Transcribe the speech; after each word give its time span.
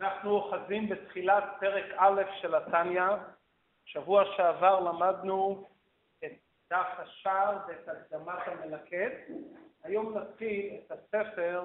אנחנו 0.00 0.30
אוחזים 0.30 0.88
בתחילת 0.88 1.44
פרק 1.60 1.84
א' 1.96 2.22
של 2.40 2.54
התניא. 2.54 3.02
שבוע 3.84 4.24
שעבר 4.36 4.80
למדנו 4.80 5.68
את 6.24 6.32
דף 6.70 6.86
השער 6.98 7.58
ואת 7.68 7.88
הקדמת 7.88 8.38
המלקט. 8.46 9.12
היום 9.84 10.18
נתחיל 10.18 10.74
את 10.86 10.92
הספר, 10.92 11.64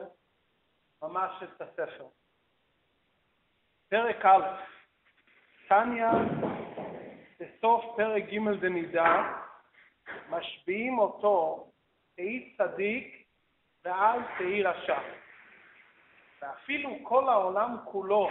ממש 1.02 1.44
את 1.44 1.62
הספר. 1.62 2.06
פרק 3.90 4.26
א', 4.26 4.64
תניא, 5.68 6.08
בסוף 7.40 7.86
פרק 7.98 8.24
ג' 8.24 8.60
דנידה, 8.62 9.34
משביעים 10.30 11.00
אותו 11.00 11.68
תהי 12.16 12.56
צדיק 12.58 13.28
ואל 13.86 14.20
תהי 14.38 14.64
רשע. 14.64 15.23
ואפילו 16.44 16.90
כל 17.04 17.30
העולם 17.30 17.78
כולו 17.86 18.30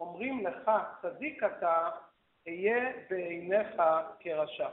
אומרים 0.00 0.46
לך, 0.46 0.70
צדיק 1.02 1.42
אתה, 1.42 1.90
אהיה 2.46 2.92
בעיניך 3.10 3.82
כרשע. 4.20 4.68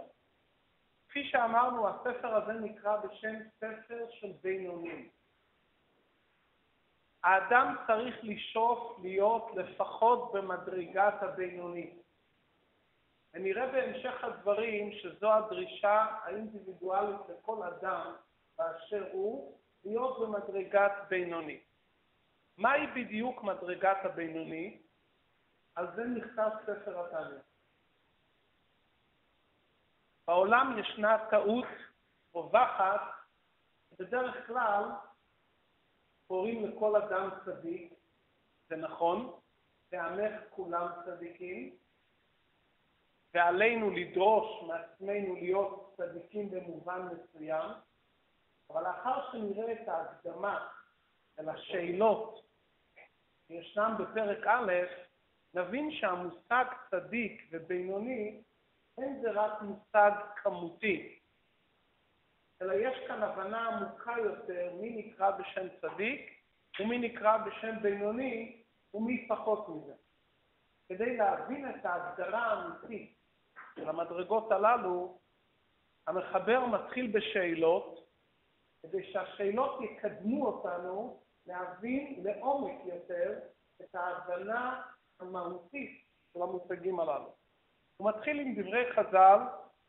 כפי 1.10 1.24
שאמרנו, 1.24 1.88
הספר 1.88 2.36
הזה 2.36 2.54
נקרא 2.54 2.98
בשם 2.98 3.36
ספר 3.58 4.06
של 4.10 4.32
בינונים. 4.42 5.10
האדם 7.24 7.76
צריך 7.88 8.16
לשאוף 8.24 9.00
להיות 9.02 9.52
לפחות 9.56 10.32
במדרגת 10.34 11.14
הבינוני. 11.22 11.94
ונראה 13.34 13.68
בהמשך 13.68 14.24
הדברים 14.24 14.92
שזו 14.92 15.34
הדרישה 15.34 16.06
האינדיבידואלית 16.24 17.22
לכל 17.30 17.64
אדם 17.64 18.16
באשר 18.58 19.06
הוא, 19.12 19.58
להיות 19.86 20.20
במדרגת 20.20 20.92
בינוני. 21.10 21.60
מהי 22.58 22.88
בדיוק 22.88 23.44
מדרגת 23.44 23.98
הבינוני? 24.04 24.82
על 25.76 25.96
זה 25.96 26.04
נכתב 26.04 26.50
ספר 26.64 27.06
התניא. 27.06 27.42
בעולם 30.28 30.80
ישנה 30.80 31.18
טעות 31.30 31.66
רווחת, 32.34 33.02
בדרך 34.00 34.48
כלל 34.48 34.84
קוראים 36.28 36.66
לכל 36.66 37.02
אדם 37.02 37.30
צדיק, 37.46 37.94
זה 38.70 38.76
נכון, 38.76 39.40
ועמך 39.92 40.42
כולם 40.50 40.88
צדיקים, 41.06 41.76
ועלינו 43.34 43.90
לדרוש 43.90 44.64
מעצמנו 44.68 45.36
להיות 45.36 45.94
צדיקים 45.98 46.52
במובן 46.52 47.02
מסוים, 47.02 47.72
אבל 48.70 48.84
לאחר 48.84 49.32
שנראה 49.32 49.74
את 49.74 49.88
ההקדמה 49.88 50.68
אל 51.40 51.50
השאלות 51.50 52.45
שישנם 53.48 53.96
בפרק 54.00 54.48
א', 54.48 54.72
נבין 55.54 55.92
שהמושג 55.92 56.66
צדיק 56.92 57.48
ובינוני 57.52 58.42
אין 58.98 59.22
זה 59.22 59.32
רק 59.32 59.62
מושג 59.62 60.12
כמותי, 60.36 61.20
אלא 62.62 62.74
יש 62.74 63.08
כאן 63.08 63.24
הבנה 63.24 63.68
עמוקה 63.68 64.16
יותר 64.18 64.76
מי 64.82 64.90
נקרא 64.90 65.32
בשם 65.32 65.68
צדיק 65.82 66.42
ומי 66.80 66.98
נקרא 66.98 67.38
בשם 67.38 67.82
בינוני 67.82 68.62
ומי 68.94 69.28
פחות 69.28 69.70
מזה. 69.70 69.94
כדי 70.90 71.18
להבין 71.18 71.70
את 71.70 71.86
ההגדרה 71.86 72.46
האמיתית 72.46 73.16
של 73.76 73.90
המדרגות 73.90 74.52
הללו, 74.52 75.20
המחבר 76.08 76.66
מתחיל 76.66 77.12
בשאלות, 77.12 78.10
כדי 78.82 79.12
שהשאלות 79.12 79.82
יקדמו 79.82 80.46
אותנו 80.46 81.25
להבין 81.48 82.24
לעומק 82.24 82.86
יותר 82.86 83.40
את 83.82 83.96
ההבנה 83.96 84.82
המהותית 85.20 86.06
של 86.34 86.42
המושגים 86.42 87.00
הללו. 87.00 87.36
הוא 87.98 88.10
מתחיל 88.10 88.40
עם 88.40 88.56
דברי 88.56 88.94
חז"ל, 88.94 89.40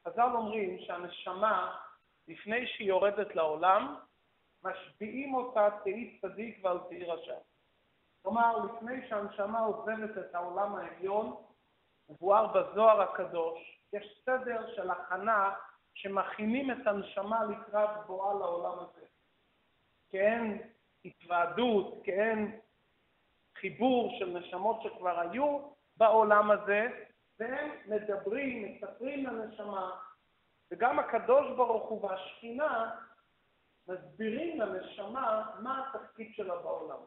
חז"ל 0.08 0.30
אומרים 0.34 0.78
שהנשמה, 0.78 1.76
לפני 2.28 2.66
שהיא 2.66 2.88
יורדת 2.88 3.34
לעולם, 3.34 3.96
משביעים 4.64 5.34
אותה 5.34 5.68
תהי 5.82 6.18
צדיק 6.20 6.64
ואל 6.64 6.78
תהי 6.88 7.04
רשע. 7.04 7.36
כלומר, 8.22 8.58
לפני 8.58 9.08
שהנשמה 9.08 9.60
עוזבת 9.60 10.18
את 10.18 10.34
העולם 10.34 10.74
העליון, 10.74 11.36
מבואר 12.08 12.46
בזוהר 12.46 13.02
הקדוש, 13.02 13.80
יש 13.92 14.22
סדר 14.24 14.74
של 14.76 14.90
הכנה 14.90 15.54
שמכינים 15.94 16.70
את 16.70 16.86
הנשמה 16.86 17.44
לקראת 17.44 18.06
בואה 18.06 18.34
לעולם 18.34 18.78
הזה. 18.78 19.06
כן, 20.10 20.56
התוועדות, 21.06 22.00
כאין 22.04 22.60
חיבור 23.56 24.16
של 24.18 24.38
נשמות 24.38 24.82
שכבר 24.82 25.20
היו 25.20 25.58
בעולם 25.96 26.50
הזה, 26.50 26.88
והם 27.38 27.70
מדברים, 27.86 28.62
מספרים 28.62 29.26
לנשמה, 29.26 29.90
וגם 30.70 30.98
הקדוש 30.98 31.56
ברוך 31.56 31.88
הוא 31.88 32.04
והשכינה 32.04 32.96
מסבירים 33.88 34.60
לנשמה 34.60 35.50
מה 35.62 35.84
התפקיד 35.86 36.32
שלה 36.34 36.56
בעולם. 36.56 36.98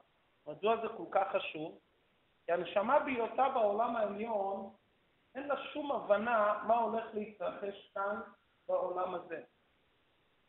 מדוע 0.47 0.81
זה 0.81 0.87
כל 0.97 1.05
כך 1.11 1.35
חשוב? 1.35 1.79
כי 2.45 2.51
הנשמה 2.51 2.99
בהיותה 2.99 3.49
בעולם 3.49 3.95
העליון, 3.95 4.73
אין 5.35 5.47
לה 5.47 5.55
שום 5.73 5.91
הבנה 5.91 6.63
מה 6.67 6.77
הולך 6.77 7.05
להתרחש 7.13 7.91
כאן 7.93 8.21
בעולם 8.67 9.15
הזה. 9.15 9.43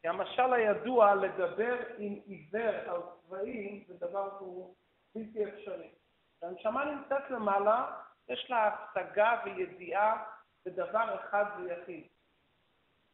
כי 0.03 0.09
המשל 0.09 0.53
הידוע 0.53 1.15
לדבר 1.15 1.77
עם 1.99 2.21
עיוור 2.27 2.91
על 2.91 3.01
צבעים 3.23 3.85
זה 3.89 3.95
דבר 3.95 4.39
שהוא 4.39 4.75
בלתי 5.15 5.45
אפשרי. 5.45 5.91
כשהנשמה 6.37 6.85
נמצאת 6.85 7.31
למעלה, 7.31 7.97
יש 8.29 8.51
לה 8.51 8.75
השגה 8.75 9.41
וידיעה 9.45 10.25
בדבר 10.67 11.15
אחד 11.15 11.45
ויחיד, 11.59 12.07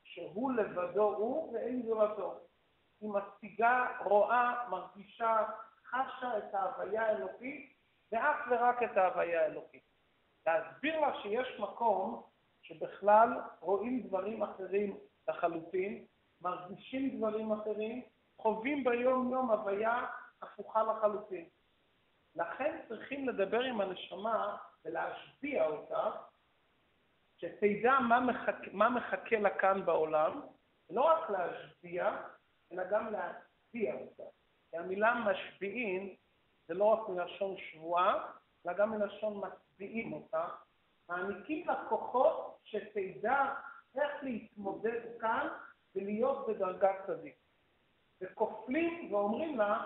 שהוא 0.04 0.52
לבדו 0.52 1.14
הוא 1.14 1.54
ואין 1.54 1.82
זולתו. 1.82 2.40
היא 3.00 3.10
משיגה, 3.10 3.86
רואה, 4.04 4.68
מרגישה, 4.70 5.44
חשה 5.84 6.38
את 6.38 6.54
ההוויה 6.54 7.06
האלוקית 7.06 7.76
ואך 8.12 8.36
ורק 8.50 8.82
את 8.82 8.96
ההוויה 8.96 9.42
האלוקית. 9.42 9.82
להסביר 10.46 11.00
לה 11.00 11.22
שיש 11.22 11.60
מקום 11.60 12.22
שבכלל 12.62 13.28
רואים 13.60 14.02
דברים 14.02 14.42
אחרים 14.42 14.96
לחלוטין, 15.28 16.06
מרגישים 16.40 17.18
דברים 17.18 17.52
אחרים, 17.52 18.02
חווים 18.38 18.84
ביום-יום 18.84 19.50
הוויה 19.50 20.06
הפוכה 20.42 20.82
לחלוטין. 20.82 21.48
לכן 22.36 22.80
צריכים 22.88 23.28
לדבר 23.28 23.60
עם 23.60 23.80
הנשמה 23.80 24.56
ולהשביע 24.84 25.66
אותה, 25.66 26.10
שתדע 27.36 27.98
מה 28.08 28.20
מחכה, 28.20 28.70
מה 28.72 28.88
מחכה 28.88 29.38
לה 29.38 29.58
כאן 29.58 29.84
בעולם, 29.84 30.40
לא 30.90 31.02
רק 31.02 31.30
להשביע, 31.30 32.16
אלא 32.72 32.82
גם 32.90 33.12
להצביע 33.12 33.94
אותה. 33.94 34.22
כי 34.70 34.76
המילה 34.76 35.14
משביעין 35.14 36.14
זה 36.68 36.74
לא 36.74 36.84
רק 36.84 37.08
מלשון 37.08 37.56
שבועה, 37.56 38.32
אלא 38.66 38.74
גם 38.74 38.90
מלשון 38.90 39.42
מצביעים 39.46 40.12
אותה, 40.12 40.48
מעניקים 41.08 41.66
לה 41.66 41.84
כוחות 41.88 42.58
שתדע 42.64 43.54
איך 43.94 44.22
להתמודד 44.22 45.00
כאן 45.20 45.48
ולהיות 45.96 46.46
בדרגת 46.48 46.96
צדיק. 47.06 47.34
וכופלים 48.20 49.14
ואומרים 49.14 49.58
לה, 49.58 49.84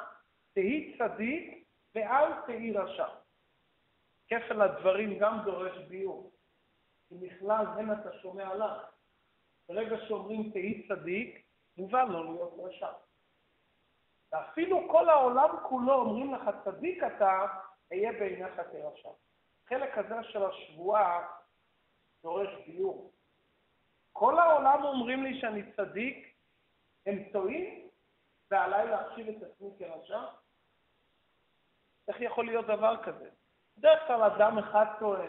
תהי 0.53 0.98
צדיק 0.98 1.65
ואל 1.94 2.32
תהי 2.47 2.72
רשע. 2.72 3.06
כפל 4.28 4.62
הדברים 4.62 5.19
גם 5.19 5.38
דורש 5.44 5.78
ביור. 5.78 6.32
כי 7.09 7.15
מכלל 7.20 7.66
הן 7.66 7.93
אתה 7.93 8.12
שומע 8.22 8.54
לך. 8.54 8.82
ברגע 9.69 9.97
שאומרים 10.09 10.50
תהי 10.50 10.88
צדיק, 10.88 11.47
מובן 11.76 12.09
לא 12.09 12.25
להיות 12.25 12.54
רשע. 12.59 12.93
ואפילו 14.32 14.88
כל 14.91 15.09
העולם 15.09 15.49
כולו 15.69 15.94
אומרים 15.94 16.34
לך 16.34 16.50
צדיק 16.65 17.03
אתה, 17.04 17.46
אהיה 17.93 18.12
בעיניך 18.12 18.55
כרשע. 18.73 19.08
החלק 19.64 19.99
הזה 19.99 20.14
של 20.23 20.44
השבועה 20.44 21.26
דורש 22.23 22.49
ביור. 22.67 23.12
כל 24.12 24.38
העולם 24.38 24.84
אומרים 24.84 25.24
לי 25.24 25.40
שאני 25.40 25.72
צדיק, 25.76 26.34
הם 27.06 27.24
טועים, 27.32 27.88
ועליי 28.50 28.86
להחשיב 28.88 29.28
את 29.28 29.42
עצמי 29.42 29.70
כרשע? 29.78 30.20
איך 32.08 32.20
יכול 32.20 32.46
להיות 32.46 32.66
דבר 32.66 33.02
כזה? 33.02 33.30
בדרך 33.76 34.06
כלל 34.06 34.22
אדם 34.22 34.58
אחד 34.58 34.86
טועה. 34.98 35.26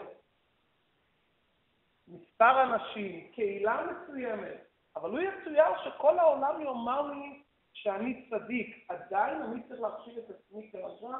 מספר 2.08 2.62
אנשים, 2.62 3.32
קהילה 3.32 3.82
מסוימת, 3.86 4.60
אבל 4.96 5.10
הוא 5.10 5.20
יצויר 5.20 5.84
שכל 5.84 6.18
העולם 6.18 6.60
יאמר 6.60 7.02
לי 7.02 7.42
שאני 7.72 8.30
צדיק, 8.30 8.86
עדיין 8.88 9.42
אני 9.42 9.62
צריך 9.68 9.80
להחשיב 9.80 10.18
את 10.18 10.30
עצמי 10.30 10.70
כרשע? 10.72 11.18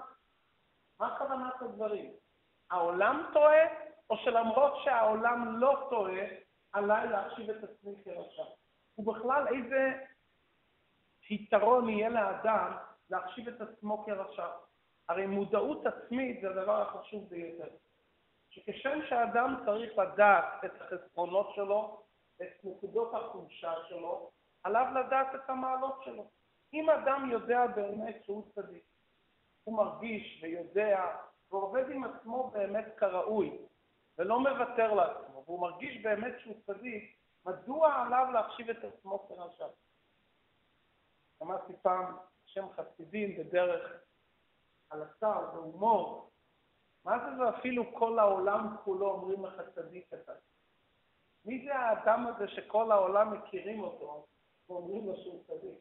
מה 1.01 1.19
כוונת 1.19 1.63
הדברים? 1.63 2.11
העולם 2.71 3.31
טועה, 3.33 3.67
או 4.11 4.17
שלמרות 4.17 4.73
שהעולם 4.85 5.61
לא 5.61 5.87
טועה, 5.91 6.25
עליי 6.73 7.09
להחשיב 7.09 7.51
את 7.51 7.65
עצמי 7.65 7.95
כרשע? 8.05 8.43
ובכלל, 8.99 9.49
איזה 9.49 9.93
יתרון 11.31 11.89
יהיה 11.89 12.09
לאדם 12.09 12.73
להחשיב 13.11 13.49
את 13.49 13.61
עצמו 13.61 14.05
כרשע? 14.05 14.47
הרי 15.09 15.27
מודעות 15.27 15.87
עצמית 15.87 16.41
זה 16.43 16.51
הדבר 16.51 16.83
החשוב 16.83 17.29
ביותר. 17.29 17.69
שכשם 18.51 18.99
שאדם 19.09 19.63
צריך 19.65 19.99
לדעת 19.99 20.65
את 20.65 20.73
החסרונות 20.81 21.51
שלו, 21.55 22.03
את 22.43 22.65
נקודות 22.65 23.15
החולשה 23.15 23.73
שלו, 23.89 24.31
עליו 24.63 24.87
לדעת 24.95 25.35
את 25.35 25.51
המעלות 25.51 26.01
שלו. 26.05 26.31
אם 26.73 26.91
אדם 26.91 27.29
יודע 27.31 27.67
באמת 27.67 28.25
שהוא 28.25 28.45
צדיק, 28.55 28.85
הוא 29.65 29.77
מרגיש 29.77 30.41
ויודע 30.43 31.17
ועובד 31.51 31.91
עם 31.91 32.05
עצמו 32.05 32.51
באמת 32.51 32.85
כראוי, 32.97 33.59
ולא 34.19 34.41
מוותר 34.41 34.95
לעצמו, 34.95 35.32
והוא 35.47 35.61
מרגיש 35.61 36.03
באמת 36.03 36.35
שהוא 36.41 36.55
צדיק, 36.67 37.17
מדוע 37.47 37.95
עליו 37.95 38.27
להחשיב 38.33 38.71
את 38.71 38.85
עצמו 38.85 39.29
כרשע? 39.29 39.67
שמעתי 41.39 41.73
פעם 41.83 42.17
שם 42.47 42.67
חסידים 42.77 43.37
בדרך 43.39 43.93
על 44.91 45.03
השר, 45.03 45.51
בהומור, 45.55 46.31
מה 47.05 47.19
זה 47.19 47.43
ואפילו 47.43 47.95
כל 47.95 48.19
העולם 48.19 48.77
כולו 48.85 49.11
אומרים 49.11 49.45
לך 49.45 49.63
צדיק 49.75 50.13
אתה? 50.15 50.33
מי 51.45 51.65
זה 51.65 51.75
האדם 51.75 52.27
הזה 52.27 52.49
שכל 52.49 52.93
העולם 52.93 53.33
מכירים 53.33 53.81
אותו 53.81 54.27
ואומרים 54.69 55.07
לו 55.07 55.17
שהוא 55.17 55.45
צדיק? 55.47 55.79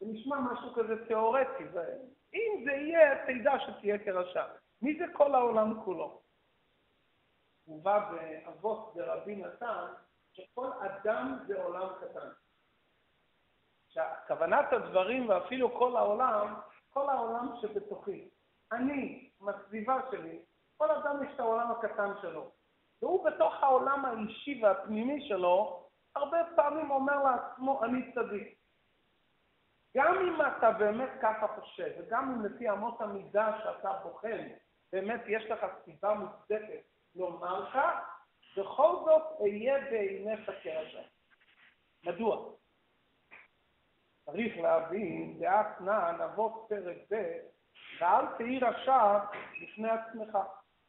זה 0.00 0.06
נשמע 0.06 0.36
משהו 0.40 0.74
כזה 0.74 1.06
תיאורטי, 1.06 1.64
אם 2.34 2.64
זה 2.64 2.72
יהיה, 2.72 3.26
תדע 3.26 3.52
שתהיה 3.58 3.98
כרשע. 3.98 4.44
מי 4.82 4.98
זה 4.98 5.04
כל 5.12 5.34
העולם 5.34 5.84
כולו? 5.84 6.23
מובא 7.66 8.10
באבות 8.10 8.94
ברבי 8.94 9.36
נתן, 9.36 9.86
שכל 10.32 10.70
אדם 10.72 11.38
זה 11.46 11.62
עולם 11.62 11.88
קטן. 12.00 12.28
כוונת 14.26 14.72
הדברים 14.72 15.28
ואפילו 15.28 15.78
כל 15.78 15.96
העולם, 15.96 16.54
כל 16.90 17.10
העולם 17.10 17.48
שבתוכי. 17.60 18.28
אני, 18.72 19.30
מהסביבה 19.40 20.00
שלי, 20.10 20.38
כל 20.76 20.90
אדם 20.90 21.24
יש 21.24 21.34
את 21.34 21.40
העולם 21.40 21.70
הקטן 21.70 22.12
שלו. 22.22 22.50
והוא 23.02 23.24
בתוך 23.24 23.54
העולם 23.62 24.04
האישי 24.04 24.60
והפנימי 24.64 25.28
שלו, 25.28 25.86
הרבה 26.16 26.38
פעמים 26.56 26.90
אומר 26.90 27.22
לעצמו, 27.22 27.84
אני 27.84 28.12
צדיק. 28.12 28.58
גם 29.96 30.14
אם 30.14 30.40
אתה 30.46 30.70
באמת 30.70 31.10
ככה 31.22 31.46
חושב, 31.48 31.90
וגם 31.98 32.30
אם 32.32 32.44
לפי 32.44 32.70
אמות 32.70 33.00
המידה 33.00 33.58
שאתה 33.62 33.92
בוחן, 33.92 34.48
באמת 34.92 35.20
יש 35.26 35.50
לך 35.50 35.66
סיבה 35.84 36.14
מוצדקת 36.14 36.93
לומר 37.14 37.70
כך, 37.74 38.14
בכל 38.56 38.96
זאת 39.04 39.22
אהיה 39.40 39.80
בעיניך 39.90 40.50
כרשע. 40.62 41.02
מדוע? 42.04 42.52
צריך 44.24 44.58
להבין, 44.58 45.38
דעת 45.38 45.80
נען, 45.80 46.20
אבות 46.20 46.66
פרק 46.68 46.96
ב', 47.10 47.38
ואל 48.00 48.26
תהי 48.36 48.58
רשע 48.58 49.18
בפני 49.62 49.90
עצמך. 49.90 50.38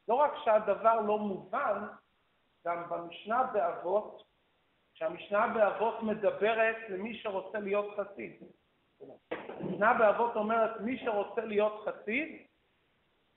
לא 0.07 0.15
רק 0.15 0.31
שהדבר 0.43 1.01
לא 1.01 1.17
מובן, 1.19 1.87
גם 2.65 2.89
במשנה 2.89 3.43
באבות, 3.43 4.23
שהמשנה 4.93 5.47
באבות 5.47 6.03
מדברת 6.03 6.75
למי 6.89 7.17
שרוצה 7.17 7.59
להיות 7.59 7.95
חסיד. 7.99 8.43
המשנה 9.47 9.93
באבות 9.93 10.35
אומרת, 10.35 10.81
מי 10.81 10.97
שרוצה 11.05 11.41
להיות 11.41 11.85
חסיד, 11.85 12.44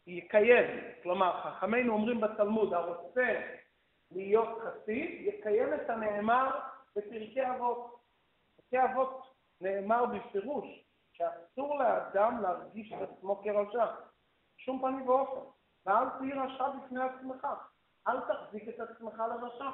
יקיים. 0.08 0.80
כלומר, 1.02 1.40
חכמינו 1.42 1.92
אומרים 1.92 2.20
בתלמוד, 2.20 2.74
הרוצה 2.74 3.40
להיות 4.10 4.58
חסיד, 4.62 5.20
יקיים 5.20 5.74
את 5.74 5.90
הנאמר 5.90 6.60
בפרקי 6.96 7.50
אבות. 7.50 8.00
בפרקי 8.58 8.84
אבות 8.84 9.34
נאמר 9.60 10.04
בפירוש 10.06 10.84
שאסור 11.12 11.78
לאדם 11.78 12.42
להרגיש 12.42 12.92
את 12.92 13.08
עצמו 13.08 13.42
כרשע, 13.42 13.86
בשום 14.56 14.80
פנים 14.80 15.08
ואופן. 15.08 15.40
ואל 15.86 16.08
תהי 16.18 16.32
רשע 16.32 16.68
בפני 16.68 17.00
עצמך, 17.02 17.46
אל 18.08 18.20
תחזיק 18.20 18.68
את 18.68 18.80
עצמך 18.80 19.22
לרשע. 19.28 19.70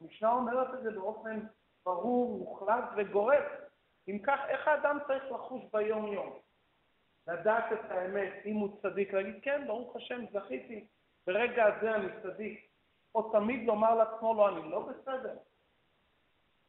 המשנה 0.00 0.32
אומרת 0.32 0.74
את 0.74 0.82
זה 0.82 0.90
באופן 0.90 1.40
ברור, 1.86 2.38
מוחלט 2.38 2.84
וגורף. 2.96 3.44
אם 4.08 4.18
כך, 4.18 4.38
איך 4.48 4.68
האדם 4.68 4.98
צריך 5.06 5.24
לחוש 5.32 5.62
ביום-יום? 5.72 6.45
לדעת 7.26 7.72
את 7.72 7.90
האמת, 7.90 8.32
אם 8.44 8.56
הוא 8.56 8.78
צדיק, 8.82 9.12
להגיד, 9.12 9.34
כן, 9.42 9.66
ברוך 9.66 9.96
השם, 9.96 10.24
זכיתי, 10.32 10.86
ברגע 11.26 11.64
הזה 11.64 11.94
אני 11.94 12.08
צדיק. 12.22 12.66
או 13.14 13.32
תמיד 13.32 13.66
לומר 13.66 13.94
לעצמו, 13.94 14.34
לא, 14.34 14.48
אני 14.48 14.70
לא 14.70 14.88
בסדר. 14.88 15.36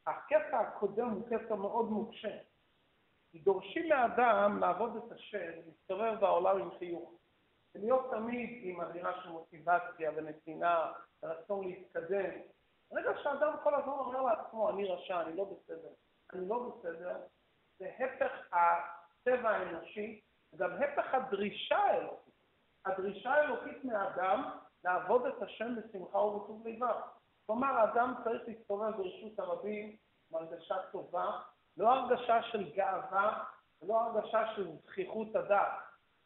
הקטע 0.06 0.58
הקודם 0.58 1.08
הוא 1.08 1.28
קטע 1.28 1.54
מאוד 1.54 1.90
מוקשה. 1.90 2.36
דורשים 3.34 3.88
מהאדם 3.88 4.58
לעבוד 4.60 4.96
את 4.96 5.12
השם, 5.12 5.50
להסתובב 5.66 6.20
בעולם 6.20 6.60
עם 6.60 6.70
חיוך. 6.78 7.12
ולהיות 7.74 8.10
תמיד 8.10 8.60
עם 8.62 8.80
אווירה 8.80 9.22
של 9.22 9.28
מוטיבציה 9.28 10.10
ונתינה, 10.16 10.92
רצון 11.22 11.66
להתקדם. 11.66 12.30
ברגע 12.90 13.10
שאדם 13.22 13.52
כל 13.62 13.74
הזמן 13.74 13.92
אומר 13.92 14.22
לעצמו, 14.22 14.70
אני 14.70 14.84
רשע, 14.88 15.20
אני 15.22 15.36
לא 15.36 15.44
בסדר, 15.44 15.88
אני 16.32 16.48
לא 16.48 16.68
בסדר, 16.68 17.16
זה 17.78 17.90
הפך 17.98 18.32
הטבע 18.52 19.50
האנושי, 19.50 20.20
וגם 20.52 20.70
הפך 20.82 21.14
הדרישה 21.14 21.76
האלוקית. 21.76 22.34
הדרישה 22.84 23.30
האלוקית 23.30 23.84
מהאדם 23.84 24.50
לעבוד 24.84 25.26
את 25.26 25.42
השם 25.42 25.74
בשמחה 25.76 26.18
ובטוב 26.18 26.66
לבב. 26.66 27.00
כלומר, 27.46 27.68
האדם 27.68 28.14
צריך 28.24 28.42
להסתובב 28.46 28.90
ברשות 28.96 29.38
הרבים 29.38 29.96
בהרגשה 30.30 30.74
טובה, 30.92 31.40
לא 31.76 31.92
הרגשה 31.92 32.42
של 32.42 32.72
גאווה 32.74 33.44
ולא 33.82 34.00
הרגשה 34.00 34.54
של 34.54 34.76
זכיחות 34.86 35.36
הדעת, 35.36 35.72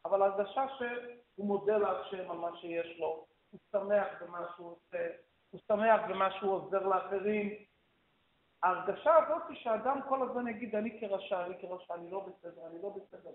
אבל 0.04 0.22
הרגשה 0.22 0.64
שהוא 0.68 1.46
מודה 1.46 1.78
להשם 1.78 2.30
על 2.30 2.36
מה 2.36 2.56
שיש 2.56 2.98
לו, 2.98 3.26
הוא 3.50 3.60
שמח 3.72 4.06
במה 4.20 4.46
שהוא 4.56 4.70
עושה, 4.70 5.08
הוא 5.50 5.60
שמח 5.68 6.00
במה 6.08 6.30
שהוא 6.30 6.52
עוזר 6.52 6.86
לאחרים, 6.86 7.64
ההרגשה 8.62 9.16
הזאת 9.16 9.42
שאדם 9.54 10.00
כל 10.08 10.28
הזמן 10.28 10.48
יגיד, 10.48 10.74
אני 10.74 11.00
כרשע, 11.00 11.46
אני 11.46 11.54
כרשע, 11.60 11.94
אני 11.94 12.10
לא 12.10 12.26
בסדר, 12.26 12.66
אני 12.66 12.82
לא 12.82 12.88
בסדר. 12.88 13.30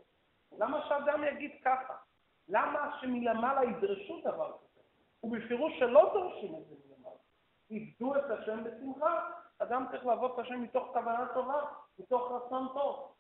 למה 0.52 0.86
שאדם 0.90 1.24
יגיד 1.24 1.52
ככה? 1.66 1.94
למה 2.48 2.98
שמלמעלה 3.02 3.64
ידרשו 3.64 4.22
דבר 4.22 4.52
כזה? 4.58 4.82
ובפירוש 5.24 5.80
שלא 5.80 6.12
דורשים 6.14 6.56
את 6.56 6.68
זה 6.68 6.76
מלמעלה. 6.86 7.16
איבדו 7.70 8.16
את 8.16 8.24
השם 8.30 8.64
בשמחה, 8.64 9.30
אדם 9.60 9.86
צריך 9.92 10.06
לעבוד 10.06 10.32
את 10.34 10.40
השם 10.40 10.62
מתוך 10.62 10.88
כוונה 10.94 11.28
טובה, 11.34 11.62
מתוך 12.00 12.32
רצון 12.32 12.68
טוב. 12.74 13.14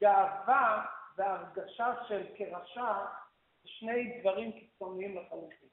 גאווה 0.00 0.86
והרגשה 1.16 1.92
של 2.08 2.26
כרשע 2.36 2.92
שני 3.64 4.20
דברים 4.20 4.52
קיצוניים 4.52 5.16
לחלוטין. 5.16 5.68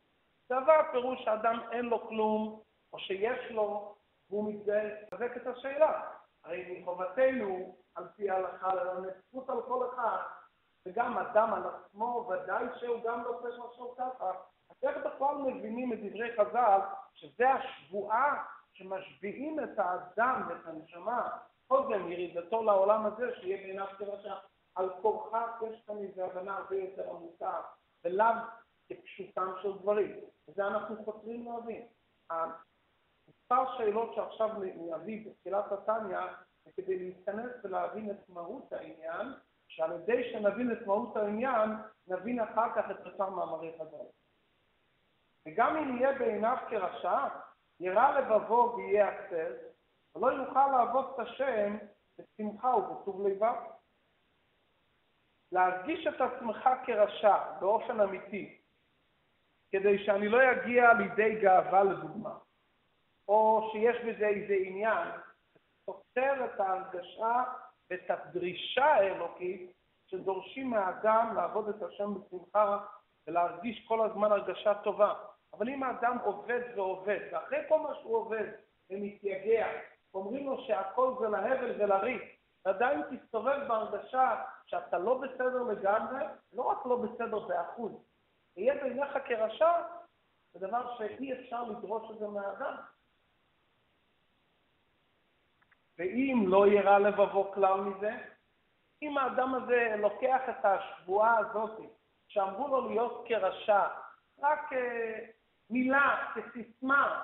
גאווה 0.49 0.91
פירוש 0.91 1.23
שאדם 1.25 1.59
אין 1.71 1.85
לו 1.85 2.07
כלום, 2.07 2.61
או 2.93 2.99
שיש 2.99 3.51
לו, 3.51 3.95
והוא 4.29 4.53
מתגאה, 4.53 5.01
לחזק 5.01 5.37
את 5.37 5.47
השאלה. 5.47 6.11
הרי 6.43 6.79
מחובתנו, 6.79 7.75
על 7.95 8.07
פי 8.15 8.29
ההלכה, 8.29 8.69
זכות 9.27 9.49
על 9.49 9.61
כל 9.67 9.89
אחד, 9.93 10.17
וגם 10.85 11.17
אדם 11.17 11.53
על 11.53 11.63
עצמו, 11.65 12.29
ודאי 12.29 12.65
שהוא 12.79 13.03
גם 13.03 13.23
לא 13.23 13.39
צריך 13.41 13.59
לחשוב 13.59 13.95
ככה. 13.97 14.31
אז 14.69 14.75
איך 14.83 14.97
בכלל 15.05 15.35
מבינים 15.35 15.93
את 15.93 15.99
דברי 15.99 16.37
חז"ל, 16.37 16.79
שזה 17.13 17.53
השבועה 17.53 18.43
שמשביעים 18.73 19.59
את 19.59 19.79
האדם 19.79 20.47
ואת 20.49 20.65
הנשמה, 20.65 21.29
קודם 21.67 22.11
ירידתו 22.11 22.63
לעולם 22.63 23.05
הזה, 23.05 23.35
שיהיה 23.35 23.57
בעיניו 23.57 23.87
כרשע. 23.97 24.35
על 24.75 24.89
כורכך 25.01 25.61
יש 25.67 25.83
כאן 25.87 25.97
איזו 25.97 26.23
הבנה 26.23 26.57
הרבה 26.57 26.75
יותר 26.75 27.09
עמוקה, 27.09 27.61
ולאו 28.03 28.25
כפשוטם 28.89 29.51
של 29.61 29.77
דברים. 29.77 30.15
וזה 30.47 30.67
אנחנו 30.67 31.05
חותרים 31.05 31.45
להבין. 31.45 31.87
מספר 33.27 33.77
שאלות 33.77 34.15
שעכשיו 34.15 34.49
נביא 34.75 35.29
בתחילת 35.29 35.71
התניא, 35.71 36.19
כדי 36.75 36.99
להיכנס 36.99 37.51
ולהבין 37.63 38.11
את 38.11 38.29
מהות 38.29 38.73
העניין, 38.73 39.33
שעל 39.75 39.91
ידי 39.91 40.31
שנבין 40.31 40.71
את 40.71 40.87
מהות 40.87 41.17
העניין, 41.17 41.69
נבין 42.07 42.39
אחר 42.39 42.75
כך 42.75 42.91
את 42.91 43.05
אותם 43.05 43.33
מאמרי 43.33 43.71
חז"ל. 43.79 44.05
וגם 45.45 45.75
אם 45.77 45.97
יהיה 45.97 46.19
בעיניו 46.19 46.57
כרשע, 46.69 47.27
ירא 47.79 48.19
לבבו 48.19 48.73
ויהיה 48.77 49.09
עצל, 49.09 49.53
ולא 50.15 50.27
יוכל 50.27 50.67
לעבוד 50.71 51.11
את 51.13 51.19
השם 51.19 51.77
בשמחה 52.17 52.75
ובטוב 52.75 53.27
לבב. 53.27 53.55
להרגיש 55.51 56.07
את 56.07 56.21
עצמך 56.21 56.69
כרשע 56.85 57.59
באופן 57.59 57.99
אמיתי, 57.99 58.61
כדי 59.71 60.05
שאני 60.05 60.27
לא 60.27 60.51
אגיע 60.51 60.93
לידי 60.93 61.41
גאווה 61.41 61.83
לדוגמה, 61.83 62.37
או 63.27 63.69
שיש 63.71 63.97
בזה 64.05 64.27
איזה 64.27 64.53
עניין, 64.53 65.07
סותר 65.85 66.45
את 66.45 66.59
ההרגשה 66.59 67.43
ואת 67.89 68.09
הדרישה 68.09 68.85
האלוקית 68.85 69.71
שדורשים 70.07 70.69
מהאדם 70.69 71.33
לעבוד 71.35 71.69
את 71.69 71.83
השם 71.83 72.13
בשמחה 72.13 72.77
ולהרגיש 73.27 73.85
כל 73.87 74.05
הזמן 74.09 74.31
הרגשה 74.31 74.73
טובה. 74.73 75.13
אבל 75.53 75.69
אם 75.69 75.83
האדם 75.83 76.17
עובד 76.23 76.61
ועובד, 76.75 77.19
ואחרי 77.31 77.59
כל 77.69 77.79
מה 77.79 77.95
שהוא 77.95 78.17
עובד 78.17 78.51
ומתייגע, 78.89 79.67
אומרים 80.13 80.45
לו 80.45 80.61
שהכל 80.67 81.15
זה 81.19 81.27
להבל 81.29 81.81
ולריק, 81.81 82.21
ועדיין 82.65 83.01
תסתובב 83.01 83.67
בהרגשה 83.67 84.41
שאתה 84.65 84.97
לא 84.97 85.21
בסדר 85.21 85.63
לגמרי, 85.63 86.25
לא 86.53 86.61
רק 86.61 86.85
לא 86.85 86.95
בסדר 86.95 87.39
באחוז, 87.39 87.91
תהיה 88.53 88.73
בעיניך 88.75 89.17
כרשע, 89.25 89.71
זה 90.53 90.67
דבר 90.67 90.97
שאי 90.97 91.33
אפשר 91.33 91.63
לדרוש 91.63 92.11
את 92.11 92.19
זה 92.19 92.27
מהאדם. 92.27 92.75
ואם 95.97 96.43
לא 96.47 96.67
יראה 96.67 96.99
לבבו 96.99 97.51
כלל 97.51 97.81
מזה, 97.81 98.11
אם 99.01 99.17
האדם 99.17 99.55
הזה 99.55 99.95
לוקח 99.97 100.41
את 100.49 100.65
השבועה 100.65 101.37
הזאת, 101.37 101.79
שאמרו 102.27 102.67
לו 102.67 102.89
להיות 102.89 103.23
כרשע, 103.27 103.83
רק 104.41 104.73
אה, 104.73 105.19
מילה, 105.69 106.31
כסיסמה, 106.35 107.23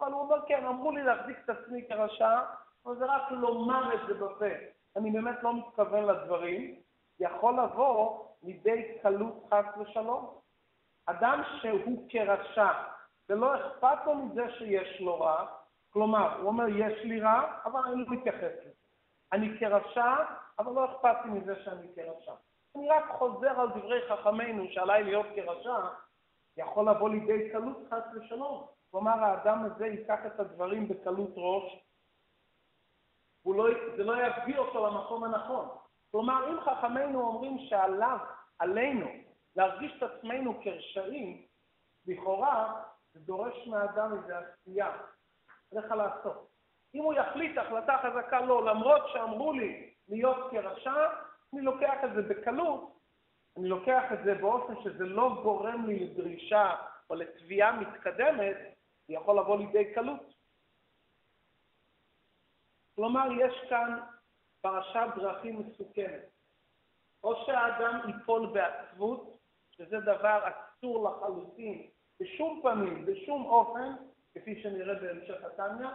אבל 0.00 0.12
הוא 0.12 0.20
אומר, 0.20 0.36
כן, 0.46 0.66
אמרו 0.66 0.90
לי 0.90 1.02
להחזיק 1.02 1.36
את 1.44 1.50
עצמי 1.50 1.84
כרשע, 1.88 2.40
אבל 2.86 2.96
זה 2.96 3.04
רק 3.04 3.30
לומר 3.30 3.94
את 3.94 4.00
זה 4.06 4.14
בפה. 4.14 4.54
אני 4.96 5.10
באמת 5.10 5.42
לא 5.42 5.56
מתכוון 5.56 6.04
לדברים, 6.04 6.80
יכול 7.20 7.54
לבוא 7.60 8.24
לידי 8.42 8.98
קלות 9.02 9.46
חס 9.50 9.64
ושלום. 9.78 10.38
אדם 11.06 11.42
שהוא 11.60 12.06
כרשע, 12.08 12.68
ולא 13.28 13.54
אכפת 13.56 14.06
לו 14.06 14.14
מזה 14.14 14.42
שיש 14.58 15.00
לו 15.00 15.20
רע, 15.20 15.46
כלומר, 15.92 16.38
הוא 16.38 16.48
אומר, 16.48 16.68
יש 16.68 17.04
לי 17.04 17.20
רע, 17.20 17.58
אבל 17.64 17.80
אני 17.80 18.04
לא 18.04 18.06
מתייחס 18.10 18.42
לזה. 18.42 18.70
אני 19.32 19.58
כרשע, 19.58 20.14
אבל 20.58 20.72
לא 20.72 20.84
אכפת 20.84 21.16
לי 21.24 21.30
מזה 21.30 21.64
שאני 21.64 21.86
כרשע. 21.94 22.32
אני 22.76 22.90
רק 22.90 23.04
חוזר 23.18 23.60
על 23.60 23.68
דברי 23.68 24.00
חכמינו 24.08 24.64
שעליי 24.70 25.02
להיות 25.02 25.26
כרשע, 25.34 25.76
יכול 26.56 26.90
לבוא 26.90 27.10
לידי 27.10 27.50
קלות 27.52 27.78
חס 27.90 28.02
ושלום. 28.14 28.66
כלומר, 28.90 29.24
האדם 29.24 29.64
הזה 29.64 29.86
ייקח 29.86 30.18
את 30.26 30.40
הדברים 30.40 30.88
בקלות 30.88 31.30
ראש, 31.36 31.82
לא, 33.46 33.66
זה 33.96 34.04
לא 34.04 34.14
יביא 34.26 34.58
אותו 34.58 34.86
למקום 34.86 35.24
הנכון. 35.24 35.68
כלומר, 36.10 36.48
אם 36.50 36.60
חכמינו 36.60 37.20
אומרים 37.20 37.58
שעליו, 37.58 38.18
עלינו, 38.58 39.06
להרגיש 39.56 39.92
את 39.98 40.02
עצמנו 40.02 40.60
כרשעים, 40.62 41.46
לכאורה 42.06 42.82
זה 43.14 43.20
דורש 43.20 43.66
מהאדם 43.66 44.12
איזו 44.12 44.34
עשייה. 44.34 44.90
עליך 45.72 45.92
לעשות. 45.92 46.48
אם 46.94 47.02
הוא 47.02 47.14
יחליט 47.14 47.58
החלטה 47.58 47.96
חזקה 48.02 48.40
לא, 48.40 48.64
למרות 48.64 49.02
שאמרו 49.12 49.52
לי 49.52 49.94
להיות 50.08 50.50
כרשע, 50.50 51.06
אני 51.52 51.60
לוקח 51.60 51.94
את 52.04 52.10
זה 52.14 52.22
בקלות, 52.22 52.98
אני 53.56 53.68
לוקח 53.68 54.02
את 54.12 54.18
זה 54.24 54.34
באופן 54.34 54.74
שזה 54.82 55.04
לא 55.04 55.40
גורם 55.42 55.86
לי 55.86 55.98
לדרישה 55.98 56.74
או 57.10 57.14
לתביעה 57.14 57.80
מתקדמת, 57.80 58.56
זה 59.08 59.14
יכול 59.14 59.38
לבוא 59.38 59.58
לידי 59.58 59.94
קלות. 59.94 60.34
כלומר, 62.94 63.28
יש 63.40 63.54
כאן 63.68 64.00
פרשת 64.60 65.06
דרכים 65.16 65.60
מסוכנת. 65.60 66.22
או 67.24 67.46
שהאדם 67.46 68.00
ייפול 68.08 68.46
בעצבות, 68.46 69.38
שזה 69.70 70.00
דבר 70.00 70.48
אסור 70.48 71.08
לחלוטין, 71.08 71.88
בשום 72.20 72.60
פנים, 72.62 73.06
בשום 73.06 73.44
אופן, 73.44 73.92
כפי 74.34 74.62
שנראה 74.62 74.94
בהמשך 74.94 75.44
התניא. 75.44 75.88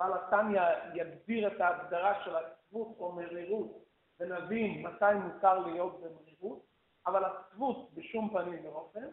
בעל 0.00 0.12
התניא 0.14 0.62
יגדיר 0.94 1.46
את 1.46 1.60
ההגדרה 1.60 2.24
של 2.24 2.36
עצבות 2.36 2.96
או 2.98 3.12
מרירות, 3.12 3.84
ונבין 4.20 4.86
מתי 4.86 5.14
מותר 5.14 5.58
להיות 5.58 6.00
במרירות, 6.00 6.62
אבל 7.06 7.24
עצבות 7.24 7.94
בשום 7.94 8.30
פנים 8.30 8.64
ואופן, 8.64 9.04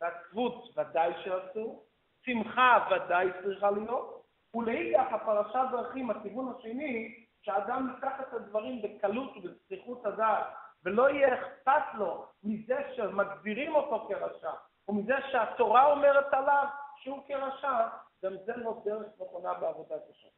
ועצבות 0.00 0.76
ודאי 0.76 1.12
שאסור, 1.24 1.86
שמחה 2.24 2.88
ודאי 2.90 3.28
צריכה 3.42 3.70
להיות, 3.70 4.26
ולאידך 4.54 5.12
הפרשת 5.12 5.60
דרכים, 5.70 6.10
הכיוון 6.10 6.54
השני, 6.58 7.24
שאדם 7.42 7.90
ייקח 7.94 8.20
את 8.20 8.32
הדברים 8.32 8.82
בקלות 8.82 9.36
ובזכיחות 9.36 10.06
הדעת, 10.06 10.46
ולא 10.84 11.10
יהיה 11.10 11.34
אכפת 11.34 11.94
לו 11.94 12.26
מזה 12.44 12.92
שמגדירים 12.96 13.74
אותו 13.74 14.08
כרשע, 14.08 14.50
ומזה 14.88 15.14
שהתורה 15.30 15.92
אומרת 15.92 16.34
עליו 16.34 16.66
שהוא 16.96 17.22
כרשע, 17.26 17.88
גם 18.24 18.32
זה 18.44 18.56
לא 18.56 18.82
דרך 18.84 19.06
נכונה 19.20 19.54
בעבודת 19.54 20.02
השם. 20.10 20.28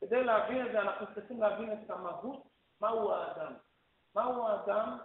כדי 0.00 0.24
להבין 0.24 0.66
את 0.66 0.72
זה, 0.72 0.80
אנחנו 0.80 1.06
צריכים 1.14 1.40
להבין 1.40 1.72
את 1.72 1.90
המהות, 1.90 2.42
מהו 2.80 3.12
האדם. 3.12 3.54
מהו 4.14 4.46
האדם, 4.46 4.98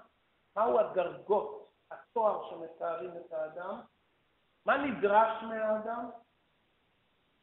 מהו 0.56 0.80
הדרגות, 0.80 1.72
התואר 1.92 2.50
שמתארים 2.50 3.12
את 3.18 3.34
האדם, 3.34 3.82
מה 4.66 4.78
נדרש 4.78 5.44
מהאדם, 5.44 6.10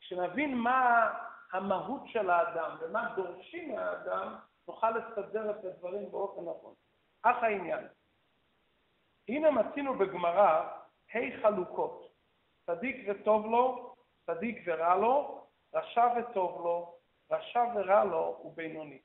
כשנבין 0.00 0.54
מה 0.54 1.10
המהות 1.52 2.02
של 2.06 2.30
האדם 2.30 2.76
ומה 2.80 3.12
דורשים 3.16 3.74
מהאדם, 3.74 4.36
נוכל 4.68 4.90
לסדר 4.90 5.50
את 5.50 5.64
הדברים 5.64 6.10
באופן 6.10 6.40
נכון. 6.40 6.74
אך 7.22 7.42
העניין. 7.42 7.88
הנה 9.28 9.50
מצינו 9.50 9.98
בגמרא 9.98 10.81
ה' 11.14 11.42
חלוקות, 11.42 12.12
צדיק 12.66 13.06
וטוב 13.08 13.46
לו, 13.46 13.94
צדיק 14.26 14.62
ורע 14.66 14.96
לו, 14.96 15.46
רשע 15.74 16.06
וטוב 16.18 16.60
לו, 16.64 16.98
רשע 17.30 17.64
ורע 17.74 18.04
לו 18.04 18.40
ובינוני. 18.44 19.00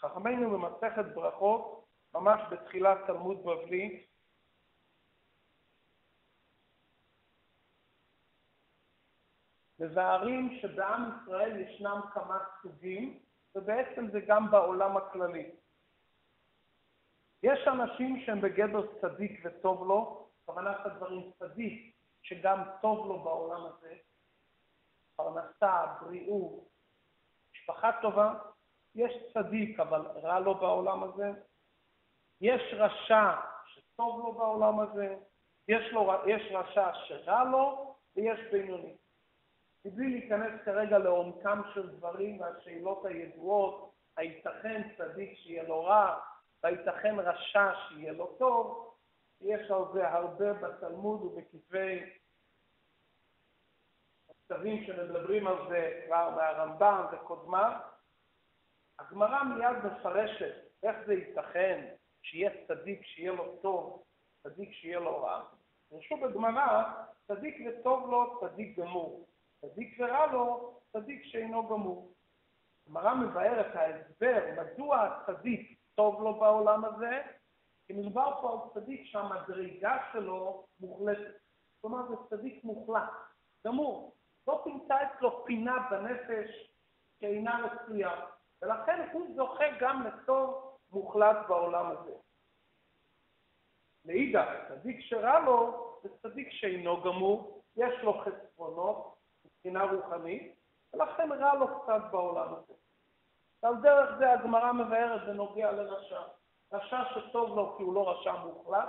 חכמינו 0.00 0.50
במסכת 0.50 1.04
ברכות, 1.14 1.84
ממש 2.14 2.40
בתחילת 2.50 2.98
תלמוד 3.06 3.44
בבלי, 3.44 4.06
מבארים 9.78 10.58
שבעם 10.60 11.10
ישראל 11.22 11.60
ישנם 11.60 12.00
כמה 12.14 12.38
סוגים, 12.62 13.18
ובעצם 13.54 14.10
זה 14.12 14.20
גם 14.20 14.50
בעולם 14.50 14.96
הכללי. 14.96 15.50
יש 17.42 17.68
אנשים 17.68 18.22
שהם 18.26 18.40
בגדר 18.40 18.86
צדיק 19.00 19.40
וטוב 19.44 19.88
לו, 19.88 20.21
כוונת 20.44 20.86
הדברים 20.86 21.30
צדיק, 21.38 21.96
שגם 22.22 22.62
טוב 22.80 23.08
לו 23.08 23.20
בעולם 23.20 23.66
הזה, 23.66 23.94
פרנסה, 25.16 25.86
בריאות, 26.00 26.68
משפחה 27.52 27.90
טובה, 28.02 28.34
יש 28.94 29.12
צדיק 29.34 29.80
אבל 29.80 30.00
רע 30.00 30.38
לו 30.38 30.54
בעולם 30.54 31.02
הזה, 31.02 31.30
יש 32.40 32.62
רשע 32.72 33.32
שטוב 33.66 34.18
לו 34.18 34.32
בעולם 34.32 34.80
הזה, 34.80 35.16
יש, 35.68 35.92
לו, 35.92 36.12
יש 36.26 36.42
רשע 36.52 36.94
שרע 36.94 37.44
לו 37.44 37.94
ויש 38.16 38.40
בינוני. 38.52 38.96
מבלי 39.84 40.08
להיכנס 40.08 40.60
כרגע 40.64 40.98
לעומקם 40.98 41.60
של 41.74 41.88
דברים 41.96 42.40
והשאלות 42.40 43.04
הידועות, 43.04 43.92
הייתכן 44.16 44.82
צדיק 44.96 45.38
שיהיה 45.38 45.62
לו 45.62 45.84
רע, 45.84 46.20
והייתכן 46.62 47.16
רשע 47.18 47.72
שיהיה 47.88 48.12
לו 48.12 48.26
טוב, 48.38 48.91
יש 49.42 49.70
על 49.70 49.82
זה 49.92 50.08
הרבה 50.08 50.52
בתלמוד 50.52 51.22
ובכתבי 51.22 52.10
כתבים 54.28 54.84
שמדברים 54.84 55.46
על 55.46 55.68
זה 55.68 56.02
כבר 56.06 56.30
מהרמב"ם 56.30 57.06
וקודמיו. 57.12 57.72
הגמרא 58.98 59.42
מיד 59.42 59.76
מפרשת 59.84 60.54
איך 60.82 60.96
זה 61.06 61.14
ייתכן 61.14 61.94
שיהיה 62.22 62.50
צדיק 62.68 63.02
שיהיה 63.02 63.32
לו 63.32 63.56
טוב, 63.62 64.02
צדיק 64.42 64.72
שיהיה 64.72 65.00
לו 65.00 65.22
רע. 65.22 65.44
ושוב 65.92 66.26
בגמרא, 66.26 66.84
צדיק 67.26 67.56
וטוב 67.66 68.10
לו, 68.10 68.40
צדיק 68.40 68.78
גמור. 68.78 69.28
צדיק 69.60 69.96
ורע 70.00 70.26
לו, 70.26 70.74
צדיק 70.92 71.24
שאינו 71.24 71.68
גמור. 71.68 72.12
הגמרא 72.86 73.14
מבארת 73.14 73.76
ההסבר 73.76 74.44
מדוע 74.56 75.00
הצדיק 75.00 75.78
טוב 75.94 76.22
לו 76.22 76.34
בעולם 76.40 76.84
הזה, 76.84 77.22
כי 77.86 77.92
מדובר 77.92 78.40
פה 78.40 78.52
על 78.52 78.80
צדיק 78.80 79.00
שהמדרגה 79.04 79.98
שלו 80.12 80.66
מוחלטת. 80.80 81.34
כלומר, 81.80 82.08
זה 82.08 82.14
צדיק 82.30 82.64
מוחלט, 82.64 83.10
גמור. 83.66 84.14
לא 84.46 84.62
תמצא 84.64 84.94
אצלו 85.02 85.44
פינה 85.44 85.88
בנפש 85.90 86.72
שאינה 87.20 87.66
רצויה, 87.66 88.26
ולכן 88.62 89.08
הוא 89.12 89.34
זוכה 89.36 89.64
גם 89.80 90.06
לטוב 90.06 90.78
מוחלט 90.90 91.36
בעולם 91.48 91.86
הזה. 91.90 92.12
לאידך, 94.04 94.48
צדיק 94.68 95.00
שרע 95.00 95.40
לו 95.40 95.88
זה 96.02 96.08
צדיק 96.22 96.48
שאינו 96.50 97.02
גמור, 97.02 97.62
יש 97.76 98.02
לו 98.02 98.20
חסרונות 98.20 99.16
מבחינה 99.44 99.82
רוחנית, 99.84 100.54
ולכן 100.92 101.32
רע 101.32 101.54
לו 101.54 101.82
קצת 101.82 102.02
בעולם 102.10 102.54
הזה. 102.54 102.74
ועל 103.62 103.74
דרך 103.82 104.18
זה 104.18 104.32
הגמרא 104.32 104.72
מבארת 104.72 105.26
בנוגע 105.26 105.72
לרשע. 105.72 106.22
רשע 106.72 107.02
שטוב 107.14 107.56
לו 107.56 107.74
כי 107.76 107.82
הוא 107.82 107.94
לא 107.94 108.10
רשע 108.10 108.32
מוחלט, 108.32 108.88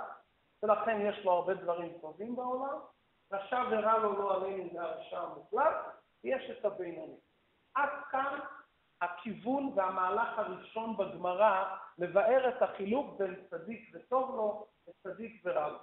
ולכן 0.62 1.00
יש 1.00 1.24
לו 1.24 1.32
הרבה 1.32 1.54
דברים 1.54 1.92
טובים 2.00 2.36
בעולם, 2.36 2.78
רשע 3.32 3.62
ורע 3.70 3.98
לו 3.98 4.12
לא 4.12 4.34
עלינו 4.36 4.70
זה 4.72 4.82
הרשע 4.82 5.20
המוחלט, 5.20 5.76
ויש 6.24 6.50
את 6.50 6.64
הבינוני. 6.64 7.16
עד 7.74 7.90
כאן 8.10 8.38
הכיוון 9.00 9.72
והמהלך 9.74 10.38
הראשון 10.38 10.96
בגמרא 10.96 11.76
מבאר 11.98 12.48
את 12.48 12.62
החילוק 12.62 13.18
בין 13.18 13.46
צדיק 13.50 13.90
וטוב 13.94 14.36
לו 14.36 14.66
לצדיק 14.86 15.42
ורע 15.44 15.68
לו. 15.68 15.78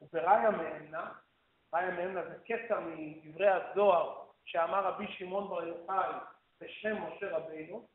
ובראיה 0.00 0.50
מאמנה, 0.50 1.12
ראיה 1.74 1.90
מאמנה 1.90 2.22
זה 2.22 2.38
קטע 2.44 2.80
מדברי 2.80 3.48
הזוהר 3.48 4.24
שאמר 4.44 4.84
רבי 4.84 5.06
שמעון 5.08 5.48
בר 5.48 5.66
יוחאי 5.66 6.14
בשם 6.60 6.96
משה 7.02 7.36
רבינו, 7.36 7.88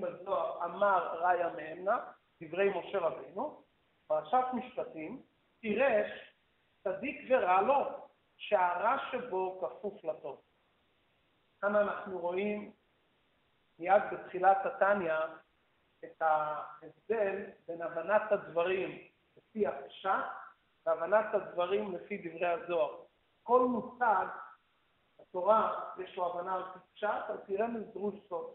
קטעים 0.00 0.20
בזוהר, 0.20 0.64
אמר 0.64 1.20
ראיה 1.20 1.48
מאמנה, 1.56 1.98
דברי 2.42 2.70
משה 2.78 2.98
רבינו, 2.98 3.62
פרשת 4.06 4.44
משפטים, 4.52 5.22
פירש 5.60 6.10
צדיק 6.84 7.16
ורע 7.30 7.62
לו, 7.62 7.84
שהרע 8.36 8.96
שבו 9.10 9.60
כפוף 9.60 10.04
לטוב. 10.04 10.40
כאן 11.60 11.76
אנחנו 11.76 12.18
רואים 12.18 12.72
מיד 13.78 14.02
בתחילת 14.12 14.66
התניא 14.66 15.14
את 16.04 16.22
ההבדל 16.22 17.44
בין 17.68 17.82
הבנת 17.82 18.32
הדברים 18.32 18.98
לפי 19.36 19.66
הפשט 19.66 20.10
והבנת 20.86 21.34
הדברים 21.34 21.94
לפי 21.94 22.18
דברי 22.18 22.46
הזוהר. 22.46 23.02
כל 23.42 23.60
מושג, 23.60 24.26
התורה 25.20 25.90
יש 25.98 26.16
לו 26.16 26.26
הבנה 26.26 26.54
על 26.54 26.62
פי 26.72 26.78
פשט, 26.94 27.30
על 27.30 27.36
פי 27.46 27.56
רמז 27.56 27.82
דרוש 27.94 28.14
סוד. 28.28 28.54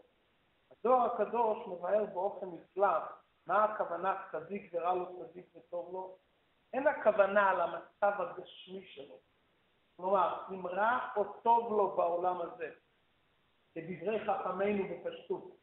הזוהר 0.86 1.14
הקדוש 1.14 1.68
מבאר 1.68 2.04
באופן 2.04 2.46
נפלא 2.46 2.98
מה 3.46 3.64
הכוונה 3.64 4.22
צדיק 4.32 4.70
ורע 4.74 4.94
לו, 4.94 5.18
צדיק 5.18 5.46
וטוב 5.56 5.92
לו. 5.92 6.16
אין 6.72 6.86
הכוונה 6.86 7.50
על 7.50 7.60
המצב 7.60 8.20
הגשמי 8.20 8.86
שלו. 8.86 9.18
כלומר, 9.96 10.42
אם 10.50 10.66
רע 10.66 11.08
או 11.16 11.24
טוב 11.24 11.72
לו 11.72 11.96
בעולם 11.96 12.40
הזה, 12.40 12.70
כדברי 13.74 14.26
חכמינו 14.26 14.84
בפשטות, 14.88 15.56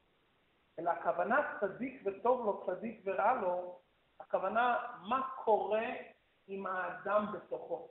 אלא 0.79 0.89
הכוונה 0.89 1.57
צדיק 1.59 2.01
וטוב 2.05 2.45
לו, 2.45 2.65
צדיק 2.65 3.01
ורע 3.05 3.33
לו, 3.33 3.79
הכוונה 4.19 4.77
מה 5.09 5.29
קורה 5.43 5.87
עם 6.47 6.65
האדם 6.65 7.25
בתוכו. 7.33 7.89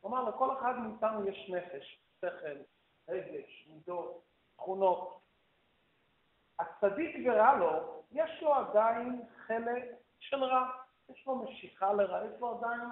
כלומר, 0.00 0.28
לכל 0.28 0.58
אחד 0.58 0.78
מאיתנו 0.78 1.28
יש 1.28 1.50
נפש, 1.50 2.02
שכל, 2.20 2.62
רגש, 3.08 3.68
מידות, 3.68 4.24
תכונות. 4.56 5.27
הצדיק 6.58 7.16
ורע 7.26 7.56
לו, 7.56 8.02
יש 8.10 8.42
לו 8.42 8.54
עדיין 8.54 9.22
חלק 9.46 9.84
של 10.18 10.44
רע. 10.44 10.70
יש 11.08 11.26
לו 11.26 11.36
משיכה 11.36 11.92
לרע, 11.92 12.24
יש 12.24 12.40
לו 12.40 12.58
עדיין 12.58 12.88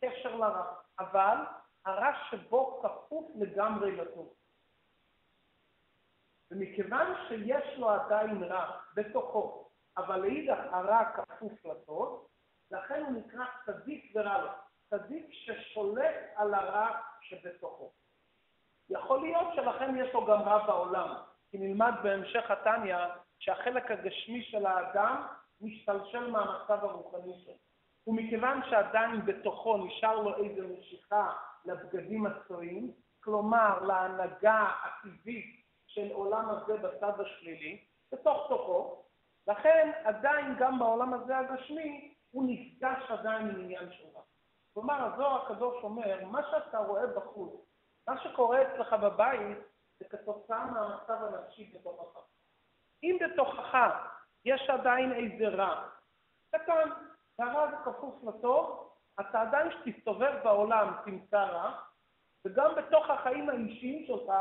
קשר 0.00 0.36
לרע. 0.36 0.74
אבל 0.98 1.36
הרע 1.84 2.12
שבו 2.30 2.82
כפוף 2.82 3.30
לגמרי 3.34 3.96
לטוב. 3.96 4.34
ומכיוון 6.50 7.06
שיש 7.28 7.78
לו 7.78 7.90
עדיין 7.90 8.42
רע 8.42 8.80
בתוכו, 8.94 9.68
אבל 9.96 10.20
לאידך 10.20 10.58
הרע 10.70 11.04
כפוף 11.04 11.64
לטוב, 11.64 12.28
לכן 12.70 13.02
הוא 13.04 13.12
נקרא 13.12 13.44
צדיק 13.66 14.12
ורע 14.14 14.38
לו. 14.38 14.50
צדיק 14.90 15.26
ששולט 15.30 16.14
על 16.36 16.54
הרע 16.54 17.00
שבתוכו. 17.20 17.92
יכול 18.90 19.20
להיות 19.20 19.54
שלכן 19.54 19.96
יש 19.96 20.14
לו 20.14 20.26
גם 20.26 20.40
רע 20.40 20.66
בעולם, 20.66 21.14
כי 21.50 21.58
נלמד 21.58 21.92
בהמשך 22.02 22.50
התניא 22.50 22.96
שהחלק 23.38 23.90
הגשמי 23.90 24.42
של 24.42 24.66
האדם 24.66 25.26
משתלשל 25.60 26.30
מהמצב 26.30 26.84
הרוחני 26.84 27.32
שלו. 27.44 27.54
ומכיוון 28.06 28.60
שעדיין 28.70 29.26
בתוכו 29.26 29.76
נשאר 29.76 30.16
לו 30.20 30.44
איזו 30.44 30.68
משיכה 30.78 31.32
לבגדים 31.64 32.26
הצועים, 32.26 32.92
כלומר 33.24 33.82
להנהגה 33.82 34.66
הטבעית 34.84 35.64
של 35.86 36.12
עולם 36.12 36.48
הזה 36.48 36.76
בצד 36.76 37.20
השלילי, 37.20 37.84
בתוך 38.12 38.46
תוכו, 38.48 39.04
לכן 39.48 39.90
עדיין 40.04 40.54
גם 40.58 40.78
בעולם 40.78 41.14
הזה 41.14 41.38
הגשמי 41.38 42.14
הוא 42.30 42.44
נפגש 42.48 43.10
עדיין 43.10 43.48
עם 43.48 43.60
עניין 43.60 43.92
של 43.92 44.04
רע. 44.14 44.22
כלומר, 44.74 45.12
הזוהר 45.12 45.42
הקדוש 45.42 45.84
אומר, 45.84 46.24
מה 46.24 46.40
שאתה 46.50 46.78
רואה 46.78 47.06
בחוץ, 47.06 47.52
מה 48.08 48.20
שקורה 48.22 48.62
אצלך 48.62 48.92
בבית, 48.92 49.58
זה 49.98 50.08
כתוצאה 50.08 50.66
מהמצב 50.66 51.24
הנפשי 51.24 51.72
בתוכך. 51.74 52.20
אם 53.02 53.18
בתוכך 53.20 53.76
יש 54.44 54.70
עדיין 54.70 55.12
איזה 55.12 55.48
רע, 55.48 55.88
קטן, 56.50 56.90
והרע 57.38 57.70
זה 57.70 57.76
כפוף 57.84 58.14
לטוב, 58.24 58.92
אתה 59.20 59.40
עדיין 59.40 59.70
כשתסתובב 59.70 60.40
בעולם 60.44 60.94
תמצא 61.04 61.44
רע, 61.44 61.80
וגם 62.44 62.74
בתוך 62.74 63.10
החיים 63.10 63.48
האישיים 63.48 64.06
שלך 64.06 64.32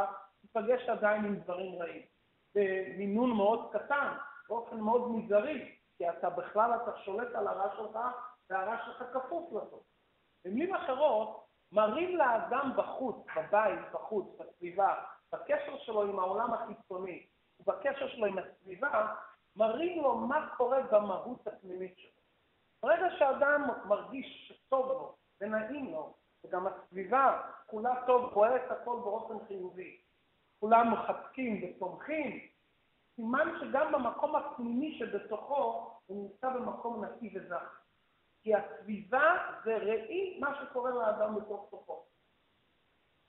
תיפגש 0.42 0.90
עדיין 0.90 1.26
עם 1.26 1.36
דברים 1.36 1.82
רעים. 1.82 2.06
במינון 2.56 3.32
מאוד 3.32 3.70
קטן, 3.74 4.14
באופן 4.50 4.80
מאוד 4.80 5.12
מזערי, 5.12 5.76
כי 5.98 6.10
אתה 6.10 6.30
בכלל, 6.30 6.72
אתה 6.84 6.98
שולט 6.98 7.36
על 7.36 7.48
הרע 7.48 7.76
שלך, 7.78 8.00
והרע 8.50 8.78
שלך 8.86 9.04
כפוף 9.14 9.54
לטוב. 9.54 9.84
במילים 10.46 10.76
אחרות, 10.76 11.48
מראים 11.72 12.18
לאדם 12.18 12.72
בחוץ, 12.76 13.26
בבית, 13.36 13.80
בחוץ, 13.94 14.40
בסביבה, 14.40 15.04
בקשר 15.34 15.78
שלו 15.78 16.04
עם 16.04 16.20
העולם 16.20 16.54
החיצוני 16.54 17.26
ובקשר 17.60 18.08
שלו 18.08 18.26
עם 18.26 18.38
הסביבה, 18.38 19.14
מראים 19.56 20.04
לו 20.04 20.18
מה 20.18 20.50
קורה 20.58 20.82
במהות 20.82 21.48
הפנימית 21.48 21.98
שלו. 21.98 22.12
ברגע 22.82 23.08
שאדם 23.20 23.68
מרגיש 23.86 24.48
שטוב 24.48 24.88
לו 24.88 25.16
ונעים 25.42 25.92
לו, 25.92 26.14
וגם 26.44 26.68
הסביבה 26.68 27.42
כולה 27.66 27.94
טוב, 28.06 28.44
את 28.44 28.72
הכל 28.72 28.96
באופן 29.04 29.46
חיובי, 29.48 30.02
כולם 30.60 30.94
מחבקים 30.94 31.64
ותומכים, 31.64 32.48
סימן 33.16 33.48
שגם 33.60 33.92
במקום 33.92 34.36
הפנימי 34.36 35.00
שבתוכו 35.00 35.92
הוא 36.06 36.24
נמצא 36.24 36.50
במקום 36.50 37.06
נקי 37.06 37.34
וזך. 37.36 37.82
כי 38.42 38.56
הסביבה 38.56 39.38
זה 39.64 39.78
ראי 39.78 40.40
מה 40.40 40.62
שקורה 40.62 40.92
לאדם 40.92 41.36
בתוך 41.36 41.68
תוכו. 41.70 42.06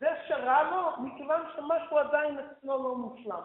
זה 0.00 0.08
שרע 0.28 0.70
לו, 0.70 1.02
מכיוון 1.02 1.42
שמשהו 1.56 1.98
עדיין 1.98 2.38
אצלו 2.38 2.82
לא 2.82 2.96
מושלם. 2.96 3.42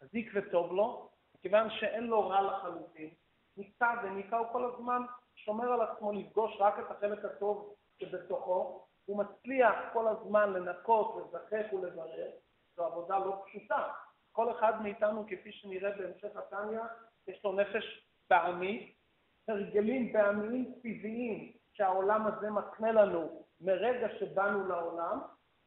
צדיק 0.00 0.30
וטוב 0.34 0.72
לו, 0.72 1.10
מכיוון 1.34 1.70
שאין 1.70 2.04
לו 2.04 2.28
רע 2.28 2.42
לחלוטין. 2.42 3.10
ניצה 3.56 3.90
וניקה 4.02 4.36
הוא 4.36 4.46
כל 4.52 4.64
הזמן 4.64 5.02
שומר 5.36 5.72
על 5.72 5.80
עצמו 5.82 6.12
לפגוש 6.12 6.56
רק 6.60 6.78
את 6.78 6.90
החלק 6.90 7.24
הטוב 7.24 7.74
שבתוכו, 8.00 8.86
הוא 9.04 9.18
מצליח 9.18 9.74
כל 9.92 10.08
הזמן 10.08 10.52
לנקות, 10.52 11.16
לזכך 11.16 11.72
ולברר, 11.72 12.30
זו 12.76 12.84
עבודה 12.84 13.18
לא 13.18 13.42
פשוטה. 13.46 13.88
כל 14.32 14.50
אחד 14.50 14.82
מאיתנו, 14.82 15.24
כפי 15.26 15.52
שנראה 15.52 15.90
בהמשך 15.90 16.36
התניא, 16.36 16.80
יש 17.28 17.44
לו 17.44 17.52
נפש 17.52 18.08
פעמית, 18.28 18.96
הרגלים 19.48 20.12
פעמיים 20.12 20.74
טבעיים 20.82 21.52
שהעולם 21.72 22.26
הזה 22.26 22.50
מקנה 22.50 22.92
לנו 22.92 23.44
מרגע 23.60 24.08
שבאנו 24.18 24.68
לעולם, 24.68 25.18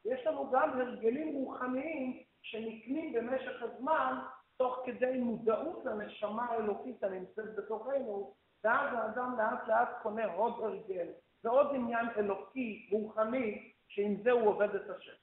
יש 0.06 0.28
לנו 0.28 0.52
גם 0.52 0.80
הרגלים 0.80 1.36
רוחניים 1.36 2.24
שנקנים 2.42 3.14
במשך 3.14 3.62
הזמן 3.62 4.20
תוך 4.58 4.80
כדי 4.86 5.18
מודעות 5.18 5.86
לנשמה 5.86 6.46
האלוקית 6.46 7.04
הנמצאת 7.04 7.56
בתוכנו, 7.56 8.34
ואז 8.64 8.94
האדם 8.94 9.36
לאט 9.38 9.68
לאט 9.68 9.90
קונה 10.02 10.26
עוד 10.26 10.54
הרגל 10.64 11.08
ועוד 11.44 11.68
עניין 11.76 12.06
אלוקי, 12.18 12.90
רוחני, 12.92 13.72
שעם 13.88 14.16
זה 14.24 14.32
הוא 14.32 14.48
עובד 14.48 14.76
את 14.76 14.90
השם. 14.90 15.18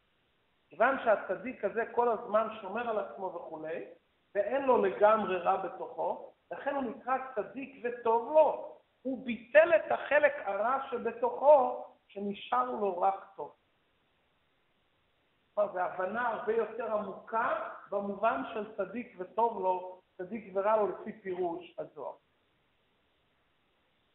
כיוון 0.68 0.96
שהצדיק 1.04 1.64
הזה 1.64 1.82
כל 1.92 2.08
הזמן 2.08 2.48
שומר 2.60 2.90
על 2.90 2.98
עצמו 2.98 3.26
וכולי, 3.26 3.84
ואין 4.34 4.62
לו 4.62 4.82
לגמרי 4.82 5.38
רע 5.38 5.56
בתוכו, 5.56 6.32
לכן 6.52 6.74
הוא 6.74 6.82
נקרא 6.82 7.16
צדיק 7.34 7.84
וטוב 7.84 8.32
לו. 8.32 8.78
הוא 9.02 9.26
ביטל 9.26 9.70
את 9.76 9.92
החלק 9.92 10.32
הרע 10.44 10.78
שבתוכו, 10.90 11.84
שנשאר 12.08 12.70
לו 12.70 13.00
רק 13.00 13.26
טוב. 13.36 13.52
זו 15.56 15.80
הבנה 15.80 16.28
הרבה 16.28 16.52
יותר 16.52 16.92
עמוקה 16.92 17.70
במובן 17.90 18.42
של 18.54 18.76
צדיק 18.76 19.16
וטוב 19.18 19.62
לו, 19.62 20.00
צדיק 20.16 20.52
ורע 20.54 20.76
לו 20.76 20.88
לפי 20.88 21.12
פירוש 21.12 21.74
הזוהר. 21.78 22.14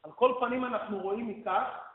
על 0.04 0.12
כל 0.12 0.34
פנים 0.39 0.65
אנחנו 0.65 0.99
רואים 0.99 1.28
מכך 1.28 1.89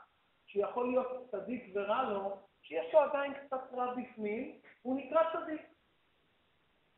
שיכול 0.47 0.87
להיות 0.87 1.07
צדיק 1.31 1.63
ורע 1.75 2.03
לו, 2.03 2.37
שיש 2.61 2.93
לו 2.93 2.99
עדיין 2.99 3.33
קצת 3.33 3.73
רע 3.73 3.93
בפנים, 3.93 4.59
הוא 4.81 4.99
נקרא 4.99 5.21
צדיק. 5.33 5.61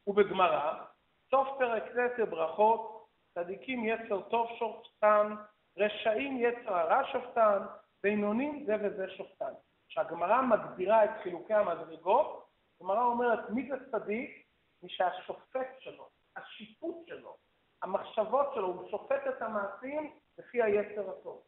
ובגמרא, 0.08 0.84
סוף 1.32 1.48
פרק 1.58 1.84
ט' 1.84 2.30
ברכות, 2.30 3.08
צדיקים 3.34 3.86
יצר 3.86 4.22
טוב 4.22 4.48
שופטן, 4.60 5.36
רשעים 5.78 6.38
יצר 6.38 6.74
הרע 6.74 7.02
שופטן, 7.12 7.60
בינונים 8.04 8.66
זה 8.66 8.76
וזה 8.84 9.10
שופטן. 9.10 9.54
כשהגמרא 9.98 10.42
מגדירה 10.42 11.06
את 11.06 11.10
חילוקי 11.24 11.54
המדרגות, 11.54 12.48
הגמרא 12.82 13.04
אומרת 13.04 13.50
מי 13.50 13.70
זה 13.70 13.76
צדיק? 13.92 14.46
מי 14.84 14.90
שהשופט 14.90 15.68
שלו, 15.80 16.10
השיפוט 16.36 17.08
שלו, 17.08 17.38
המחשבות 17.82 18.48
שלו, 18.54 18.68
הוא 18.68 18.90
שופט 18.90 19.28
את 19.30 19.42
המעשים 19.42 20.14
לפי 20.38 20.64
היצר 20.64 21.10
הטוב. 21.10 21.44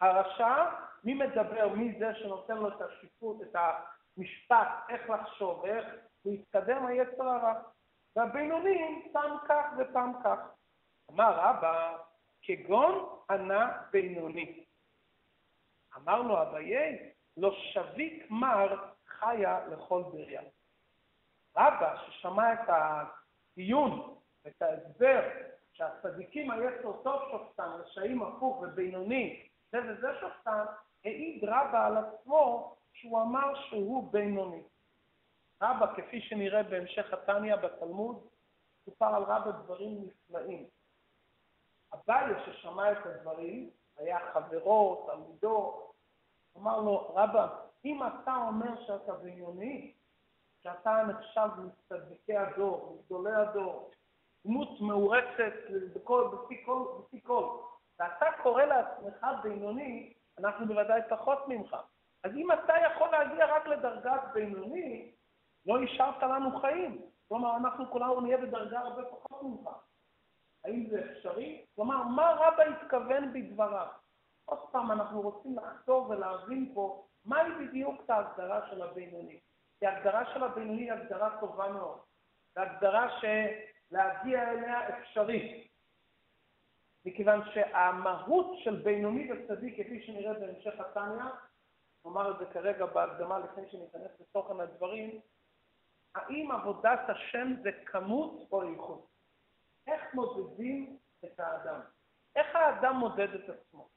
הרשע, 0.00 0.64
מי 1.04 1.14
מדבר? 1.14 1.68
מי 1.68 1.98
זה 1.98 2.14
שנותן 2.14 2.56
לו 2.56 2.68
את 2.68 2.80
השיפוט, 2.80 3.42
את 3.42 3.56
המשפט, 3.56 4.68
איך 4.88 5.10
לחשוב, 5.10 5.64
איך 5.64 5.86
להתקדם 6.24 6.86
היצר 6.86 7.28
הרע. 7.28 7.54
והבינונים, 8.16 9.08
פעם 9.12 9.36
כך 9.48 9.64
ופעם 9.78 10.12
כך. 10.24 10.38
אמר 11.10 11.32
רבא, 11.34 11.96
כגון 12.42 13.08
ענה 13.30 13.82
בינוני. 13.90 14.64
אמרנו 15.96 16.42
אביי, 16.42 17.10
לא 17.40 17.52
שביק 17.72 18.30
מר 18.30 18.90
חיה 19.06 19.66
לכל 19.66 20.02
בריה. 20.02 20.42
רבא, 21.56 21.96
ששמע 22.06 22.52
את 22.52 22.68
הדיון, 22.68 24.16
את 24.46 24.62
ההסבר, 24.62 25.20
שהצדיקים 25.72 26.50
היצר 26.50 26.92
טוב 27.02 27.22
שופטן, 27.30 27.68
רשעים 27.78 28.22
הפוך 28.22 28.60
ובינוני, 28.62 29.48
זה 29.72 29.78
וזה 29.88 30.08
שופטן, 30.20 30.64
העיד 31.04 31.44
רבא 31.44 31.86
על 31.86 31.96
עצמו 31.96 32.76
שהוא 32.92 33.22
אמר 33.22 33.54
שהוא 33.54 34.12
בינוני. 34.12 34.62
רבא, 35.62 35.94
כפי 35.96 36.20
שנראה 36.20 36.62
בהמשך 36.62 37.12
התניא 37.12 37.56
בתלמוד, 37.56 38.28
סופר 38.84 39.14
על 39.14 39.22
רבא 39.22 39.50
דברים 39.50 40.04
נפלאים. 40.06 40.66
אביי 41.94 42.34
ששמע 42.46 42.92
את 42.92 43.06
הדברים, 43.06 43.70
היה 43.96 44.18
חברו, 44.32 45.06
תלמידו, 45.06 45.89
אמר 46.56 46.80
לו, 46.80 47.14
רבא, 47.14 47.48
אם 47.84 48.00
אתה 48.06 48.36
אומר 48.36 48.84
שאתה 48.86 49.12
בניוני, 49.12 49.94
שאתה 50.62 51.02
נחשב 51.08 51.48
מצדיקי 51.58 52.36
הדור, 52.36 52.98
מגדולי 52.98 53.34
הדור, 53.34 53.90
דמות 54.44 54.80
מאורצת 54.80 55.52
בכל, 55.94 56.28
בפי 56.32 56.62
כל, 56.66 56.84
בפי 56.98 57.20
כל, 57.22 57.56
ואתה 58.00 58.26
קורא 58.42 58.64
לעצמך 58.64 59.26
בינוני, 59.42 60.12
אנחנו 60.38 60.66
בוודאי 60.66 61.00
פחות 61.08 61.48
ממך. 61.48 61.76
אז 62.24 62.30
אם 62.36 62.52
אתה 62.52 62.72
יכול 62.86 63.08
להגיע 63.08 63.56
רק 63.56 63.66
לדרגת 63.66 64.20
בינוני, 64.32 65.12
לא 65.66 65.82
השארת 65.82 66.22
לנו 66.22 66.60
חיים. 66.60 67.02
כלומר, 67.28 67.56
אנחנו 67.56 67.90
כולנו 67.90 68.20
נהיה 68.20 68.36
בדרגה 68.36 68.78
הרבה 68.78 69.02
פחות 69.04 69.42
ממך. 69.42 69.68
האם 70.64 70.86
זה 70.90 71.10
אפשרי? 71.10 71.64
כלומר, 71.74 72.02
מה 72.02 72.32
רבא 72.32 72.62
התכוון 72.62 73.32
בדבריו? 73.32 73.86
עוד 74.50 74.70
פעם, 74.70 74.92
אנחנו 74.92 75.20
רוצים 75.20 75.56
לחזור 75.58 76.10
ולהבין 76.10 76.70
פה 76.74 77.06
מהי 77.24 77.50
בדיוק 77.60 78.10
ההגדרה 78.10 78.70
של 78.70 78.82
הבינוני. 78.82 79.40
כי 79.78 79.86
ההגדרה 79.86 80.34
של 80.34 80.44
הבינוני 80.44 80.82
היא 80.82 80.92
הגדרה 80.92 81.40
טובה 81.40 81.68
מאוד. 81.68 81.98
זו 82.54 82.60
הגדרה 82.60 83.08
שלהגיע 83.20 84.50
אליה 84.50 84.88
אפשרי. 84.88 85.68
מכיוון 87.04 87.40
שהמהות 87.54 88.58
של 88.64 88.76
בינוני 88.76 89.32
וצדיק, 89.32 89.74
כפי 89.74 90.02
שנראה 90.02 90.32
בהמשך 90.32 90.80
התניא, 90.80 91.24
נאמר 92.04 92.30
את 92.30 92.38
זה 92.38 92.44
כרגע 92.52 92.86
בהקדמה 92.86 93.38
לפני 93.38 93.70
שניכנס 93.70 94.20
לתוכן 94.20 94.60
הדברים, 94.60 95.20
האם 96.14 96.50
עבודת 96.50 97.00
השם 97.08 97.54
זה 97.62 97.70
כמות 97.86 98.48
או 98.52 98.62
איכות? 98.62 99.06
איך 99.86 100.14
מודדים 100.14 100.98
את 101.24 101.40
האדם? 101.40 101.80
איך 102.36 102.56
האדם 102.56 102.94
מודד 102.96 103.34
את 103.34 103.48
עצמו? 103.48 103.88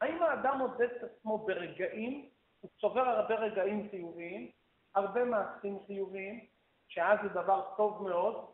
האם 0.00 0.22
האדם 0.22 0.58
מודד 0.58 0.90
את 0.90 1.02
עצמו 1.02 1.38
ברגעים, 1.38 2.28
הוא 2.60 2.70
צובר 2.80 3.00
הרבה 3.00 3.34
רגעים 3.34 3.88
חיוביים, 3.90 4.50
הרבה 4.94 5.24
מעשים 5.24 5.78
חיוביים, 5.86 6.46
שאז 6.88 7.18
זה 7.22 7.28
דבר 7.28 7.74
טוב 7.76 8.02
מאוד, 8.02 8.46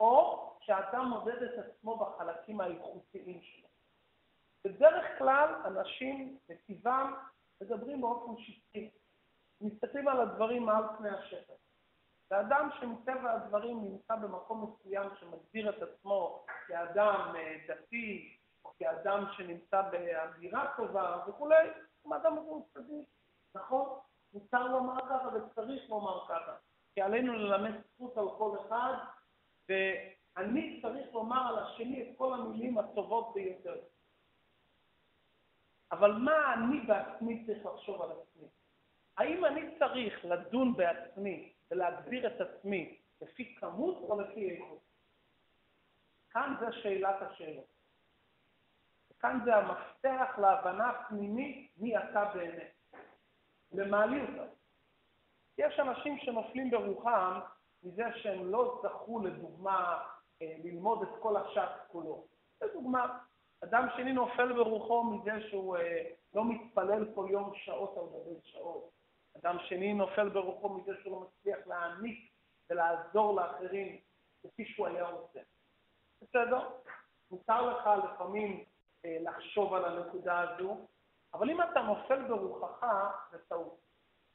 או 0.00 0.46
שהאדם 0.60 1.04
מודד 1.08 1.42
את 1.42 1.58
עצמו 1.58 1.96
בחלקים 1.96 2.60
האיכותיים 2.60 3.40
שלו. 3.42 3.68
בדרך 4.64 5.18
כלל 5.18 5.54
אנשים, 5.64 6.38
מטבעם, 6.48 7.14
מדברים 7.60 8.00
באופן 8.00 8.42
שטחי, 8.42 8.90
מסתכלים 9.60 10.08
על 10.08 10.20
הדברים 10.20 10.62
מעל 10.62 10.84
פני 10.98 11.10
השטח. 11.10 11.54
ואדם 12.30 12.68
שמטבע 12.80 13.32
הדברים 13.32 13.84
נמצא 13.84 14.16
במקום 14.16 14.64
מסוים 14.64 15.10
שמגדיר 15.20 15.70
את 15.70 15.82
עצמו 15.82 16.44
כאדם 16.66 17.32
אה, 17.36 17.56
דתי, 17.68 18.35
כאדם 18.78 19.24
שנמצא 19.36 19.82
באווירה 19.82 20.72
טובה 20.76 21.24
וכולי, 21.28 21.68
הוא 22.02 22.16
אדם 22.16 22.38
הזה 22.38 22.50
צדיק, 22.74 23.06
נכון? 23.54 23.98
מותר 24.32 24.66
לומר 24.66 25.00
ככה 25.00 25.28
וצריך 25.34 25.90
לומר 25.90 26.26
ככה, 26.28 26.54
כי 26.94 27.00
עלינו 27.00 27.32
ללמד 27.32 27.74
זכות 27.94 28.16
על 28.18 28.28
כל 28.38 28.56
אחד, 28.66 28.94
ואני 29.68 30.82
צריך 30.82 31.14
לומר 31.14 31.48
על 31.48 31.58
השני 31.58 32.02
את 32.02 32.18
כל 32.18 32.32
המילים 32.32 32.78
הטובות 32.78 33.34
ביותר. 33.34 33.76
אבל 35.92 36.12
מה 36.12 36.54
אני 36.54 36.80
בעצמי 36.80 37.46
צריך 37.46 37.66
לחשוב 37.66 38.02
על 38.02 38.10
עצמי? 38.10 38.48
האם 39.16 39.44
אני 39.44 39.78
צריך 39.78 40.24
לדון 40.24 40.74
בעצמי 40.76 41.52
ולהגדיר 41.70 42.26
את 42.26 42.40
עצמי 42.40 42.98
לפי 43.20 43.54
כמות 43.54 43.96
או 43.96 44.20
לפי 44.20 44.50
איכות? 44.50 44.78
כאן 46.30 46.54
זה 46.60 46.66
שאלת 46.72 47.22
השאלות. 47.22 47.75
כאן 49.26 49.40
זה 49.44 49.56
המפתח 49.56 50.38
להבנה 50.38 50.92
פנימית 51.08 51.70
מי 51.76 51.98
אתה 51.98 52.24
באמת. 52.34 52.74
למה 53.72 54.06
לי 54.06 54.20
אותה? 54.22 54.52
יש 55.58 55.80
אנשים 55.80 56.18
שנופלים 56.18 56.70
ברוחם 56.70 57.40
מזה 57.82 58.04
שהם 58.14 58.50
לא 58.50 58.82
זכו 58.82 59.18
לדוגמה 59.18 60.02
אה, 60.42 60.54
ללמוד 60.64 61.02
את 61.02 61.22
כל 61.22 61.36
הש"ס 61.36 61.88
כולו. 61.88 62.26
לדוגמה, 62.62 63.18
אדם 63.64 63.88
שני 63.96 64.12
נופל 64.12 64.52
ברוחו 64.52 65.04
מזה 65.04 65.48
שהוא 65.48 65.76
אה, 65.76 66.02
לא 66.34 66.44
מתפלל 66.44 67.14
כל 67.14 67.26
יום 67.30 67.52
שעות 67.54 67.96
על 67.98 68.04
גבי 68.04 68.40
שעות. 68.42 68.90
אדם 69.36 69.56
שני 69.68 69.94
נופל 69.94 70.28
ברוחו 70.28 70.68
מזה 70.68 70.92
שהוא 71.02 71.12
לא 71.12 71.28
מצליח 71.28 71.66
להעניק 71.66 72.30
ולעזור 72.70 73.36
לאחרים 73.36 74.00
כפי 74.42 74.64
שהוא 74.64 74.86
היה 74.86 75.08
רוצה. 75.08 75.40
בסדר? 76.22 76.68
מותר 77.30 77.70
לך 77.70 77.90
לפעמים 78.04 78.64
לחשוב 79.20 79.74
על 79.74 79.84
הנקודה 79.84 80.40
הזו, 80.40 80.86
אבל 81.34 81.50
אם 81.50 81.62
אתה 81.62 81.80
נופל 81.82 82.22
ברוחך, 82.28 82.86
זה 83.30 83.38
טעות. 83.48 83.80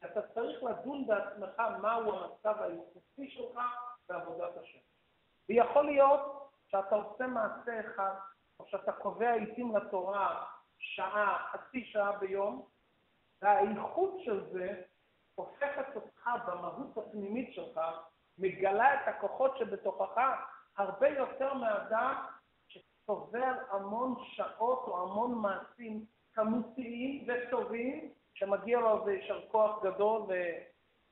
אתה 0.05 0.21
צריך 0.21 0.63
לדון 0.63 1.07
בעצמך 1.07 1.61
מהו 1.81 2.13
המצב 2.13 2.61
האיכותי 2.61 3.29
שלך 3.29 3.59
בעבודת 4.09 4.57
השם. 4.57 4.79
ויכול 5.49 5.85
להיות 5.85 6.49
שאתה 6.67 6.95
עושה 6.95 7.27
מעשה 7.27 7.79
אחד, 7.79 8.13
או 8.59 8.65
שאתה 8.67 8.91
קובע 8.91 9.31
עיתים 9.31 9.75
לתורה 9.75 10.45
שעה, 10.77 11.47
חצי 11.51 11.85
שעה 11.85 12.17
ביום, 12.17 12.65
והאיכות 13.41 14.13
של 14.19 14.51
זה 14.51 14.81
הופכת 15.35 15.95
אותך 15.95 16.29
במהות 16.47 16.97
הפנימית 16.97 17.53
שלך, 17.53 17.79
מגלה 18.37 18.93
את 18.93 19.07
הכוחות 19.07 19.57
שבתוכך 19.57 20.17
הרבה 20.77 21.07
יותר 21.07 21.53
מאדם 21.53 22.25
שצובר 23.11 23.53
המון 23.69 24.15
שעות 24.23 24.79
או 24.87 25.03
המון 25.03 25.33
מעשים 25.35 26.05
כמותיים 26.33 27.27
וטובים, 27.27 28.13
שמגיע 28.33 28.79
לו 28.79 28.99
איזה 28.99 29.13
יישר 29.13 29.47
כוח 29.51 29.83
גדול 29.83 30.21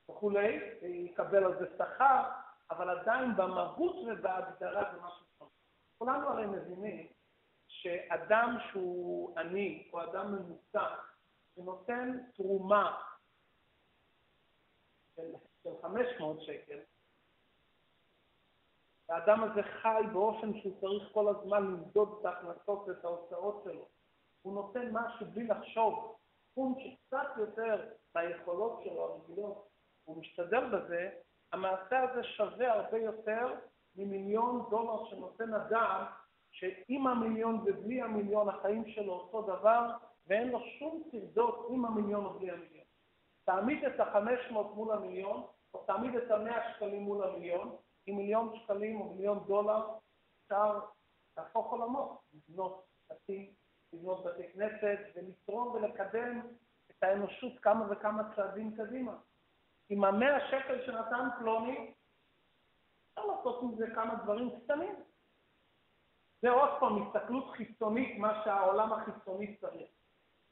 וכולי, 0.08 0.58
ויקבל 0.82 1.44
על 1.44 1.58
זה 1.58 1.66
שכר, 1.78 2.22
אבל 2.70 2.98
עדיין 2.98 3.36
במהות 3.36 3.96
ובהגדרה 4.06 4.92
זה 4.92 5.00
משהו 5.02 5.26
טוב. 5.38 5.48
כולנו 5.98 6.28
הרי 6.28 6.46
מבינים 6.46 7.06
שאדם 7.68 8.56
שהוא 8.70 9.38
עני, 9.38 9.90
או 9.92 10.02
אדם 10.02 10.34
ממוצע, 10.34 10.86
שנותן 11.54 12.18
תרומה 12.34 13.00
של, 15.16 15.32
של 15.62 15.70
500 15.82 16.42
שקל, 16.42 16.78
האדם 19.10 19.44
הזה 19.44 19.62
חי 19.62 20.02
באופן 20.12 20.60
שהוא 20.60 20.80
צריך 20.80 21.12
כל 21.12 21.28
הזמן 21.28 21.64
למדוד 21.64 22.16
את 22.20 22.24
ההכנסות 22.24 22.88
ואת 22.88 23.04
ההוצאות 23.04 23.62
שלו. 23.64 23.88
הוא 24.42 24.54
נותן 24.54 24.88
משהו 24.92 25.26
בלי 25.26 25.46
לחשוב, 25.46 26.16
סכום 26.50 26.74
שקצת 26.78 27.28
יותר 27.36 27.88
מהיכולות 28.14 28.80
שלו 28.84 29.02
הרגילות, 29.02 29.68
הוא 30.04 30.20
משתדל 30.20 30.64
בזה, 30.68 31.10
המעשה 31.52 32.00
הזה 32.00 32.24
שווה 32.24 32.72
הרבה 32.72 32.98
יותר 32.98 33.54
ממיליון 33.96 34.66
דולר 34.70 35.04
שנותן 35.10 35.54
אדם 35.54 36.04
שעם 36.50 37.06
המיליון 37.06 37.60
ובלי 37.64 38.02
המיליון 38.02 38.48
החיים 38.48 38.84
שלו 38.88 39.12
אותו 39.12 39.42
דבר, 39.42 39.90
ואין 40.26 40.48
לו 40.48 40.60
שום 40.78 41.02
טרדות 41.10 41.66
עם 41.70 41.84
המיליון 41.84 42.24
או 42.24 42.30
בלי 42.30 42.50
המיליון. 42.50 42.84
תעמיד 43.44 43.84
את 43.84 44.00
ה-500 44.00 44.54
מול 44.74 44.92
המיליון, 44.92 45.42
או 45.74 45.84
תעמיד 45.86 46.14
את 46.14 46.30
ה-100 46.30 46.76
שקלים 46.76 47.02
מול 47.02 47.24
המיליון, 47.24 47.76
עם 48.10 48.16
מיליון 48.16 48.58
שקלים 48.58 49.00
או 49.00 49.14
מיליון 49.14 49.44
דולר 49.46 49.88
אפשר 50.42 50.80
להפוך 51.36 51.72
עולמות, 51.72 52.20
לבנות 52.34 52.84
בתים, 53.10 53.50
לבנות 53.92 54.24
בתי 54.24 54.52
כנסת, 54.52 54.98
ולתרום 55.14 55.68
ולקדם 55.68 56.40
את 56.90 57.02
האנושות 57.02 57.52
כמה 57.62 57.84
וכמה 57.90 58.22
צעדים 58.36 58.76
קדימה. 58.76 59.12
עם 59.88 60.04
המאה 60.04 60.48
שקל 60.50 60.86
שנתן 60.86 61.28
פלוני, 61.38 61.94
אפשר 63.08 63.26
לעשות 63.26 63.62
מזה 63.62 63.86
כמה 63.94 64.14
דברים 64.14 64.60
קטנים. 64.60 64.94
זה 66.42 66.50
עוד 66.50 66.70
פעם 66.80 67.02
הסתכלות 67.02 67.50
חיצונית, 67.50 68.18
מה 68.18 68.44
שהעולם 68.44 68.92
החיצוני 68.92 69.56
צריך. 69.56 69.88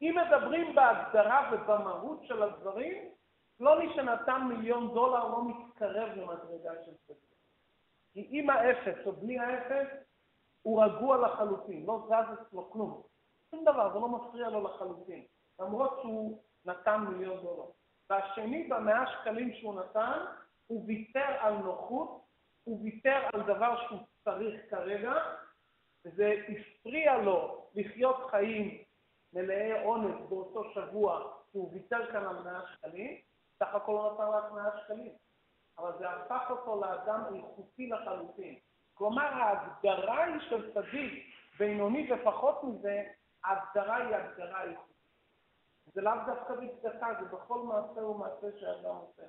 אם 0.02 0.16
מדברים 0.26 0.74
בהגדרה 0.74 1.50
ובמהות 1.52 2.24
של 2.24 2.42
הדברים, 2.42 3.08
פלוני 3.56 3.94
שנתן 3.94 4.42
מיליון 4.48 4.94
דולר 4.94 5.28
לא 5.28 5.42
מתקרב 5.48 6.08
למדרגה 6.08 6.84
של 6.84 6.92
צדיק. 7.06 7.37
כי 8.18 8.26
עם 8.30 8.50
האפס 8.50 9.06
או 9.06 9.12
בלי 9.12 9.38
האפס, 9.38 9.86
הוא 10.62 10.84
רגוע 10.84 11.16
לחלוטין, 11.16 11.86
לא 11.86 12.06
זז 12.06 12.42
אצלו 12.42 12.70
כלום. 12.70 13.02
שום 13.50 13.64
דבר, 13.64 13.92
זה 13.92 13.98
לא 13.98 14.08
מפריע 14.08 14.48
לו 14.48 14.64
לחלוטין, 14.64 15.24
למרות 15.60 15.98
שהוא 16.02 16.42
נתן 16.64 17.04
מיליון 17.08 17.42
דולר. 17.42 17.70
והשני, 18.10 18.68
במאה 18.68 19.04
שקלים 19.06 19.54
שהוא 19.54 19.80
נתן, 19.80 20.24
הוא 20.66 20.84
ויתר 20.86 21.36
על 21.40 21.54
נוחות, 21.54 22.24
הוא 22.64 22.82
ויתר 22.82 23.20
על 23.32 23.42
דבר 23.42 23.86
שהוא 23.86 24.00
צריך 24.24 24.70
כרגע, 24.70 25.12
וזה 26.04 26.34
הפריע 26.48 27.18
לו 27.18 27.66
לחיות 27.74 28.16
חיים 28.30 28.84
מלאי 29.32 29.84
עונג 29.84 30.28
באותו 30.28 30.70
שבוע, 30.74 31.32
שהוא 31.50 31.70
ויתר 31.72 32.12
כאן 32.12 32.26
על 32.26 32.42
100 32.42 32.62
שקלים, 32.72 33.16
סך 33.58 33.74
הכל 33.74 33.92
הוא 33.92 34.12
נתן 34.12 34.22
רק 34.22 34.52
100 34.52 34.84
שקלים. 34.84 35.12
אבל 35.78 35.92
זה 35.98 36.10
הפך 36.10 36.50
אותו 36.50 36.80
לאדם 36.80 37.22
איכותי 37.34 37.88
לחלוטין. 37.88 38.58
כלומר, 38.94 39.22
ההגדרה 39.22 40.24
היא 40.24 40.40
של 40.40 40.74
צדיק, 40.74 41.34
בינוני 41.58 42.12
ופחות 42.12 42.64
מזה, 42.64 43.04
ההגדרה 43.44 43.96
היא 43.96 44.16
הגדרה 44.16 44.62
איכותית. 44.62 44.96
זה 45.94 46.00
לאו 46.00 46.12
דווקא 46.26 46.54
בצדקה, 46.54 47.08
זה 47.20 47.36
בכל 47.36 47.62
מעשה 47.62 48.06
ומעשה 48.06 48.46
שאדם 48.60 48.94
עושה. 48.96 49.22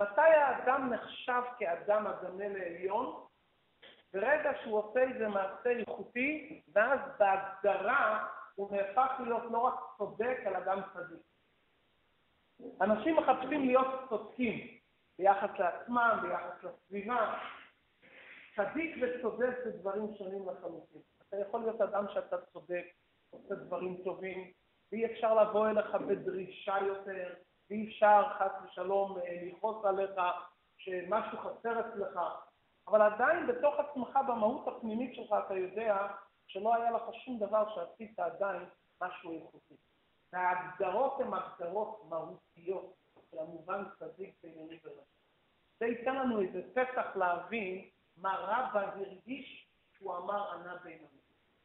מתי 0.00 0.20
האדם 0.20 0.92
נחשב 0.92 1.42
כאדם 1.58 2.06
הדמה 2.06 2.48
לעליון? 2.48 3.26
ברגע 4.12 4.50
שהוא 4.62 4.78
עושה 4.78 5.00
איזה 5.00 5.28
מעשה 5.28 5.70
איכותי, 5.70 6.62
ואז 6.72 7.00
בהגדרה 7.18 8.28
הוא 8.54 8.76
נהפך 8.76 9.12
להיות 9.20 9.42
לא 9.50 9.58
רק 9.58 9.74
צודק, 9.98 10.38
אלא 10.46 10.60
גם 10.60 10.80
צדיק. 10.94 11.22
אנשים 12.80 13.16
מחפשים 13.16 13.66
להיות 13.66 14.08
צודקים 14.08 14.81
ביחס 15.22 15.58
לעצמם, 15.58 16.18
ביחס 16.22 16.64
לסביבה. 16.64 17.34
צדיק 18.56 18.96
וצודק 19.02 19.54
זה 19.64 19.70
דברים 19.70 20.14
שונים 20.18 20.48
לחלוטין. 20.48 21.00
אתה 21.28 21.36
יכול 21.36 21.60
להיות 21.60 21.80
אדם 21.80 22.06
שאתה 22.14 22.36
צודק, 22.52 22.84
עושה 23.30 23.54
דברים 23.54 23.96
טובים, 24.04 24.50
ואי 24.92 25.06
אפשר 25.06 25.34
לבוא 25.34 25.68
אליך 25.68 25.94
בדרישה 25.94 26.74
יותר, 26.86 27.34
ואי 27.70 27.88
אפשר 27.88 28.22
חס 28.38 28.52
ושלום 28.64 29.18
אה, 29.18 29.42
לכעוס 29.42 29.84
עליך 29.84 30.20
שמשהו 30.76 31.38
חסר 31.38 31.80
אצלך, 31.80 32.20
אבל 32.88 33.02
עדיין 33.02 33.46
בתוך 33.46 33.74
עצמך, 33.78 34.18
במהות 34.28 34.68
הפנימית 34.68 35.14
שלך, 35.14 35.34
אתה 35.46 35.54
יודע 35.54 36.06
שלא 36.46 36.74
היה 36.74 36.90
לך 36.90 37.02
שום 37.24 37.38
דבר 37.38 37.74
שעשית 37.74 38.18
עדיין 38.18 38.62
משהו 39.02 39.32
איכותי. 39.32 39.74
וההגדרות 40.32 41.20
הן 41.20 41.34
הגדרות 41.34 42.04
מהותיות 42.08 43.01
של 43.32 43.38
המובן 43.38 43.84
צדיק 43.98 44.34
בינוני 44.42 44.78
ורשע. 44.84 45.02
זה 45.80 45.86
ייתן 45.86 46.16
לנו 46.16 46.40
איזה 46.40 46.62
פתח 46.74 47.16
להבין 47.16 47.88
מה 48.16 48.36
רבא 48.38 48.80
הרגיש 48.80 49.66
שהוא 49.96 50.16
אמר 50.16 50.52
ענה 50.52 50.76
בינוני. 50.84 51.22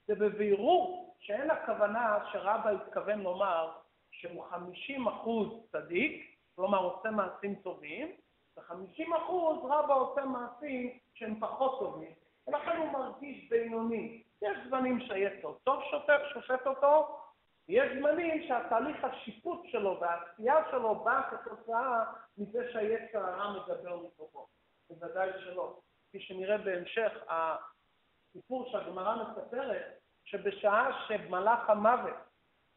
זה 0.08 0.16
בבירור 0.16 1.16
שאין 1.20 1.52
הכוונה 1.52 2.18
שרבא 2.32 2.70
התכוון 2.70 3.20
לומר 3.20 3.72
שהוא 4.12 4.44
50 4.50 5.08
אחוז 5.08 5.50
צדיק, 5.72 6.38
כלומר 6.56 6.78
עושה 6.78 7.12
מעשים 7.12 7.56
טובים, 7.56 8.12
ו-50 8.58 9.18
אחוז 9.18 9.58
רבא 9.64 9.94
עושה 9.94 10.26
מעשים 10.26 11.00
שהם 11.14 11.40
פחות 11.40 11.80
טובים, 11.80 12.12
ולכן 12.48 12.78
הוא 12.78 12.92
מרגיש 12.92 13.50
בינוני. 13.50 14.24
יש 14.42 14.58
זמנים 14.70 15.00
שהיצר 15.00 15.54
טוב 15.64 15.84
שופט 16.34 16.68
אותו, 16.68 17.17
ויש 17.68 17.98
זמנים 17.98 18.48
שהתהליך 18.48 19.04
השיפוט 19.04 19.60
שלו 19.66 20.00
והעשייה 20.02 20.56
שלו 20.72 20.96
בא 20.96 21.22
כתוצאה 21.32 22.04
מזה 22.38 22.72
שהיצר 22.74 23.26
הרע 23.26 23.52
מדבר 23.52 23.98
מתוכו. 23.98 24.48
בוודאי 24.90 25.30
שלא. 25.40 25.80
כפי 26.10 26.20
שנראה 26.20 26.58
בהמשך, 26.58 27.12
הסיפור 27.30 28.70
שהגמרא 28.72 29.24
מספרת, 29.24 30.00
שבשעה 30.26 31.06
שמלאך 31.08 31.70
המוות 31.70 32.16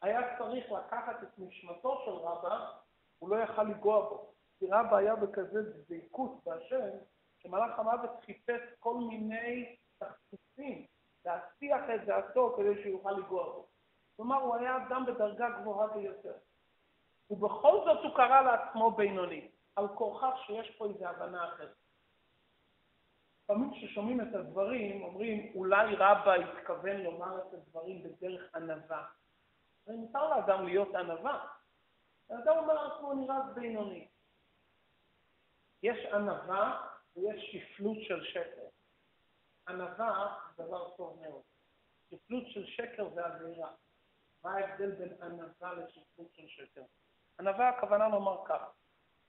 היה 0.02 0.38
צריך 0.38 0.72
לקחת 0.72 1.22
את 1.22 1.28
נשמתו 1.38 2.02
של 2.04 2.10
רבא, 2.10 2.72
הוא 3.18 3.30
לא 3.30 3.36
יכל 3.36 3.62
לנגוע 3.62 4.08
בו. 4.08 4.32
כי 4.58 4.66
רבא 4.66 4.96
היה 4.96 5.16
בכזה 5.16 5.62
דבקות 5.62 6.44
בהשם, 6.44 6.88
שמלאך 7.38 7.78
המוות 7.78 8.10
חיפש 8.24 8.60
כל 8.78 8.94
מיני 8.94 9.76
תחפושים 9.98 10.86
להסיח 11.24 11.80
את 11.94 12.04
דעתו 12.04 12.54
כדי 12.56 12.82
שיוכל 12.82 13.10
לנגוע 13.10 13.44
בו. 13.44 13.66
כלומר, 14.20 14.36
הוא 14.36 14.56
היה 14.56 14.76
אדם 14.76 15.06
בדרגה 15.06 15.50
גבוהה 15.50 15.86
ביותר. 15.86 16.34
ובכל 17.30 17.82
זאת 17.84 18.04
הוא 18.04 18.16
קרא 18.16 18.40
לעצמו 18.40 18.90
בינוני, 18.90 19.48
על 19.76 19.88
כורכך 19.88 20.38
שיש 20.46 20.70
פה 20.70 20.86
איזו 20.86 21.06
הבנה 21.06 21.48
אחרת. 21.48 21.76
לפעמים 23.44 23.70
כששומעים 23.72 24.20
את 24.20 24.34
הדברים, 24.34 25.02
אומרים, 25.02 25.52
אולי 25.54 25.94
רבא 25.94 26.32
התכוון 26.34 26.96
לומר 26.96 27.38
את 27.38 27.54
הדברים 27.54 28.02
בדרך 28.02 28.54
ענווה. 28.54 29.04
מותר 29.86 30.28
לאדם 30.28 30.66
להיות 30.66 30.94
ענווה. 30.94 31.46
האדם 32.30 32.56
אומר 32.56 32.74
לעצמו 32.74 33.12
נראה 33.12 33.42
בינוני. 33.54 34.08
יש 35.82 36.06
ענווה 36.06 36.86
ויש 37.16 37.52
שפלות 37.52 37.96
של 38.00 38.24
שקר. 38.24 38.68
ענווה 39.68 40.38
זה 40.56 40.64
דבר 40.64 40.90
טוב 40.90 41.18
מאוד. 41.22 41.42
שפלות 42.10 42.44
של 42.46 42.66
שקר 42.66 43.08
זה 43.14 43.26
עבירה. 43.26 43.70
מה 44.44 44.56
ההבדל 44.56 44.90
בין 44.90 45.22
ענווה 45.22 45.74
לשפלות 45.74 46.34
של 46.34 46.46
שקר? 46.48 46.82
ענווה 47.40 47.68
הכוונה 47.68 48.08
לומר 48.08 48.44
כך, 48.46 48.62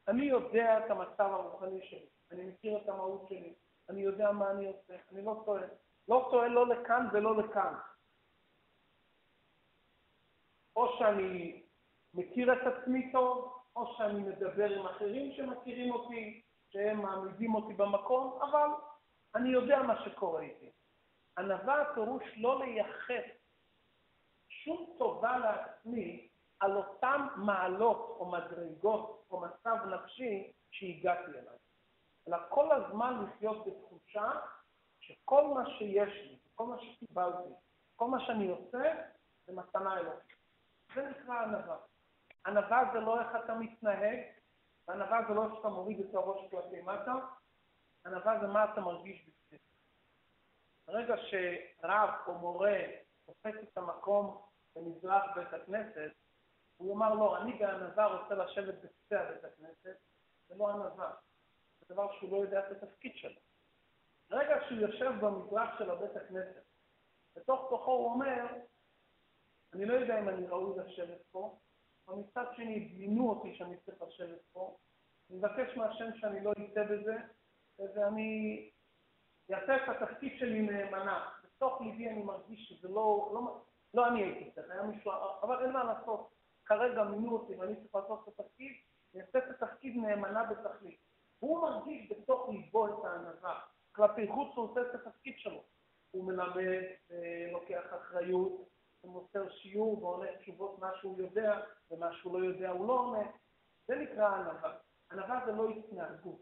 אני 0.07 0.25
יודע 0.25 0.85
את 0.85 0.91
המצב 0.91 1.19
הרוחני 1.19 1.87
שלי, 1.87 2.05
אני 2.31 2.43
מכיר 2.43 2.77
את 2.77 2.89
המהות 2.89 3.25
שלי, 3.29 3.53
אני 3.89 4.01
יודע 4.01 4.31
מה 4.31 4.51
אני 4.51 4.67
עושה, 4.67 4.95
אני 5.11 5.25
לא 5.25 5.41
טועה. 5.45 5.63
לא 6.07 6.27
טועה 6.31 6.47
לא 6.47 6.67
לכאן 6.67 7.07
ולא 7.13 7.37
לכאן. 7.37 7.73
או 10.75 10.97
שאני 10.97 11.63
מכיר 12.13 12.53
את 12.53 12.67
עצמי 12.67 13.11
טוב, 13.11 13.57
או 13.75 13.93
שאני 13.97 14.21
מדבר 14.21 14.79
עם 14.79 14.85
אחרים 14.85 15.31
שמכירים 15.31 15.93
אותי, 15.93 16.41
שהם 16.69 17.01
מעמידים 17.01 17.55
אותי 17.55 17.73
במקום, 17.73 18.39
אבל 18.41 18.69
אני 19.35 19.49
יודע 19.49 19.81
מה 19.81 20.05
שקורה 20.05 20.41
איתי. 20.41 20.71
ענווה 21.37 21.81
הפירוש 21.81 22.23
לא 22.37 22.59
לייחס 22.65 23.40
שום 24.63 24.95
טובה 24.97 25.37
לעצמי 25.37 26.29
על 26.59 26.77
אותן 26.77 27.27
מעלות 27.35 28.17
או 28.19 28.31
מדרגות 28.31 29.25
או 29.31 29.41
מצב 29.41 29.75
נפשי 29.85 30.53
שהגעתי 30.71 31.31
אליו. 31.31 31.53
אלא 32.27 32.37
כל 32.49 32.71
הזמן 32.71 33.25
לחיות 33.25 33.65
בתחושה 33.67 34.31
שכל 34.99 35.47
מה 35.47 35.69
שיש 35.69 36.13
לי, 36.13 36.37
כל 36.55 36.65
מה 36.65 36.75
שקיבלתי, 36.81 37.53
כל 37.95 38.07
מה 38.07 38.25
שאני 38.25 38.49
עושה, 38.49 38.93
זה 39.45 39.53
מתנה 39.53 39.97
אלוקית. 39.97 40.37
זה 40.95 41.09
נקרא 41.09 41.43
ענווה. 41.43 41.77
ענווה 42.45 42.83
זה 42.93 42.99
לא 42.99 43.21
איך 43.21 43.29
אתה 43.45 43.53
מתנהג, 43.53 44.19
וענווה 44.87 45.19
זה 45.27 45.33
לא 45.33 45.45
איך 45.45 45.53
שאתה 45.55 45.69
מוריד 45.69 45.99
את 45.99 46.15
הראש 46.15 46.51
כלפי 46.51 46.81
מטה, 46.81 47.13
ענווה 48.05 48.39
זה 48.41 48.47
מה 48.47 48.73
אתה 48.73 48.81
מרגיש 48.81 49.27
בפנים. 49.27 49.61
ברגע 50.87 51.15
שרב 51.17 52.09
או 52.27 52.33
מורה 52.33 52.77
תופס 53.25 53.55
את 53.63 53.77
המקום 53.77 54.50
במזרח 54.75 55.23
בית 55.35 55.53
הכנסת, 55.53 56.11
הוא 56.77 56.89
יאמר 56.89 57.13
לו, 57.13 57.37
אני 57.37 57.53
בענווה 57.53 58.05
רוצה 58.05 58.35
לשבת 58.35 58.73
בקצה 58.73 59.23
בית 59.31 59.43
הכנסת, 59.43 59.97
זה 60.47 60.55
לא 60.55 60.69
ענווה. 60.69 61.11
דבר 61.89 62.11
שהוא 62.19 62.31
לא 62.31 62.37
יודע 62.37 62.59
את 62.59 62.83
התפקיד 62.83 63.11
שלו. 63.15 63.39
ברגע 64.29 64.55
שהוא 64.67 64.79
יושב 64.79 65.11
במזרח 65.21 65.69
של 65.77 65.95
בית 65.95 66.15
הכנסת, 66.15 66.63
בתוך 67.35 67.67
תוכו 67.69 67.91
הוא 67.91 68.05
אומר, 68.05 68.45
אני 69.73 69.85
לא 69.85 69.93
יודע 69.93 70.19
אם 70.19 70.29
אני 70.29 70.47
ראוי 70.47 70.79
לשבת 70.79 71.21
פה, 71.31 71.57
אבל 72.07 72.15
מצד 72.15 72.45
שני 72.55 72.75
הדמינו 72.75 73.29
אותי 73.29 73.55
שאני 73.55 73.77
צריך 73.77 74.01
לשבת 74.01 74.41
פה, 74.51 74.77
אני 75.29 75.37
מבקש 75.37 75.77
מהשם 75.77 76.17
שאני 76.17 76.43
לא 76.43 76.51
אצא 76.51 76.83
בזה, 76.83 77.15
ואני 77.79 78.69
אעשה 79.51 79.75
את 79.75 80.01
התפקיד 80.01 80.39
שלי 80.39 80.61
נאמנה. 80.61 81.29
בתוך 81.43 81.81
ליבי 81.81 82.09
אני 82.09 82.23
מרגיש 82.23 82.69
שזה 82.69 82.87
לא, 82.87 83.31
לא, 83.33 83.61
לא 83.93 84.07
אני 84.07 84.23
הייתי 84.23 84.51
צריך, 84.51 84.71
היה 84.71 84.83
מישהו, 84.83 85.11
אבל 85.41 85.63
אין 85.63 85.71
מה 85.71 85.83
לעשות. 85.83 86.29
כרגע 86.65 87.03
מינו 87.03 87.33
אותי 87.37 87.55
ואני 87.55 87.75
צריך 87.75 87.95
לעשות 87.95 88.27
את 88.27 88.39
התפקיד, 88.39 88.73
אני 89.13 89.21
אעשה 89.21 89.37
את 89.37 89.43
התפקיד 89.49 89.97
נאמנה 89.97 90.43
בתכלית. 90.43 90.99
הוא 91.39 91.61
מרגיש 91.61 92.11
בתוך 92.11 92.49
ליבו 92.49 92.87
את 92.87 93.05
הענווה. 93.05 93.59
כלפי 93.91 94.27
חוץ 94.27 94.55
הוא 94.55 94.69
עושה 94.69 94.81
את 94.81 94.95
התפקיד 94.95 95.33
שלו. 95.37 95.63
הוא 96.11 96.25
מלמד, 96.25 96.83
לוקח 97.51 97.83
אחריות, 98.01 98.69
הוא 99.01 99.11
מוסר 99.11 99.49
שיעור 99.49 100.03
ועונה 100.03 100.37
תשובות 100.37 100.79
מה 100.79 100.91
שהוא 100.99 101.21
יודע, 101.21 101.59
ומה 101.91 102.13
שהוא 102.13 102.39
לא 102.39 102.45
יודע 102.45 102.69
הוא 102.69 102.87
לא 102.87 102.93
עונה. 102.93 103.23
זה 103.87 103.95
נקרא 103.95 104.35
ענווה. 104.35 104.73
ענווה 105.11 105.43
זה 105.45 105.51
לא 105.51 105.69
התנהגות. 105.69 106.39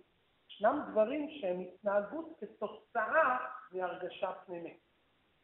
ישנם 0.49 0.85
דברים 0.91 1.29
שהם 1.29 1.59
התנהגות 1.59 2.39
כתוצאה 2.39 3.37
מהרגשה 3.71 4.33
פנימית. 4.45 4.79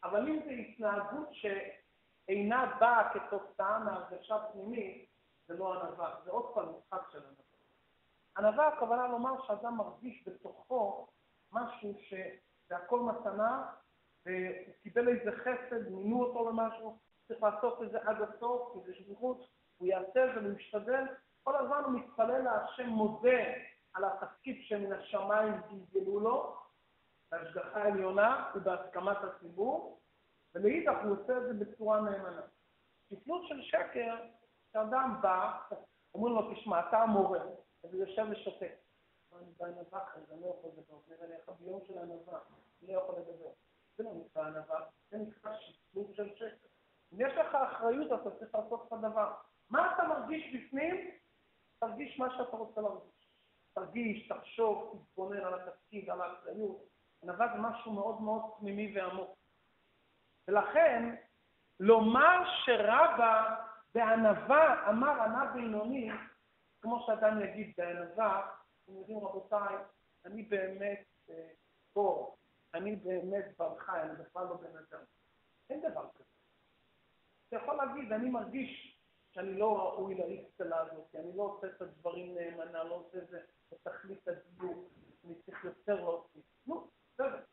אבל 0.04 0.28
אם 0.28 0.40
זו 0.46 0.52
התנהגות 0.52 1.30
שאינה 2.26 2.78
באה 2.80 3.10
כתוצאה 3.14 3.80
מהרגשה 3.80 4.36
פנימית, 4.52 5.10
זה 5.48 5.58
לא 5.58 5.74
ענווה. 5.74 6.16
זה 6.26 6.32
עוד 6.32 6.54
פעם 6.54 6.66
משחק 6.78 7.10
של 7.12 7.18
ענווה. 7.18 7.46
ענווה 8.38 8.68
הכוונה 8.68 9.08
לומר 9.08 9.48
שאדם 9.48 9.78
מרגיש 9.78 10.28
בתוכו 10.28 11.08
משהו 11.52 11.94
שזה 12.10 12.78
הכל 12.78 13.00
מתנה, 13.00 13.68
והוא 14.26 14.74
קיבל 14.84 15.08
איזה 15.08 15.32
חסד, 15.32 15.90
מינו 15.90 16.24
אותו 16.24 16.50
למשהו, 16.50 16.98
צריך 17.28 17.44
לעשות 17.44 17.84
את 17.84 17.92
זה 17.92 17.98
עד 18.02 18.22
הסוף, 18.22 18.74
כי 18.74 18.80
זה 18.86 18.96
שליחות, 18.96 19.48
הוא 19.78 19.88
יעשה 19.88 20.26
את 20.26 20.30
זה 20.36 20.40
ומשתדל, 20.50 21.04
כל 21.44 21.56
הזמן 21.56 21.82
הוא 21.86 21.92
מתפלל 21.92 22.42
להשם 22.42 22.88
מודה 22.88 23.44
על 23.94 24.04
התפקיד 24.06 24.58
שמן 24.62 24.92
השמיים 24.92 25.54
גלגלו 25.70 26.20
לו, 26.20 26.56
בהשגחה 27.32 27.84
עליונה 27.84 28.52
ובהסכמת 28.56 29.18
הציבור, 29.24 30.00
ולאידך 30.56 30.98
הוא 31.04 31.12
עושה 31.12 31.38
את 31.38 31.44
זה 31.44 31.54
בצורה 31.66 32.02
נאמנה. 32.02 32.42
שפלות 33.10 33.48
של 33.48 33.62
שקר, 33.62 34.16
כשאדם 34.70 35.18
בא, 35.22 35.60
אומרים 36.14 36.36
לו, 36.36 36.54
תשמע, 36.54 36.90
אתה 36.90 36.98
המורה, 36.98 37.40
אז 37.84 37.94
הוא 37.94 38.06
יושב 38.06 38.26
ושותק. 38.32 38.76
אני 39.40 39.52
בענווה 39.60 40.06
כזה, 40.14 40.34
אני 40.34 40.42
לא 40.42 40.48
יכול 40.48 40.70
לדבר, 40.78 40.98
נראה 41.08 41.28
לי 41.28 41.34
איך 41.34 41.50
ביום 41.60 41.82
של 41.88 41.98
ענווה, 41.98 42.40
אני 42.82 42.94
לא 42.94 43.00
יכול 43.00 43.16
לדבר. 43.16 43.50
זה 43.98 44.04
לא 44.04 44.12
נקרא 44.14 44.48
ענווה, 44.48 44.80
זה 45.10 45.18
נקרא 45.18 45.52
שפלות 45.60 46.16
של 46.16 46.36
שקר. 46.36 46.68
אם 47.14 47.22
יש 47.22 47.34
לך 47.34 47.56
אחריות, 47.56 48.22
אתה 48.22 48.32
צריך 48.32 48.56
לעשות 48.56 48.88
את 48.88 48.94
הדבר. 48.94 49.34
מה 49.70 49.94
אתה 49.94 50.04
מרגיש 50.08 50.56
בפנים? 50.56 51.12
תרגיש 51.80 52.20
מה 52.20 52.38
שאתה 52.38 52.58
רוצה 52.58 52.82
להרגיש. 52.82 53.30
תרגיש, 53.74 54.28
תחשוב, 54.28 55.04
תתבונן 55.10 55.40
על 55.40 55.54
התפקיד, 55.54 56.10
על 56.10 56.22
האחריות. 56.22 56.86
ענווה 57.24 57.48
זה 57.56 57.62
משהו 57.62 57.92
מאוד 57.92 58.22
מאוד 58.22 58.42
פנימי 58.60 58.98
ועמוק. 58.98 59.38
ולכן, 60.48 61.16
לומר 61.80 62.44
שרבא 62.66 63.56
בענווה 63.94 64.90
אמר 64.90 65.22
ענה 65.22 65.52
בינוני, 65.54 66.10
כמו 66.82 67.04
שאדם 67.06 67.42
יגיד 67.42 67.74
בענווה, 67.78 68.52
אתם 68.84 68.98
יודעים 68.98 69.18
רבותיי, 69.18 69.76
אני 70.26 70.44
באמת 70.44 71.06
אה, 71.30 71.50
אני 72.76 72.96
באמת 72.96 73.46
בר 73.58 73.80
חי, 73.80 74.02
אני 74.02 74.16
בכלל 74.16 74.44
לא 74.44 74.56
בן 74.56 74.78
אדם. 74.78 75.04
אין 75.70 75.82
דבר 75.92 76.10
כזה. 76.16 76.24
אתה 77.48 77.56
יכול 77.56 77.76
להגיד, 77.76 78.12
אני 78.12 78.30
מרגיש 78.30 79.00
שאני 79.32 79.60
לא 79.60 79.78
ראוי 79.78 80.16
לאקסטלה 80.16 80.80
הזאת, 80.82 81.16
אני 81.16 81.38
לא 81.38 81.44
עושה 81.44 81.68
את 81.68 81.82
הדברים 81.82 82.36
נאמנה, 82.36 82.84
לא 82.84 82.96
עושה 82.96 83.18
את 83.18 83.28
זה 83.28 83.40
בתכלית 83.72 84.28
הדיוק, 84.28 84.90
אני 85.26 85.36
צריך 85.46 85.66
יותר 85.66 85.96
להוציא. 85.96 86.42
נו, 86.68 86.88
בסדר. 87.14 87.44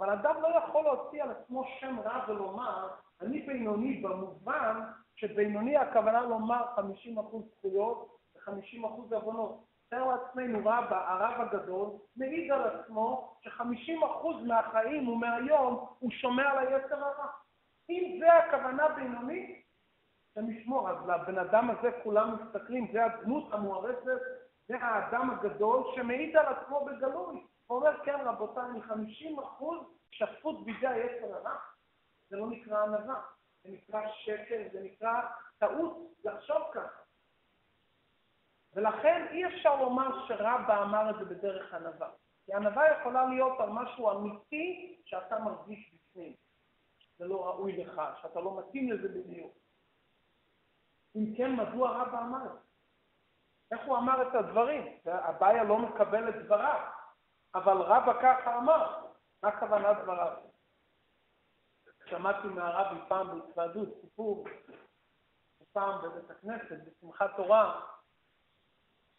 אבל 0.00 0.10
אדם 0.10 0.34
לא 0.42 0.48
יכול 0.48 0.84
להוציא 0.84 1.22
על 1.22 1.30
עצמו 1.30 1.64
שם 1.80 2.00
רע 2.00 2.24
ולומר, 2.28 2.88
אני 3.20 3.40
בינוני 3.40 4.00
במובן 4.00 4.80
שבינוני 5.16 5.76
הכוונה 5.76 6.20
לומר 6.20 6.64
50% 6.76 6.80
זכויות 7.56 8.16
ו-50% 8.36 9.14
עוונות. 9.14 9.64
תאר 9.88 10.04
לעצמנו 10.08 10.58
רבא, 10.58 11.12
הרב 11.12 11.40
הגדול, 11.40 11.88
מעיד 12.16 12.52
על 12.52 12.62
עצמו 12.62 13.36
ש-50% 13.42 14.26
מהחיים 14.46 15.08
ומהיום 15.08 15.86
הוא 15.98 16.10
שומע 16.10 16.50
על 16.50 16.58
היצר 16.58 17.04
הרע. 17.04 17.26
אם 17.90 18.20
זה 18.20 18.34
הכוונה 18.34 18.88
בינוני, 18.88 19.62
שנשמור, 20.34 20.90
אז 20.90 20.96
לבן 21.08 21.38
אדם 21.38 21.70
הזה 21.70 21.90
כולם 22.02 22.34
מסתכלים, 22.34 22.92
זה 22.92 23.04
הדמות 23.04 23.52
המוערצת, 23.52 24.20
זה 24.68 24.76
האדם 24.76 25.30
הגדול 25.30 25.84
שמעיד 25.94 26.36
על 26.36 26.46
עצמו 26.46 26.84
בגלוי. 26.84 27.46
הוא 27.70 27.78
אומר, 27.78 28.04
כן 28.04 28.20
רבותיי, 28.24 28.64
מ-50% 28.64 29.64
שפוט 30.10 30.64
בידי 30.64 30.86
היצר 30.86 31.34
הרע, 31.34 31.56
זה 32.28 32.36
לא 32.36 32.46
נקרא 32.46 32.82
ענווה, 32.82 33.22
זה 33.62 33.70
נקרא 33.70 34.00
שקר, 34.12 34.62
זה 34.72 34.80
נקרא 34.82 35.22
טעות 35.58 36.12
לחשוב 36.24 36.62
ככה. 36.74 37.02
ולכן 38.74 39.26
אי 39.30 39.46
אפשר 39.46 39.76
לומר 39.76 40.26
שרבא 40.28 40.82
אמר 40.82 41.10
את 41.10 41.14
זה 41.18 41.34
בדרך 41.34 41.74
ענווה. 41.74 42.10
כי 42.46 42.54
ענווה 42.54 43.00
יכולה 43.00 43.24
להיות 43.24 43.60
על 43.60 43.68
משהו 43.70 44.10
אמיתי 44.10 45.00
שאתה 45.04 45.38
מרגיש 45.38 45.94
בפנים. 45.94 46.34
זה 47.18 47.24
לא 47.24 47.46
ראוי 47.46 47.76
לך, 47.76 48.02
שאתה 48.22 48.40
לא 48.40 48.58
מתאים 48.58 48.92
לזה 48.92 49.08
בדיוק. 49.08 49.52
אם 51.16 51.34
כן, 51.36 51.56
מדוע 51.56 51.90
רבא 51.90 52.18
אמר 52.18 52.46
את 52.46 52.52
זה? 52.52 52.58
איך 53.72 53.86
הוא 53.86 53.96
אמר 53.96 54.28
את 54.28 54.34
הדברים? 54.34 54.98
הבעיה 55.04 55.64
לא 55.64 55.78
מקבל 55.78 56.28
את 56.28 56.34
דבריו, 56.44 56.99
אבל 57.54 57.76
רבא 57.76 58.12
ככה 58.22 58.56
אמר. 58.56 59.06
מה 59.42 59.60
כוונת 59.60 59.96
דבריו? 60.02 60.36
שמעתי 62.10 62.48
מהרבי 62.48 63.00
פעם 63.08 63.40
בהתוועדות 63.40 63.88
סיפור, 64.00 64.46
פעם 65.72 66.02
בבית 66.02 66.30
הכנסת, 66.30 66.78
בשמחת 66.84 67.30
תורה, 67.36 67.86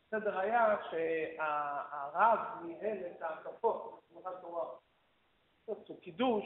בסדר 0.07 0.39
היה 0.39 0.77
שהרב 0.91 2.39
ניהל 2.63 2.97
את 3.11 3.21
ההקפות, 3.21 4.01
בשמחת 4.03 4.41
תורה. 4.41 4.69
עשו 5.67 6.01
קידוש, 6.01 6.43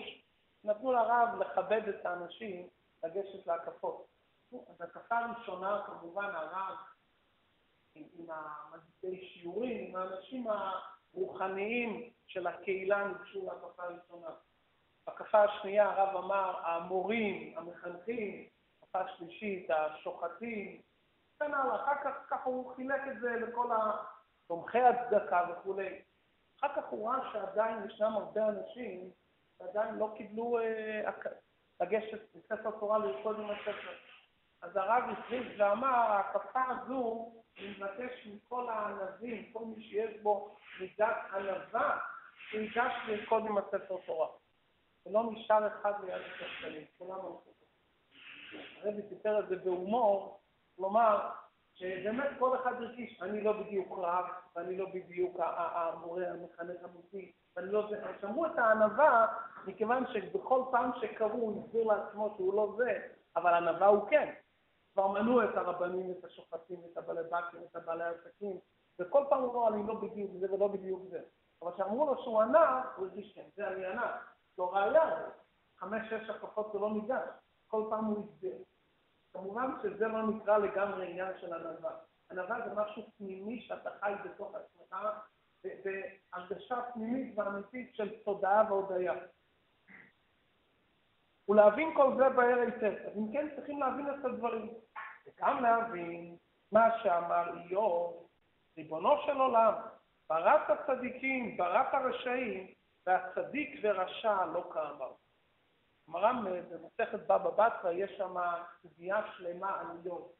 נתנו 0.64 0.92
לרב 0.92 1.30
לכבד 1.40 1.82
את 1.90 2.06
האנשים 2.06 2.70
לגשת 3.04 3.48
להקפות. 3.48 4.08
אז 4.52 4.82
הקפה 4.82 5.18
הראשונה, 5.18 5.84
כמובן, 5.86 6.36
הרב 6.36 6.78
עם, 7.96 8.28
המגידי 8.30 9.28
שיעורים, 9.28 9.88
עם 9.88 9.96
האנשים 9.96 10.48
הרוחניים 11.16 12.10
של 12.28 12.48
הקהילה 12.48 13.08
ניגשו 13.08 13.46
להקפה 13.46 13.84
הראשונה. 13.84 14.30
בהקפה 15.08 15.44
השנייה 15.44 15.90
הרב 15.90 16.18
אמר, 16.18 16.68
המורים, 16.68 17.58
המחנכים, 17.58 18.48
הקפה 18.82 19.00
השלישית, 19.00 19.70
השוחטים, 19.70 20.82
וכן 21.36 21.54
הלאה. 21.54 21.76
אחר 21.76 22.04
כך 22.04 22.16
ככה 22.30 22.44
הוא 22.44 22.76
חילק 22.76 23.02
את 23.12 23.20
זה 23.20 23.32
לכל 23.32 23.68
תומכי 24.48 24.80
הצדקה 24.82 25.48
וכולי. 25.52 26.02
אחר 26.60 26.76
כך 26.76 26.88
הוא 26.90 27.10
ראה 27.10 27.32
שעדיין 27.34 27.86
ישנם 27.86 28.14
הרבה 28.14 28.48
אנשים 28.48 29.10
שעדיין 29.58 29.96
לא 29.96 30.14
קיבלו 30.18 30.60
אה, 30.60 31.12
לגשת 31.82 32.36
לספר 32.36 32.72
תורה 32.72 32.98
לרקוד 32.98 33.40
עם 33.40 33.50
הספר. 33.50 33.94
אז 34.62 34.76
הרב 34.76 35.04
הכריז 35.10 35.46
ואמר, 35.58 35.88
ההקפה 35.88 36.62
הזו, 36.70 37.32
אני 37.58 37.68
מבקש 37.78 38.28
מכל 38.28 38.70
הענבים, 38.70 39.52
כל 39.54 39.66
מי 39.66 39.84
שיש 39.84 40.22
בו 40.22 40.56
מידת 40.80 41.16
ענווה, 41.34 41.98
שיגש 42.50 42.94
לרקוד 43.08 43.46
עם 43.46 43.58
הספר 43.58 43.98
תורה. 44.06 44.28
ולא 45.06 45.24
נשאר 45.32 45.68
אחד 45.68 45.94
ליד 46.04 46.22
הספרים, 46.22 46.86
כולם 46.98 47.20
הלכו. 47.20 47.52
הרבי 48.82 49.02
סיפר 49.10 49.40
את 49.40 49.48
זה 49.48 49.56
בהומור, 49.56 50.40
כלומר, 50.76 51.30
שבאמת 51.74 52.28
כל 52.40 52.56
אחד 52.56 52.74
הרגיש, 52.74 53.22
אני 53.22 53.44
לא 53.44 53.52
בדיוק 53.54 54.00
רב, 54.02 54.26
ואני 54.56 54.78
לא 54.78 54.86
בדיוק 54.94 55.40
המורה 55.40 56.24
המחנך 56.32 56.84
המותי, 56.84 57.32
ואני 57.56 57.72
לא 57.72 57.88
זה, 57.90 58.02
שמעו 58.22 58.46
את 58.46 58.58
הענווה, 58.58 59.28
מכיוון 59.68 60.04
שבכל 60.14 60.62
פעם 60.72 60.92
שקראו 61.02 61.32
הוא 61.32 61.66
הסביר 61.66 61.84
לעצמו 61.84 62.34
שהוא 62.38 62.54
לא 62.54 62.74
זה, 62.78 63.08
אבל 63.36 63.54
ענווה 63.54 63.88
הוא 63.88 64.10
כן. 64.10 64.34
כבר 64.96 65.08
מנעו 65.08 65.44
את 65.44 65.58
הרבנים, 65.58 66.12
את 66.12 66.26
השוחטים, 66.26 66.80
את 66.92 66.98
הבעלי 66.98 67.24
בקים, 67.24 67.60
את 67.72 67.76
הבעלי 67.76 68.04
העסקים, 68.04 68.60
וכל 69.00 69.24
פעם 69.30 69.42
הוא 69.42 69.52
אמר, 69.54 69.76
אני 69.76 69.88
לא 69.88 69.94
בדיוק 69.94 70.32
זה 70.40 70.54
ולא 70.54 70.68
בדיוק 70.68 71.02
זה. 71.10 71.20
אבל 71.62 71.72
כשאמרו 71.72 72.06
לו 72.06 72.24
שהוא 72.24 72.42
ענה, 72.42 72.84
הוא 72.96 73.08
הרגיש 73.08 73.34
כן, 73.36 73.46
זה 73.56 73.68
אני 73.68 73.86
ענה. 73.86 74.18
לא 74.58 74.76
ראיה, 74.76 75.30
חמש-שש 75.78 76.30
הקפות 76.30 76.74
הוא 76.74 76.82
לא 76.82 76.94
ניגש, 76.94 77.28
כל 77.68 77.84
פעם 77.90 78.06
הוא 78.06 78.26
הסביר. 78.26 78.58
כמובן 79.34 79.72
שזה 79.84 80.08
לא 80.08 80.28
נקרא 80.28 80.58
לגמרי 80.58 81.12
עניין 81.12 81.34
של 81.40 81.54
ענווה. 81.54 81.92
ענווה 82.32 82.70
זה 82.70 82.76
משהו 82.76 83.04
פנימי 83.18 83.62
שאתה 83.62 83.90
חי 84.00 84.14
בתוך 84.26 84.56
עצמך, 84.56 84.96
בהרגשה 85.64 86.82
פנימית 86.94 87.38
ואמיתית 87.38 87.96
של 87.96 88.24
תודעה 88.24 88.64
והודיה. 88.70 89.14
ולהבין 91.50 91.94
כל 91.96 92.12
זה 92.18 92.30
בהר 92.30 92.60
היטב. 92.60 92.94
אז 93.06 93.18
אם 93.18 93.34
כן, 93.34 93.48
צריכים 93.56 93.80
להבין 93.80 94.06
את 94.10 94.26
הדברים. 94.26 94.74
וגם 95.28 95.64
להבין 95.64 96.38
מה 96.72 97.00
שאמר 97.04 97.58
איוב, 97.58 98.28
ריבונו 98.78 99.10
של 99.26 99.38
עולם, 99.38 99.74
ברת 100.30 100.70
הצדיקים, 100.70 101.58
ברת 101.58 101.94
הרשעים, 101.94 102.68
והצדיק 103.08 103.80
ורשע 103.84 104.46
לא 104.46 104.70
כאמר. 104.74 105.12
גמרא 106.10 106.32
במסכת 106.70 107.20
בבא 107.20 107.38
בתרא 107.38 107.92
יש 107.92 108.12
שם 108.18 108.36
סוגיה 108.82 109.22
שלמה 109.38 109.80
על 109.80 109.88
איוב. 110.04 110.32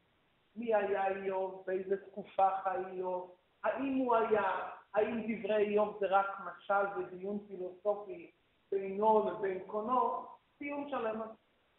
מי 0.56 0.74
היה 0.74 1.08
איוב? 1.08 1.64
באיזה 1.66 2.06
תקופה 2.06 2.48
חי 2.62 2.76
איוב? 2.86 3.36
האם 3.64 3.94
הוא 3.94 4.16
היה? 4.16 4.70
האם 4.94 5.20
דברי 5.20 5.56
איוב 5.56 5.96
זה 6.00 6.06
רק 6.06 6.26
משל 6.44 6.86
ודיון 6.96 7.38
פילוסופי 7.48 8.30
בינו 8.72 9.30
לבין 9.30 9.64
קונו? 9.66 10.35
דיון 10.58 10.90
שלם, 10.90 11.20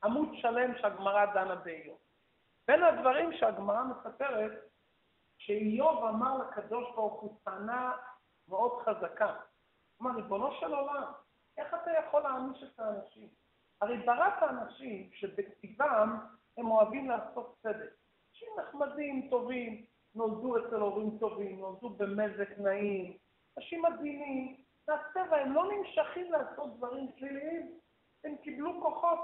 עמוד 0.03 0.29
שלם 0.33 0.77
שהגמרא 0.77 1.25
דנה 1.25 1.55
באיוב. 1.55 1.97
בין 2.67 2.83
הדברים 2.83 3.33
שהגמרא 3.33 3.83
מספרת, 3.83 4.51
שאיוב 5.37 6.03
אמר 6.03 6.37
לקדוש 6.37 6.95
ברוך 6.95 7.21
הוא 7.21 7.39
טענה 7.43 7.91
מאוד 8.47 8.81
חזקה. 8.85 9.35
כלומר, 9.97 10.15
ריבונו 10.15 10.51
של 10.59 10.73
עולם, 10.73 11.11
איך 11.57 11.73
אתה 11.73 11.91
יכול 11.91 12.21
להעניש 12.21 12.63
את 12.63 12.79
האנשים? 12.79 13.29
הרי 13.81 13.97
בראת 13.97 14.33
האנשים 14.41 15.09
שבטבעם 15.13 16.19
הם 16.57 16.71
אוהבים 16.71 17.09
לעשות 17.09 17.55
צדק. 17.61 17.93
אנשים 18.31 18.49
נחמדים, 18.59 19.27
טובים, 19.29 19.85
נולדו 20.15 20.57
אצל 20.57 20.75
הורים 20.75 21.17
טובים, 21.19 21.59
נולדו 21.59 21.89
במזק 21.89 22.49
נעים, 22.57 23.17
אנשים 23.57 23.81
מדהימים, 23.81 24.57
מהטבע 24.87 25.37
הם 25.37 25.53
לא 25.53 25.71
נמשכים 25.71 26.31
לעשות 26.31 26.77
דברים 26.77 27.07
שליליים, 27.17 27.79
הם 28.23 28.35
קיבלו 28.43 28.81
כוחות. 28.81 29.19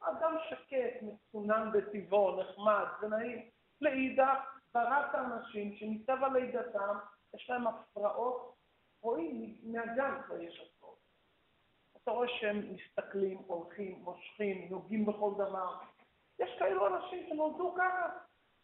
אדם 0.00 0.36
שקט, 0.50 1.02
מצונן 1.02 1.70
בטבעו, 1.72 2.40
נחמד 2.40 2.84
ונעים. 3.02 3.50
לאידך, 3.80 4.38
בראת 4.74 5.14
האנשים 5.14 5.76
שמטבע 5.76 6.28
לידתם 6.28 6.98
יש 7.34 7.50
להם 7.50 7.66
הפרעות, 7.66 8.54
רואים, 9.02 9.56
מהגן 9.62 10.22
כבר 10.26 10.40
יש 10.40 10.60
הפרעות. 10.60 10.98
אתה 12.02 12.10
רואה 12.10 12.28
שהם 12.28 12.74
מסתכלים, 12.74 13.38
הולכים, 13.38 13.98
מושכים, 13.98 14.68
נוגעים 14.70 15.06
בכל 15.06 15.32
דבר. 15.38 15.76
יש 16.38 16.58
כאלו 16.58 16.86
אנשים 16.86 17.28
שנולדו 17.28 17.74
ככה. 17.78 18.08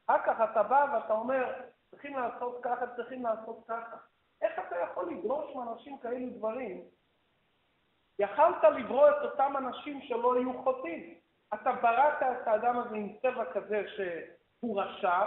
אחר 0.06 0.22
כך 0.26 0.50
אתה 0.50 0.62
בא 0.62 0.86
ואתה 0.94 1.12
אומר, 1.12 1.62
צריכים 1.90 2.16
לעשות 2.16 2.60
ככה, 2.62 2.96
צריכים 2.96 3.22
לעשות 3.22 3.64
ככה. 3.68 3.96
איך 4.42 4.52
אתה 4.66 4.76
יכול 4.76 5.12
לדרוש 5.12 5.56
מאנשים 5.56 5.98
כאלו 5.98 6.30
דברים? 6.30 6.84
יכלת 8.18 8.64
לברוא 8.64 9.08
את 9.08 9.22
אותם 9.22 9.54
אנשים 9.58 10.00
שלא 10.02 10.36
יהיו 10.36 10.62
חוטאים. 10.62 11.14
אתה 11.54 11.72
בראת 11.72 12.22
את 12.22 12.48
האדם 12.48 12.78
הזה 12.78 12.96
עם 12.96 13.16
צבע 13.22 13.52
כזה 13.52 13.84
שהוא 13.88 14.80
רשע, 14.80 15.24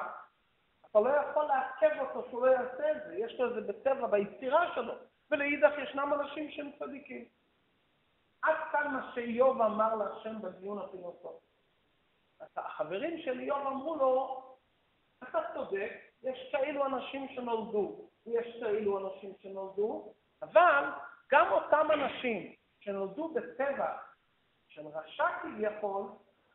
אתה 0.91 0.99
לא 0.99 1.09
יכול 1.09 1.45
לעכב 1.45 1.99
אותו 1.99 2.29
שהוא 2.29 2.47
לא 2.47 2.51
יעשה 2.51 2.91
את 2.91 2.97
זה. 3.07 3.15
יש 3.15 3.39
לו 3.39 3.49
את 3.49 3.53
זה 3.53 3.61
בטבע, 3.61 4.07
ביצירה 4.07 4.75
שלו. 4.75 4.93
ולאידך 5.31 5.71
ישנם 5.77 6.13
אנשים 6.13 6.51
שהם 6.51 6.71
צדיקים. 6.79 7.25
עד 8.41 8.55
כאן 8.71 8.93
מה 8.93 9.11
שאיוב 9.15 9.61
אמר 9.61 9.95
להשם 9.95 10.41
בדיון 10.41 10.77
הפילוסופי. 10.79 11.45
החברים 12.57 13.21
של 13.21 13.39
איוב 13.39 13.67
אמרו 13.67 13.95
לו, 13.95 14.43
אתה 15.23 15.39
צודק, 15.53 15.91
יש 16.23 16.49
כאלו 16.51 16.85
אנשים 16.85 17.27
שנולדו, 17.27 18.09
ויש 18.25 18.59
כאלו 18.59 18.97
אנשים 18.97 19.33
שנולדו, 19.41 20.13
אבל 20.41 20.83
גם 21.31 21.51
אותם 21.51 21.87
אנשים 21.93 22.55
שנולדו 22.79 23.33
בטבע 23.33 23.97
של 24.67 24.87
רשע 24.87 25.27
כביכול, 25.41 26.03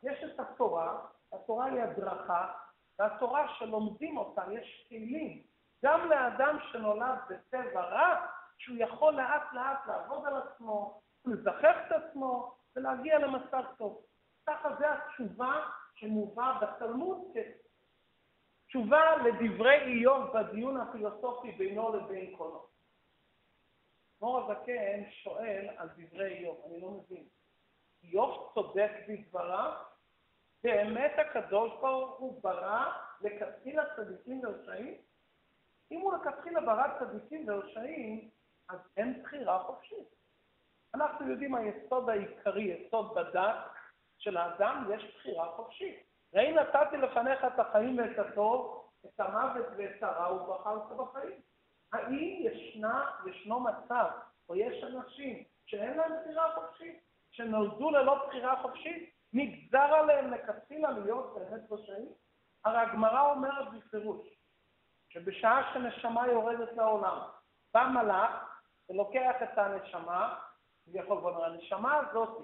יש 0.02 0.24
את 0.24 0.40
התורה, 0.40 0.98
התורה 1.32 1.64
היא 1.64 1.82
הדרכה, 1.82 2.52
והתורה 2.98 3.54
שלומדים 3.58 4.16
אותה, 4.16 4.42
יש 4.52 4.86
כלים, 4.88 5.42
גם 5.84 6.10
לאדם 6.10 6.58
שנולד 6.72 7.18
בטבע 7.28 7.80
רע, 7.80 8.26
שהוא 8.58 8.76
יכול 8.78 9.14
לאט 9.14 9.52
לאט 9.52 9.86
לעבוד 9.86 10.26
על 10.26 10.34
עצמו, 10.36 11.00
לזכח 11.24 11.76
את 11.86 11.92
עצמו 11.92 12.54
ולהגיע 12.76 13.18
למצב 13.18 13.62
טוב. 13.78 14.02
ככה 14.46 14.68
זה 14.78 14.86
התשובה 14.92 15.68
שמובא 15.94 16.58
בתלמוד 16.60 17.18
כתשובה 18.66 19.16
לדברי 19.16 19.80
איוב 19.82 20.38
בדיון 20.38 20.80
הפילוסופי 20.80 21.52
בינו 21.52 21.96
לבין 21.96 22.36
קונו. 22.36 22.73
מור 24.24 24.38
הזקן 24.38 25.10
שואל 25.10 25.68
על 25.76 25.88
דברי 25.96 26.38
איוב, 26.38 26.62
אני 26.66 26.80
לא 26.80 26.90
מבין. 26.90 27.24
איוב 28.02 28.52
צודק 28.54 28.90
בדבריו? 29.08 29.72
באמת 30.62 31.12
הקדוש 31.18 31.72
ברוך 31.80 32.18
הוא 32.18 32.42
ברא 32.42 32.92
לכתחילה 33.20 33.82
צדיקים 33.96 34.40
ורשעים? 34.44 34.94
אם 35.90 36.00
הוא 36.00 36.14
לכתחילה 36.14 36.60
ברא 36.60 36.98
צדיקים 36.98 37.48
ורשעים, 37.48 38.30
אז 38.68 38.78
אין 38.96 39.22
בחירה 39.22 39.62
חופשית. 39.62 40.08
אנחנו 40.94 41.30
יודעים 41.30 41.54
היסוד 41.54 42.10
העיקרי, 42.10 42.62
יסוד 42.62 43.14
בדת 43.14 43.56
של 44.18 44.36
האדם, 44.36 44.90
יש 44.94 45.14
בחירה 45.16 45.52
חופשית. 45.56 46.06
ראי 46.34 46.52
נתתי 46.52 46.96
לפניך 46.96 47.44
את 47.44 47.58
החיים 47.58 47.98
ואת 47.98 48.18
הטוב, 48.18 48.90
את 49.06 49.20
המוות 49.20 49.66
ואת 49.76 50.02
הרע, 50.02 50.32
ובחרת 50.32 50.96
בחיים. 50.96 51.40
האם 51.92 52.38
ישנה, 52.40 53.10
ישנו 53.26 53.60
מצב, 53.60 54.06
או 54.48 54.56
יש 54.56 54.84
אנשים 54.84 55.44
שאין 55.66 55.96
להם 55.96 56.12
בחירה 56.20 56.54
חופשית, 56.54 57.04
שנולדו 57.30 57.90
ללא 57.90 58.26
בחירה 58.26 58.62
חופשית, 58.62 59.14
נגזר 59.32 59.78
עליהם 59.78 60.30
לכתחילה 60.30 60.90
להיות 60.90 61.34
באמת 61.34 61.72
רשעים? 61.72 62.08
הרי 62.64 62.78
הגמרא 62.78 63.30
אומרת 63.30 63.72
בפירוש, 63.72 64.28
שבשעה 65.08 65.72
שנשמה 65.74 66.26
יורדת 66.26 66.72
לעולם, 66.72 67.18
בא 67.74 67.88
מלאך 67.94 68.60
ולוקח 68.88 69.34
את 69.42 69.58
הנשמה, 69.58 70.38
כביכול 70.84 71.20
בוא 71.20 71.30
נראה, 71.30 71.46
הנשמה 71.46 71.96
הזאת, 71.96 72.42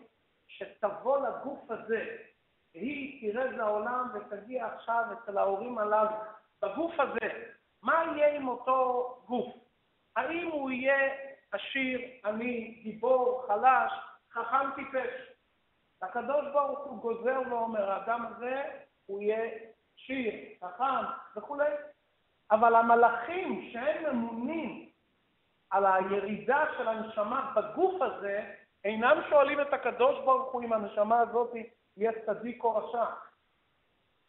שתבוא 0.49 1.29
לגוף 1.29 1.71
הזה, 1.71 2.17
והיא 2.75 3.33
תרד 3.33 3.53
לעולם 3.53 4.09
ותגיע 4.15 4.67
עכשיו 4.67 5.05
אצל 5.13 5.39
ההורים 5.39 5.79
הללו, 5.79 6.17
בגוף 6.63 7.01
הזה, 7.01 7.53
מה 7.83 8.05
יהיה 8.05 8.37
עם 8.37 8.49
אותו 8.49 9.07
גוף? 9.27 9.55
האם 10.17 10.49
הוא 10.49 10.71
יהיה 10.71 11.15
עשיר, 11.53 12.01
עני, 12.25 12.81
גיבור, 12.83 13.45
חלש, 13.47 13.93
חכם 14.33 14.71
טיפש? 14.75 15.31
הקדוש 16.03 16.53
ברוך 16.53 16.79
הוא 16.79 16.99
גוזר 16.99 17.41
ואומר, 17.51 17.91
האדם 17.91 18.27
הזה 18.27 18.63
הוא 19.07 19.23
יהיה 19.23 19.51
שיר, 19.97 20.35
חכם 20.65 21.05
וכולי. 21.37 21.75
אבל 22.51 22.75
המלאכים 22.75 23.71
שהם 23.73 24.17
ממונים 24.17 24.91
על 25.71 25.87
הירידה 25.87 26.65
של 26.77 26.89
הנשמה 26.89 27.53
בגוף 27.57 28.03
הזה, 28.03 28.55
אינם 28.85 29.21
שואלים 29.29 29.61
את 29.61 29.73
הקדוש 29.73 30.25
ברוך 30.25 30.53
הוא 30.53 30.63
אם 30.63 30.73
הנשמה 30.73 31.21
הזאת 31.21 31.51
יהיה 31.97 32.13
צדיק 32.27 32.65
או 32.65 32.77
רשע. 32.77 33.05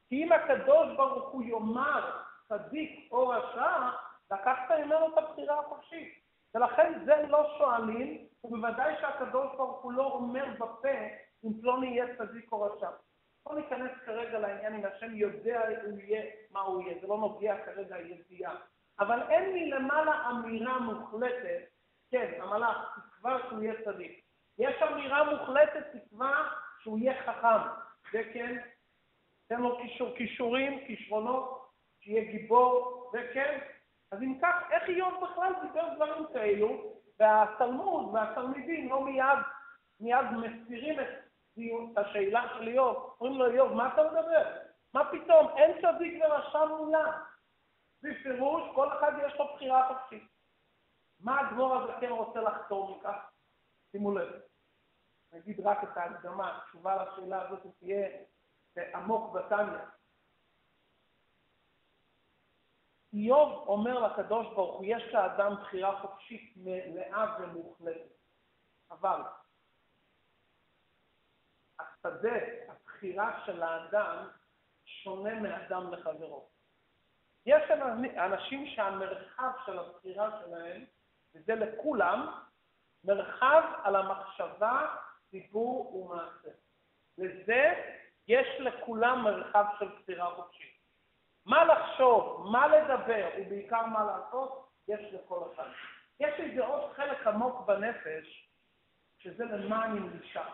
כי 0.09 0.23
אם 0.23 0.31
הקדוש 0.31 0.95
ברוך 0.97 1.29
הוא 1.29 1.43
יאמר 1.43 2.21
צדיק 2.51 3.11
או 3.11 3.27
רשע, 3.27 3.89
לקחת 4.31 4.71
ממנו 4.71 5.07
את 5.07 5.17
הבחירה 5.17 5.59
החופשית. 5.59 6.21
ולכן 6.55 6.93
זה 7.05 7.15
לא 7.27 7.55
שואלים, 7.57 8.25
ובוודאי 8.43 8.95
שהקדוש 9.01 9.55
ברוך 9.57 9.81
הוא 9.81 9.93
לא 9.93 10.03
אומר 10.03 10.45
בפה 10.59 10.97
אם 11.45 11.61
פלוני 11.61 11.87
יהיה 11.87 12.15
צדיק 12.17 12.51
או 12.51 12.61
רשע. 12.61 12.89
לא 13.49 13.55
ניכנס 13.55 13.91
כרגע 14.05 14.39
לעניין 14.39 14.75
אם 14.75 14.85
השם 14.85 15.15
יודע 15.15 15.61
הוא 15.85 15.99
יהיה, 15.99 16.23
מה 16.51 16.59
הוא 16.59 16.81
יהיה, 16.81 17.01
זה 17.01 17.07
לא 17.07 17.17
נוגע 17.17 17.65
כרגע 17.65 17.95
הידיעה. 17.95 18.55
אבל 18.99 19.21
אין 19.29 19.53
מלמעלה 19.53 20.29
אמירה 20.29 20.79
מוחלטת, 20.79 21.61
כן, 22.11 22.41
המלאך, 22.41 22.99
תקווה 23.15 23.37
שהוא 23.47 23.63
יהיה 23.63 23.73
צדיק. 23.85 24.21
יש 24.59 24.81
אמירה 24.81 25.23
מוחלטת, 25.23 25.83
תקווה 25.93 26.47
שהוא 26.81 26.99
יהיה 26.99 27.23
חכם. 27.23 27.67
זה 28.11 28.21
כן, 28.33 28.57
תן 29.47 29.61
לו 29.61 29.77
כישור, 29.77 30.15
כישורים, 30.17 30.79
כישרונות, 30.87 31.61
שיהיה 32.01 32.31
גיבור, 32.31 33.09
זה 33.11 33.29
כן. 33.33 33.59
אז 34.11 34.21
אם 34.21 34.39
כך, 34.41 34.55
איך 34.71 34.83
איוב 34.89 35.23
בכלל 35.23 35.53
דיבר 35.61 35.95
דברים 35.95 36.25
כאלו, 36.33 36.93
והתלמוד 37.19 38.13
והתלמידים 38.13 38.89
לא 38.89 39.05
מיד, 39.05 39.39
מיד 39.99 40.25
מסירים 40.31 40.99
את, 40.99 41.07
את 41.57 41.97
השאלה 41.97 42.47
של 42.57 42.67
איוב, 42.67 43.15
אומרים 43.19 43.39
לו, 43.39 43.51
איוב, 43.51 43.73
מה 43.73 43.93
אתה 43.93 44.03
מדבר? 44.03 44.57
מה 44.93 45.11
פתאום? 45.11 45.57
אין 45.57 45.81
צדיק 45.81 46.23
ורשע 46.23 46.65
מולה. 46.65 47.21
בפירוש, 48.03 48.75
כל 48.75 48.97
אחד 48.97 49.11
יש 49.27 49.33
לו 49.39 49.45
בחירה 49.55 49.87
חופשית. 49.87 50.23
מה 51.19 51.39
הדבור 51.39 51.75
הזה 51.75 51.91
כן 51.99 52.09
רוצה 52.09 52.41
לחתור 52.41 52.97
מכך? 52.97 53.29
שימו 53.91 54.15
לב. 54.15 54.29
נגיד 55.33 55.59
רק 55.59 55.83
את 55.83 55.97
ההקדמה, 55.97 56.57
התשובה 56.57 57.03
לשאלה 57.03 57.41
הזאת 57.41 57.59
תהיה 57.79 58.07
עמוק 58.93 59.33
בתניא. 59.33 59.79
איוב 63.14 63.68
אומר 63.68 63.99
לקדוש 63.99 64.47
ברוך 64.47 64.76
הוא, 64.76 64.86
יש 64.88 65.03
לאדם 65.14 65.55
בחירה 65.62 66.01
חופשית 66.01 66.53
מלאה 66.55 67.36
ומוחלטת. 67.39 68.12
אבל 68.91 69.22
השדה, 71.80 72.38
הבחירה 72.68 73.45
של 73.45 73.64
האדם, 73.64 74.28
שונה 74.86 75.39
מאדם 75.39 75.93
לחברו. 75.93 76.49
יש 77.45 77.64
אנשים 78.18 78.68
שהמרחב 78.68 79.51
של 79.66 79.80
הבחירה 79.80 80.41
שלהם, 80.41 80.86
וזה 81.36 81.55
לכולם, 81.55 82.41
מרחב 83.03 83.64
על 83.84 83.95
המחשבה, 83.95 84.95
דיבור 85.32 85.95
ומעשה. 85.95 86.49
לזה 87.18 87.74
יש 88.28 88.47
לכולם 88.59 89.24
מרחב 89.24 89.66
של 89.80 89.88
בחירה 89.88 90.36
חופשית. 90.36 90.70
מה 91.45 91.63
לחשוב, 91.63 92.47
מה 92.51 92.67
לדבר, 92.67 93.29
ובעיקר 93.37 93.85
מה 93.85 94.03
לעשות, 94.03 94.69
יש 94.87 95.13
לכל 95.13 95.39
אחד. 95.53 95.69
יש 96.19 96.39
איזה 96.39 96.65
עוד 96.65 96.91
חלק 96.93 97.27
עמוק 97.27 97.65
בנפש, 97.67 98.49
שזה 99.17 99.45
למה 99.45 99.85
אני 99.85 99.99
נמשך. 99.99 100.47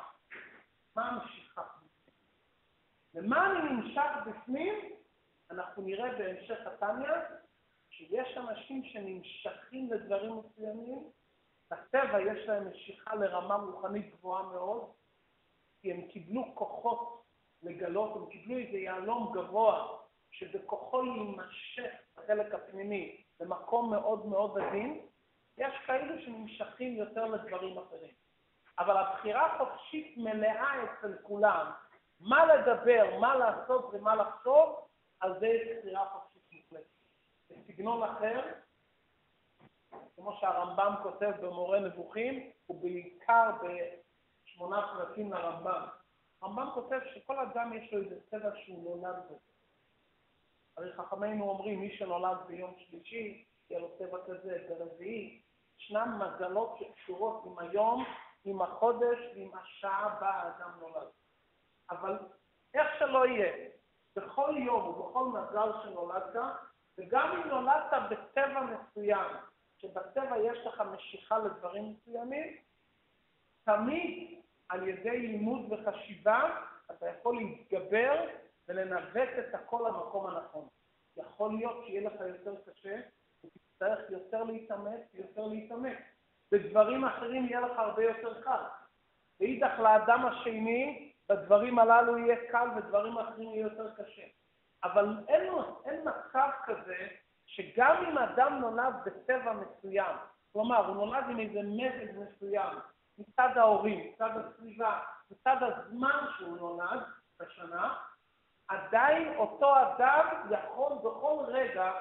מה 0.96 1.10
המשיכה? 1.10 1.64
למה 3.14 3.52
אני 3.52 3.70
נמשך 3.70 4.12
בפנים? 4.26 4.74
אנחנו 5.52 5.84
נראה 5.84 6.18
בהמשך 6.18 6.60
התניא 6.68 7.14
שיש 7.90 8.38
אנשים 8.38 8.84
שנמשכים 8.84 9.94
לדברים 9.94 10.38
מסוימים, 10.38 11.12
בטבע 11.72 12.22
יש 12.22 12.48
להם 12.48 12.72
משיכה 12.72 13.16
לרמה 13.16 13.56
רוחנית 13.56 14.16
גבוהה 14.16 14.44
מאוד, 14.44 14.92
כי 15.82 15.92
הם 15.92 16.08
קיבלו 16.08 16.56
כוחות 16.56 17.24
לגלות, 17.64 18.16
הם 18.16 18.30
קיבלו 18.30 18.58
איזה 18.58 18.78
יהלום 18.78 19.34
גבוה 19.36 19.98
שבכוחו 20.32 21.04
יימשך 21.06 21.92
בחלק 22.18 22.54
הפנימי 22.54 23.24
במקום 23.40 23.92
מאוד 23.92 24.26
מאוד 24.26 24.60
עדין, 24.60 25.06
יש 25.58 25.74
כאלו 25.86 26.22
שנמשכים 26.22 26.96
יותר 26.96 27.26
לדברים 27.26 27.78
אחרים. 27.78 28.14
אבל 28.80 28.98
הבחירה 28.98 29.58
חופשית 29.58 30.18
מלאה 30.18 30.84
אצל 30.84 31.18
כולם, 31.22 31.72
מה 32.20 32.46
לדבר, 32.46 33.20
מה 33.20 33.36
לעשות 33.36 33.90
ומה 33.94 34.16
לחשוב, 34.16 34.88
על 35.20 35.40
זה 35.40 35.48
יש 35.48 35.78
בחירה 35.78 36.10
חופשית 36.10 36.44
מוחלטת. 36.52 36.88
בסגנון 37.50 38.04
אחר, 38.04 38.42
כמו 40.16 40.38
שהרמב"ם 40.40 40.94
כותב 41.04 41.32
במורה 41.42 41.80
נבוכים, 41.80 42.52
ובעיקר 42.70 43.52
בשמונה 43.62 44.88
פרקים 44.94 45.34
לרמב"ם. 45.34 45.88
הרמב"ם 46.42 46.70
כותב 46.74 47.00
שכל 47.14 47.40
אדם 47.40 47.74
יש 47.74 47.94
לו 47.94 48.02
איזה 48.02 48.22
צבע 48.30 48.50
שהוא 48.56 49.02
נולד 49.02 49.16
בזה. 49.26 49.47
הרי 50.78 50.94
חכמינו 50.94 51.50
אומרים, 51.50 51.80
מי 51.80 51.98
שנולד 51.98 52.38
ביום 52.48 52.74
שלישי, 52.78 53.46
יהיה 53.70 53.82
לו 53.82 53.98
צבע 53.98 54.18
כזה, 54.28 54.66
ברביעי. 54.70 55.42
ישנן 55.80 56.20
מזלות 56.20 56.78
שקשורות 56.80 57.44
עם 57.46 57.60
היום, 57.60 58.06
עם 58.46 58.62
החודש 58.62 59.20
ועם 59.36 59.52
השעה 59.54 60.18
בה 60.22 60.30
האדם 60.30 60.70
נולד. 60.80 61.08
אבל 61.90 62.20
איך 62.74 62.88
שלא 63.00 63.28
יהיה, 63.28 63.70
בכל 64.16 64.56
יום 64.58 64.88
ובכל 64.88 65.26
מזל 65.26 65.72
שנולדת, 65.84 66.56
וגם 66.98 67.32
אם 67.32 67.48
נולדת 67.48 68.10
בצבע 68.10 68.62
מסוים, 68.62 69.36
שבצבע 69.78 70.38
יש 70.38 70.66
לך 70.66 70.84
משיכה 70.92 71.38
לדברים 71.38 71.94
מסוימים, 71.94 72.58
תמיד 73.64 74.42
על 74.70 74.88
ידי 74.88 75.20
לימוד 75.20 75.72
וחשיבה 75.72 76.66
אתה 76.92 77.10
יכול 77.10 77.38
להתגבר 77.38 78.28
ולנווט 78.68 79.30
את 79.40 79.56
הכל 79.56 79.86
למקום 79.88 80.28
הנכון. 80.28 80.68
יכול 81.18 81.54
להיות 81.54 81.86
שיהיה 81.86 82.10
לך 82.10 82.22
יותר 82.22 82.56
קשה, 82.66 83.00
ותצטרך 83.44 84.00
יותר 84.10 84.44
להתאמץ 84.44 85.02
ויותר 85.14 85.46
להתאמץ. 85.46 85.98
בדברים 86.52 87.06
אחרים 87.06 87.46
יהיה 87.46 87.60
לך 87.60 87.78
הרבה 87.78 88.04
יותר 88.04 88.42
קל. 88.42 88.64
ואידך 89.40 89.80
לאדם 89.80 90.26
השני, 90.26 91.14
בדברים 91.30 91.80
הללו 91.80 92.18
יהיה 92.18 92.52
קל, 92.52 92.68
ודברים 92.78 93.18
אחרים 93.18 93.50
יהיה 93.50 93.62
יותר 93.62 93.96
קשה. 93.96 94.26
אבל 94.84 95.06
אין, 95.28 95.54
אין 95.86 96.02
מצב 96.02 96.50
כזה 96.66 97.08
שגם 97.46 98.06
אם 98.06 98.18
אדם 98.18 98.60
נולד 98.62 98.94
בצבע 99.06 99.54
מסוים, 99.54 100.16
כלומר, 100.54 100.88
הוא 100.88 100.96
נולד 100.96 101.24
עם 101.30 101.40
איזה 101.40 101.60
מזג 101.64 102.20
מסוים, 102.20 102.78
מצד 103.18 103.50
ההורים, 103.56 104.12
מצד 104.12 104.30
הסביבה, 104.38 105.00
מצד 105.32 105.56
הזמן 105.62 106.26
שהוא 106.38 106.58
נולד 106.58 107.00
בשנה, 107.40 107.98
עדיין 108.68 109.36
אותו 109.38 109.74
אדם 109.82 110.28
יכול 110.52 110.94
בכל 110.98 111.44
רגע 111.48 111.92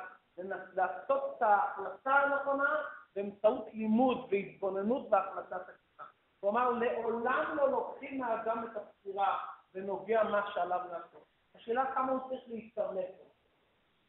לעשות 0.74 1.36
את 1.36 1.42
ההחלטה 1.42 2.14
הנכונה 2.14 2.74
באמצעות 3.16 3.68
לימוד 3.72 4.28
והתבוננות 4.30 5.10
בהחלטת 5.10 5.52
הכיתה. 5.52 6.04
כלומר, 6.40 6.70
לעולם 6.70 7.56
לא 7.56 7.70
לוקחים 7.70 8.20
מהאדם 8.20 8.64
את 8.64 8.76
הבחירה 8.76 9.38
ונוגע 9.74 10.24
מה 10.24 10.50
שעליו 10.54 10.80
לעשות. 10.92 11.26
השאלה 11.54 11.94
כמה 11.94 12.12
הוא 12.12 12.20
צריך 12.28 12.42
להתפרנס. 12.46 13.10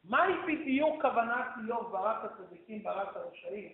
מהי 0.03 0.33
בדיוק 0.47 1.01
כוונת 1.01 1.45
איוב 1.57 1.91
ברק 1.91 2.17
הצדיקים, 2.23 2.83
ברק 2.83 3.17
הרשעים? 3.17 3.71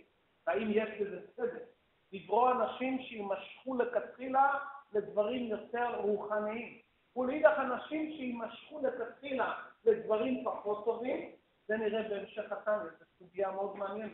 האם 0.48 0.68
יש 0.70 0.90
בזה 1.02 1.28
צדק? 1.36 1.64
לברוא 2.12 2.52
אנשים 2.52 3.02
שימשכו 3.02 3.78
לכתחילה 3.78 4.60
לדברים 4.94 5.44
יותר 5.44 5.96
רוחניים. 5.96 6.83
ולאידך 7.16 7.53
אנשים 7.57 8.11
שימשכו 8.11 8.82
לכתחילה 8.88 9.61
לדברים 9.86 10.43
פחות 10.45 10.86
טובים, 10.86 11.32
זה 11.68 11.78
נראה 11.78 12.09
בהמשך 12.09 12.51
התניא, 12.51 12.91
זו 12.99 13.05
סוגיה 13.20 13.51
מאוד 13.51 13.78
מעניינת. 13.78 14.11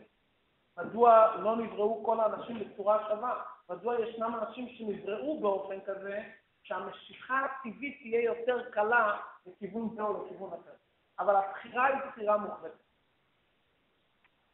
מדוע 0.76 1.36
לא 1.36 1.56
נבראו 1.56 2.04
כל 2.04 2.20
האנשים 2.20 2.58
בצורה 2.58 3.08
שווה? 3.08 3.42
מדוע 3.70 4.00
ישנם 4.00 4.34
אנשים 4.42 4.68
שנבראו 4.68 5.40
באופן 5.40 5.80
כזה 5.80 6.22
שהמשיכה 6.62 7.40
הטבעית 7.44 7.98
תהיה 8.02 8.22
יותר 8.22 8.70
קלה 8.70 9.20
לכיוון 9.46 9.94
זה 9.96 10.02
או 10.02 10.24
לכיוון 10.24 10.52
אחר. 10.52 10.74
אבל 11.18 11.36
הבחירה 11.36 11.86
היא 11.86 11.96
בחירה 12.10 12.36
מוחלטת. 12.36 12.74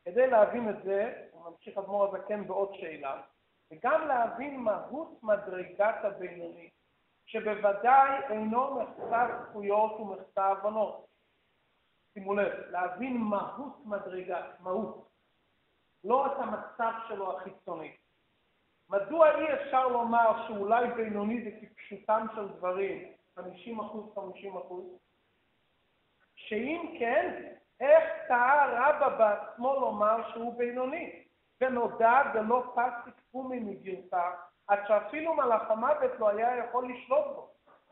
כדי 0.05 0.27
להבין 0.27 0.71
את 0.71 0.83
זה, 0.85 1.27
הוא 1.31 1.51
ממשיך 1.51 1.79
אדמו"ר 1.79 2.17
הזקן 2.17 2.47
בעוד 2.47 2.75
שאלה, 2.75 3.23
וגם 3.71 4.09
להבין 4.09 4.61
מהות 4.61 5.23
מדרגת 5.23 6.05
הבינוני, 6.05 6.71
שבוודאי 7.27 8.11
אינו 8.31 8.81
מחסר 8.81 9.27
זכויות 9.43 10.01
ומחסר 10.01 10.43
הבנות. 10.43 11.07
שימו 12.15 12.35
לב, 12.35 12.53
להבין 12.71 13.17
מהות 13.17 13.87
מדרגה, 13.87 14.43
מהות, 14.61 15.09
לא 16.05 16.27
את 16.27 16.33
המצב 16.37 16.93
שלו 17.09 17.37
החיצוני. 17.37 17.97
מדוע 18.91 19.31
אי 19.31 19.55
אפשר 19.55 19.89
לומר 19.89 20.47
שאולי 20.49 20.91
בינוני 20.91 21.45
זה 21.45 21.51
כפשוטם 21.61 22.27
של 22.35 22.49
דברים, 22.49 23.13
50 23.37 23.81
אחוז, 23.81 24.15
50 24.15 24.57
אחוז? 24.57 24.85
שאם 26.37 26.97
כן, 26.99 27.53
איך 27.81 28.05
טעה 28.29 28.67
רבא 28.67 29.19
בעצמו 29.19 29.75
לומר 29.81 30.31
שהוא 30.33 30.59
בינוני? 30.59 31.23
ונודע 31.61 32.23
ולא 32.35 32.73
פס 32.75 33.13
תקפומי 33.13 33.59
מגרסה, 33.61 34.31
עד 34.69 34.79
שאפילו 34.89 35.35
מלאך 35.35 35.71
המוות 35.71 36.11
לא 36.19 36.29
היה 36.29 36.57
יכול 36.57 36.89
לשלוט 36.89 37.27
בו. 37.35 37.51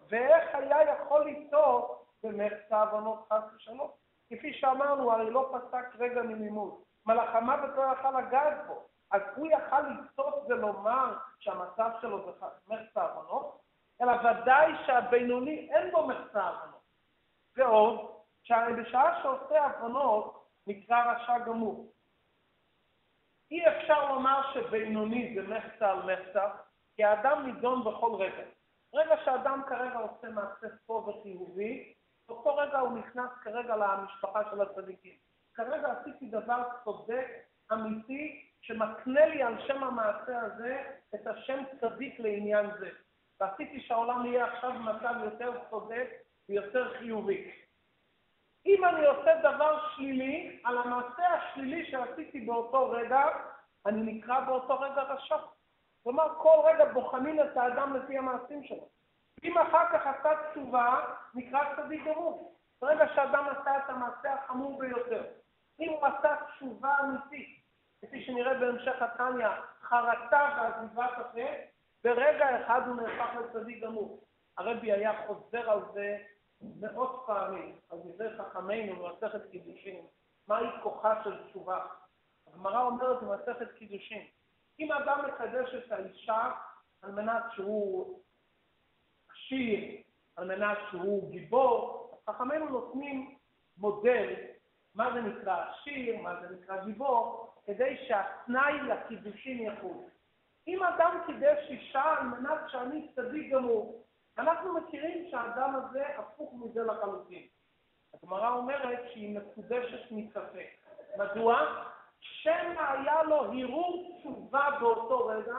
ואיך 0.09 0.55
היה 0.55 0.83
יכול 0.83 1.25
ליצור 1.25 2.05
במחצה 2.23 2.81
עוונות 2.81 3.29
חס 3.33 3.43
ושלום? 3.57 3.91
כפי 4.31 4.55
שאמרנו, 4.55 5.13
הרי 5.13 5.31
לא 5.31 5.53
פסק 5.53 5.95
רגע 5.99 6.23
מלימוד. 6.23 6.75
מלאך 7.07 7.35
המוות 7.35 7.71
לא 7.77 7.83
יכל 7.93 8.21
לגעת 8.21 8.67
בו. 8.67 8.83
אז 9.11 9.23
הוא 9.37 9.47
יכל 9.47 9.81
לצטות 9.81 10.35
ולומר 10.49 11.17
שהמצב 11.39 11.91
שלו 12.01 12.25
זה 12.25 12.47
מחצה 12.69 13.03
עוונות, 13.03 13.61
אלא 14.03 14.13
ודאי 14.13 14.73
שהבינוני 14.87 15.71
אין 15.73 15.91
בו 15.91 16.07
מחצה 16.07 16.49
עוונות. 16.49 16.81
ועוד, 17.57 18.11
שהרי 18.43 18.83
בשעה 18.83 19.23
שעושה 19.23 19.65
עוונות 19.65 20.47
נקרא 20.67 21.13
רשע 21.13 21.39
גמור. 21.39 21.93
אי 23.51 23.69
אפשר 23.69 24.13
לומר 24.13 24.53
שבינוני 24.53 25.35
זה 25.35 25.49
מחצה 25.49 25.91
על 25.91 25.99
מחצה, 26.03 26.45
כי 26.97 27.05
האדם 27.05 27.47
נידון 27.47 27.85
בכל 27.85 28.15
רגע. 28.15 28.45
רגע 28.95 29.15
שאדם 29.25 29.63
כרגע 29.69 29.99
עושה 29.99 30.29
מעשה 30.29 30.67
טוב 30.87 31.09
וחיובי, 31.09 31.95
באותו 32.29 32.57
רגע 32.57 32.79
הוא 32.79 32.99
נכנס 32.99 33.31
כרגע 33.43 33.77
למשפחה 33.77 34.41
של 34.51 34.63
הצדיקים. 34.63 35.15
כרגע 35.55 35.93
עשיתי 35.93 36.27
דבר 36.27 36.63
צודק, 36.85 37.27
אמיתי, 37.73 38.51
שמקנה 38.61 39.27
לי 39.27 39.43
על 39.43 39.67
שם 39.67 39.85
המעשה 39.85 40.41
הזה 40.41 40.83
את 41.15 41.27
השם 41.27 41.63
צדיק 41.81 42.21
לעניין 42.21 42.67
זה. 42.79 42.91
ועשיתי 43.41 43.81
שהעולם 43.81 44.27
יהיה 44.27 44.45
עכשיו 44.45 44.73
במצב 44.73 45.15
יותר 45.25 45.53
צודק 45.71 46.09
ויותר 46.49 46.99
חיובי. 46.99 47.53
אם 48.67 48.85
אני 48.85 49.07
עושה 49.07 49.41
דבר 49.41 49.89
שלילי, 49.97 50.61
על 50.65 50.79
המעשה 50.79 51.29
השלילי 51.29 51.91
שעשיתי 51.91 52.41
באותו 52.41 52.91
רגע, 52.91 53.27
אני 53.87 54.13
נקרא 54.13 54.41
באותו 54.41 54.81
רגע 54.81 55.03
רשע. 55.03 55.37
כלומר, 56.05 56.35
כל 56.39 56.57
רגע 56.65 56.93
בוחנים 56.93 57.41
את 57.41 57.57
האדם 57.57 57.97
לפי 57.97 58.19
המעשים 58.19 58.65
שלו. 58.65 58.89
אם 59.45 59.59
אחר 59.59 59.85
כך 59.93 60.07
עשה 60.07 60.31
תשובה, 60.51 61.01
נקרא 61.35 61.77
צדיק 61.77 62.05
גמור. 62.05 62.55
ברגע 62.81 63.05
שאדם 63.15 63.45
עשה 63.49 63.79
את 63.79 63.91
המעשה 63.91 64.35
החמור 64.35 64.79
ביותר. 64.79 65.25
אם 65.81 65.91
הוא 65.91 66.07
עשה 66.07 66.37
תשובה 66.47 66.97
אמיתית, 67.01 67.65
כפי 68.03 68.25
שנראה 68.25 68.55
בהמשך 68.55 69.03
התניא, 69.03 69.49
חרטה 69.83 70.57
ועזיבת 70.57 71.11
הפה, 71.17 71.49
ברגע 72.05 72.61
אחד 72.61 72.81
הוא 72.87 72.97
נהפך 72.97 73.35
לצדיק 73.41 73.85
גמור. 73.85 74.25
הרבי 74.59 74.93
היה 74.93 75.27
חוזר 75.27 75.71
על 75.71 75.81
זה 75.95 76.19
מאות 76.81 77.23
פעמים, 77.27 77.77
על 77.91 77.99
דברי 78.05 78.39
חכמינו 78.39 79.03
במסכת 79.03 79.51
קידושין, 79.51 80.07
מהי 80.49 80.67
כוחה 80.83 81.25
של 81.25 81.47
תשובה. 81.49 81.87
הגמרא 82.47 82.83
אומרת 82.83 83.23
במסכת 83.23 83.73
קידושין, 83.79 84.27
אם 84.81 84.93
אדם 84.93 85.25
מקדש 85.29 85.75
את 85.75 85.93
האישה 85.93 86.51
על 87.03 87.11
מנת 87.11 87.43
שהוא 87.55 88.21
עשיר, 89.31 90.03
על 90.37 90.57
מנת 90.57 90.79
שהוא 90.91 91.31
גיבור, 91.31 92.05
חכמינו 92.27 92.69
נותנים 92.69 93.39
מודל 93.79 94.35
מה 94.95 95.15
זה 95.15 95.21
נקרא 95.21 95.65
עשיר, 95.71 96.23
מה 96.23 96.41
זה 96.41 96.57
נקרא 96.57 96.85
גיבור, 96.85 97.51
כדי 97.67 97.97
שהתנאי 98.09 98.81
לקידושין 98.81 99.61
יחול. 99.61 99.97
אם 100.69 100.83
אדם 100.83 101.23
קידש 101.27 101.59
אישה 101.69 102.03
על 102.03 102.27
מנת 102.27 102.61
שאני 102.69 103.09
צדיק 103.15 103.53
גמור, 103.53 104.05
אנחנו 104.39 104.75
מכירים 104.75 105.31
שהאדם 105.31 105.75
הזה 105.77 106.19
הפוך 106.19 106.55
מזה 106.55 106.83
לחלוטין. 106.83 107.47
הגמרא 108.15 108.49
אומרת 108.49 108.99
שהיא 109.13 109.39
מקודשת 109.39 110.11
מספק. 110.11 110.67
מדוע? 111.19 111.85
שמא 112.25 112.81
היה 112.81 113.23
לו 113.23 113.37
הרהור 113.37 114.19
תשובה 114.19 114.71
באותו 114.81 115.27
רגע, 115.27 115.57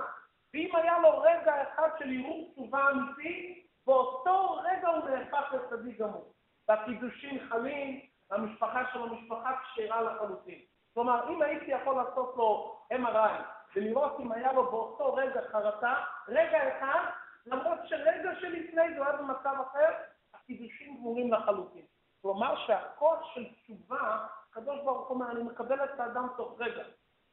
ואם 0.54 0.76
היה 0.76 1.00
לו 1.00 1.22
רגע 1.22 1.64
אחד 1.64 1.90
של 2.00 2.06
הרהור 2.20 2.52
תשובה 2.54 2.92
אמיתי, 2.92 3.64
באותו 3.88 4.62
רגע 4.64 4.88
הוא 4.88 5.10
נהפך 5.10 5.54
לצדיק 5.54 6.00
גמור. 6.00 6.32
והקידושין 6.68 7.48
חלים, 7.50 8.00
והמשפחה 8.30 8.82
שלו 8.94 9.16
משפחה 9.16 9.52
כשרה 9.64 10.02
לחלוטין. 10.02 10.60
כלומר, 10.94 11.30
אם 11.30 11.42
הייתי 11.42 11.72
יכול 11.72 11.96
לעשות 11.96 12.34
לו 12.38 12.80
MRI 12.94 13.42
ולראות 13.76 14.20
אם 14.20 14.32
היה 14.32 14.54
לו 14.54 14.72
באותו 14.72 15.14
רגע 15.14 15.42
חרטה, 15.52 15.94
רגע 16.28 16.78
אחד, 16.78 17.00
למרות 17.46 17.80
שרגע 17.86 18.32
שלפני 18.40 18.96
זה 18.96 19.06
היה 19.06 19.18
במצב 19.18 19.56
אחר, 19.72 19.92
הקידושים 20.34 20.98
גמורים 20.98 21.34
לחלוטין. 21.34 21.86
כלומר 22.22 22.56
שהכוח 22.68 23.34
של 23.34 23.46
תשובה, 23.54 24.28
הקדוש 24.56 24.80
ברוך 24.84 25.10
אומר, 25.10 25.32
אני 25.32 25.44
מקבל 25.44 25.84
את 25.84 26.00
האדם 26.00 26.28
תוך 26.38 26.62
רגע. 26.62 26.84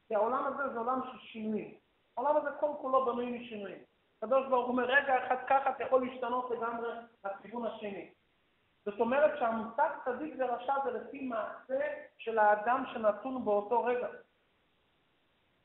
כי 0.08 0.14
העולם 0.14 0.46
הזה 0.46 0.72
זה 0.72 0.78
עולם 0.78 1.00
של 1.12 1.18
שינויים. 1.18 1.74
העולם 2.16 2.36
הזה 2.36 2.50
כל 2.60 2.70
כולו 2.80 3.06
בנוי 3.06 3.38
משינויים. 3.38 3.82
הקדוש 4.22 4.48
ברוך 4.48 4.68
אומר, 4.68 4.84
רגע 4.84 5.26
אחד 5.26 5.36
ככה 5.48 5.70
אתה 5.70 5.84
יכול 5.84 6.06
להשתנות 6.06 6.50
לגמרי 6.50 6.88
לכיוון 7.24 7.66
השני. 7.66 8.10
זאת 8.84 9.00
אומרת 9.00 9.38
שהמושג 9.38 9.88
צדיק 10.04 10.34
ורשע 10.38 10.74
זה 10.84 10.90
לפי 10.90 11.28
מעשה 11.28 11.80
של 12.18 12.38
האדם 12.38 12.84
שנתון 12.92 13.44
באותו 13.44 13.84
רגע. 13.84 14.08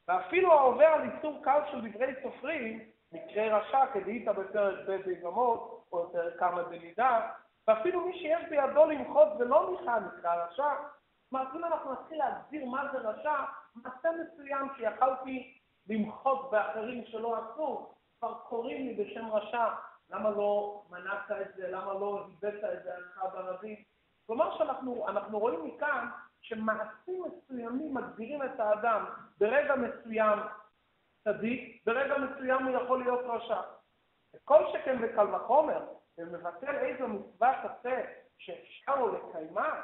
ואפילו 0.07 0.53
העובר 0.53 0.85
על 0.85 1.11
איסור 1.11 1.43
קל 1.43 1.59
של 1.71 1.89
דברי 1.89 2.13
סופרים, 2.23 2.89
מקרה 3.11 3.57
רשע 3.57 3.85
כדאית 3.93 4.27
בפרק 4.27 4.75
ב' 4.87 5.01
ביבמות, 5.05 5.87
או 5.91 5.99
יותר 5.99 6.37
כמה 6.37 6.63
בנידה, 6.63 7.29
ואפילו 7.67 8.05
מי 8.05 8.19
שיש 8.19 8.49
בידו 8.49 8.85
למחות 8.85 9.27
ולא 9.39 9.71
ניחא 9.71 9.99
נקרא 9.99 10.45
רשע. 10.45 10.73
כלומר, 11.29 11.45
אם 11.55 11.65
אנחנו 11.65 11.93
נתחיל 11.93 12.17
להגדיר 12.17 12.65
מה 12.65 12.83
זה 12.91 12.97
רשע, 12.97 13.43
מעשה 13.75 14.09
מסוים 14.11 14.67
שיכלתי 14.77 15.59
למחות 15.89 16.51
באחרים 16.51 17.05
שלא 17.05 17.37
עשו, 17.37 17.93
כבר 18.19 18.33
קוראים 18.33 18.87
לי 18.87 19.03
בשם 19.03 19.31
רשע, 19.31 19.65
למה 20.09 20.29
לא 20.29 20.81
מנעת 20.89 21.31
את 21.31 21.55
זה, 21.55 21.67
למה 21.71 21.93
לא 21.93 22.25
הבאת 22.25 22.63
את 22.63 22.83
זה 22.83 22.95
עליך 22.95 23.23
ברבים? 23.33 23.75
כלומר 24.27 24.57
שאנחנו 24.57 25.39
רואים 25.39 25.65
מכאן 25.65 26.09
שמעשים 26.41 27.23
מסוימים 27.23 27.93
מגדירים 27.93 28.43
את 28.43 28.59
האדם 28.59 29.05
ברגע 29.37 29.75
מסוים 29.75 30.39
צדיק, 31.23 31.83
ברגע 31.85 32.17
מסוים 32.17 32.65
הוא 32.65 32.75
יכול 32.75 33.03
להיות 33.03 33.25
רשע. 33.25 33.61
וכל 34.35 34.63
שכן 34.73 34.97
וקל 35.01 35.35
וחומר, 35.35 35.85
ומבטל 36.17 36.75
איזו 36.75 37.07
מצווה 37.07 37.61
תעשה 37.61 38.01
שאפשר 38.37 38.95
לו 38.95 39.13
לקיימה, 39.13 39.81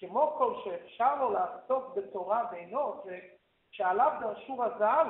כמו 0.00 0.34
כל 0.38 0.54
שאפשר 0.64 1.14
לו 1.14 1.32
לעסוק 1.32 1.96
בתורה 1.96 2.48
ואינו, 2.52 3.02
שעליו 3.70 4.12
דרשו 4.20 4.58
רז"ל, 4.58 5.06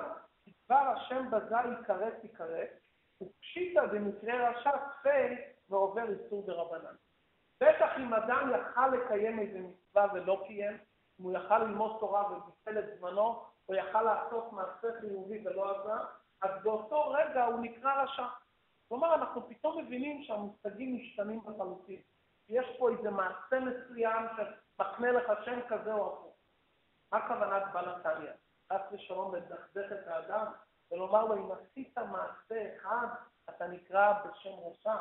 דבר 0.64 0.76
השם 0.76 1.30
בזה 1.30 1.56
יקרא 1.80 2.10
תיקרא, 2.10 2.64
ופשיטא 3.22 3.86
במקרה 3.86 4.50
רשע 4.50 4.70
תפל 4.76 5.34
ועובר 5.68 6.04
איסור 6.08 6.46
דרבנן. 6.46 6.94
בטח 7.60 7.90
אם 7.98 8.14
אדם 8.14 8.52
יכל 8.54 8.88
לקיים 8.88 9.38
איזה 9.38 9.58
מצווה 9.58 10.06
ולא 10.14 10.42
קיים, 10.46 10.78
אם 11.20 11.24
הוא 11.24 11.32
יכל 11.32 11.58
ללמוד 11.58 11.96
תורה 12.00 12.32
וביטל 12.32 12.78
את 12.78 12.98
זמנו, 12.98 13.44
או 13.68 13.74
יכל 13.74 14.02
לעשות 14.02 14.52
מעשה 14.52 15.00
חיובי 15.00 15.48
ולא 15.48 15.80
עשה, 15.80 16.04
אז 16.42 16.50
באותו 16.62 17.10
רגע 17.10 17.44
הוא 17.44 17.60
נקרא 17.60 18.02
רשע. 18.02 18.26
כלומר, 18.88 19.14
אנחנו 19.14 19.48
פתאום 19.48 19.78
מבינים 19.78 20.22
שהמושגים 20.22 20.96
משתנים 20.96 21.40
לחלוטין. 21.48 22.00
יש 22.48 22.66
פה 22.78 22.90
איזה 22.90 23.10
מעשה 23.10 23.60
מסוים 23.60 24.26
שמקנה 24.80 25.12
לך 25.12 25.32
שם 25.44 25.60
כזה 25.68 25.92
או 25.92 26.14
אחר. 26.14 26.28
מה 27.12 27.28
כוונת 27.28 27.62
בעל 27.72 27.88
התניא? 27.88 28.30
חס 28.72 28.80
ושלום 28.92 29.34
לדכדך 29.34 29.92
את 29.92 30.08
האדם 30.08 30.52
ולומר 30.90 31.24
לו, 31.24 31.34
אם 31.34 31.52
עשית 31.52 31.98
מעשה 31.98 32.76
אחד, 32.76 33.06
אתה 33.50 33.66
נקרא 33.66 34.12
בשם 34.12 34.50
רשע. 34.70 34.94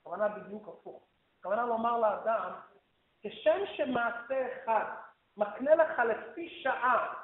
הכוונה 0.00 0.28
בדיוק 0.28 0.68
הפוך. 0.68 1.06
הכוונה 1.40 1.66
לומר 1.66 2.00
לאדם, 2.00 2.52
כשם 3.22 3.58
שמעשה 3.76 4.48
אחד 4.52 4.94
מקנה 5.36 5.74
לך 5.74 5.98
לפי 5.98 6.62
שעה 6.62 7.14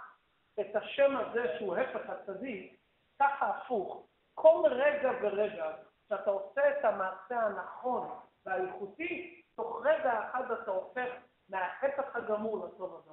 את 0.60 0.76
השם 0.76 1.16
הזה 1.16 1.56
שהוא 1.58 1.76
הפך 1.76 2.10
הצדיק, 2.10 2.80
ככה 3.20 3.46
הפוך. 3.46 4.06
כל 4.34 4.62
רגע 4.70 5.10
ורגע 5.22 5.72
שאתה 6.08 6.30
עושה 6.30 6.78
את 6.78 6.84
המעשה 6.84 7.40
הנכון 7.40 8.20
והאיכותי, 8.46 9.42
תוך 9.56 9.80
רגע 9.84 10.30
אחד 10.30 10.50
אתה 10.50 10.70
הופך 10.70 11.10
מההפך 11.50 12.16
הגמור 12.16 12.66
לטוב 12.66 12.96
הזה. 12.96 13.10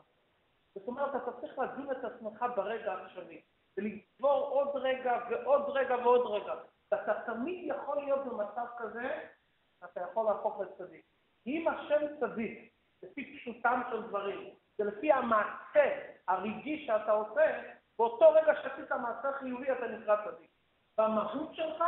זאת 0.76 0.88
אומרת, 0.88 1.16
אתה 1.24 1.32
צריך 1.42 1.60
לדון 1.60 1.92
את 1.92 2.04
עצמך 2.04 2.46
ברגע 2.56 2.94
העכשווי, 2.94 3.42
ולצבור 3.78 4.48
עוד 4.48 4.76
רגע 4.76 5.20
ועוד 5.30 5.70
רגע 5.70 5.96
ועוד 5.96 6.26
רגע. 6.26 6.54
ואתה 6.92 7.14
תמיד 7.26 7.76
יכול 7.76 7.98
להיות 7.98 8.26
במצב 8.26 8.66
כזה, 8.78 9.28
אתה 9.86 10.02
יכול 10.02 10.26
להפוך 10.26 10.60
לצדיק. 10.60 11.06
אם 11.48 11.68
השם 11.68 12.20
צדיק, 12.20 12.74
לפי 13.04 13.40
פשוטם 13.40 13.82
של 13.92 14.02
דברים, 14.08 14.56
ולפי 14.80 15.12
המעשה 15.12 16.00
הרגעי 16.28 16.86
שאתה 16.86 17.12
עושה, 17.12 17.62
באותו 18.00 18.30
רגע 18.30 18.54
שעשית 18.62 18.92
מעשה 18.92 19.32
חיובי 19.40 19.72
אתה 19.72 19.88
נקרא 19.88 20.16
צדיק. 20.26 20.52
במהות 20.98 21.56
שלך, 21.56 21.84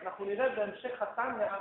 אנחנו 0.00 0.24
נראה 0.24 0.56
בהמשך 0.56 1.02
התניא, 1.02 1.52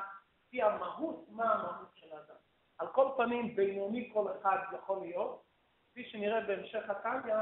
לפי 0.48 0.62
המהות, 0.62 1.26
מה 1.30 1.54
המהות 1.54 1.90
של 1.96 2.08
האדם. 2.12 2.36
על 2.78 2.88
כל 2.88 3.08
פנים, 3.18 3.56
בינוני 3.56 4.10
כל 4.14 4.32
אחד 4.32 4.58
יכול 4.74 5.00
להיות, 5.00 5.44
כפי 5.92 6.10
שנראה 6.10 6.42
בהמשך 6.42 6.90
התניא, 6.90 7.36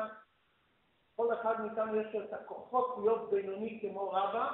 כל 1.15 1.33
אחד 1.33 1.61
מאיתנו 1.61 1.95
יש 1.95 2.13
לו 2.13 2.23
את 2.23 2.33
הכוחות 2.33 2.95
להיות 2.97 3.31
בינוני 3.31 3.79
כמו 3.81 4.09
רבא, 4.09 4.51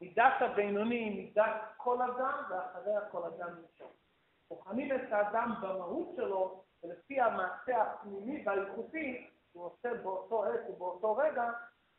מידת 0.00 0.34
הבינוני 0.40 0.96
היא 0.96 1.16
מידת 1.16 1.62
כל 1.76 2.02
אדם, 2.02 2.42
ואחריה 2.50 3.00
כל 3.10 3.24
אדם 3.24 3.48
נשאר. 3.64 3.86
בוחנים 4.50 4.96
את 4.96 5.12
האדם 5.12 5.54
במהות 5.60 6.08
שלו, 6.16 6.64
ולפי 6.82 7.20
המעשה 7.20 7.82
הפנימי 7.82 8.42
והאיכותי 8.46 9.30
שהוא 9.50 9.64
עושה 9.64 9.94
באותו 9.94 10.44
עת 10.44 10.60
ובאותו 10.68 11.16
רגע, 11.16 11.50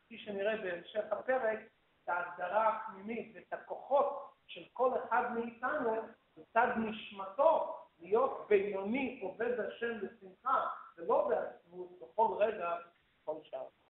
כפי 0.04 0.18
שנראה 0.18 0.56
בהמשך 0.56 1.04
הפרק, 1.10 1.58
את 2.04 2.08
ההגדרה 2.08 2.68
הפנימית 2.68 3.32
ואת 3.34 3.52
הכוחות 3.52 4.30
של 4.46 4.60
כל 4.72 4.90
אחד 5.04 5.32
מאיתנו, 5.34 5.96
מצד 6.36 6.68
נשמתו, 6.76 7.79
להיות 8.00 8.46
בינוני 8.48 9.20
עובד 9.22 9.60
השם 9.60 10.00
בשמחה, 10.00 10.66
ולא 10.98 11.28
בעצמות 11.28 11.88
בכל 12.00 12.36
רגע, 12.38 12.76
בכל 13.22 13.36
שעה. 13.42 13.60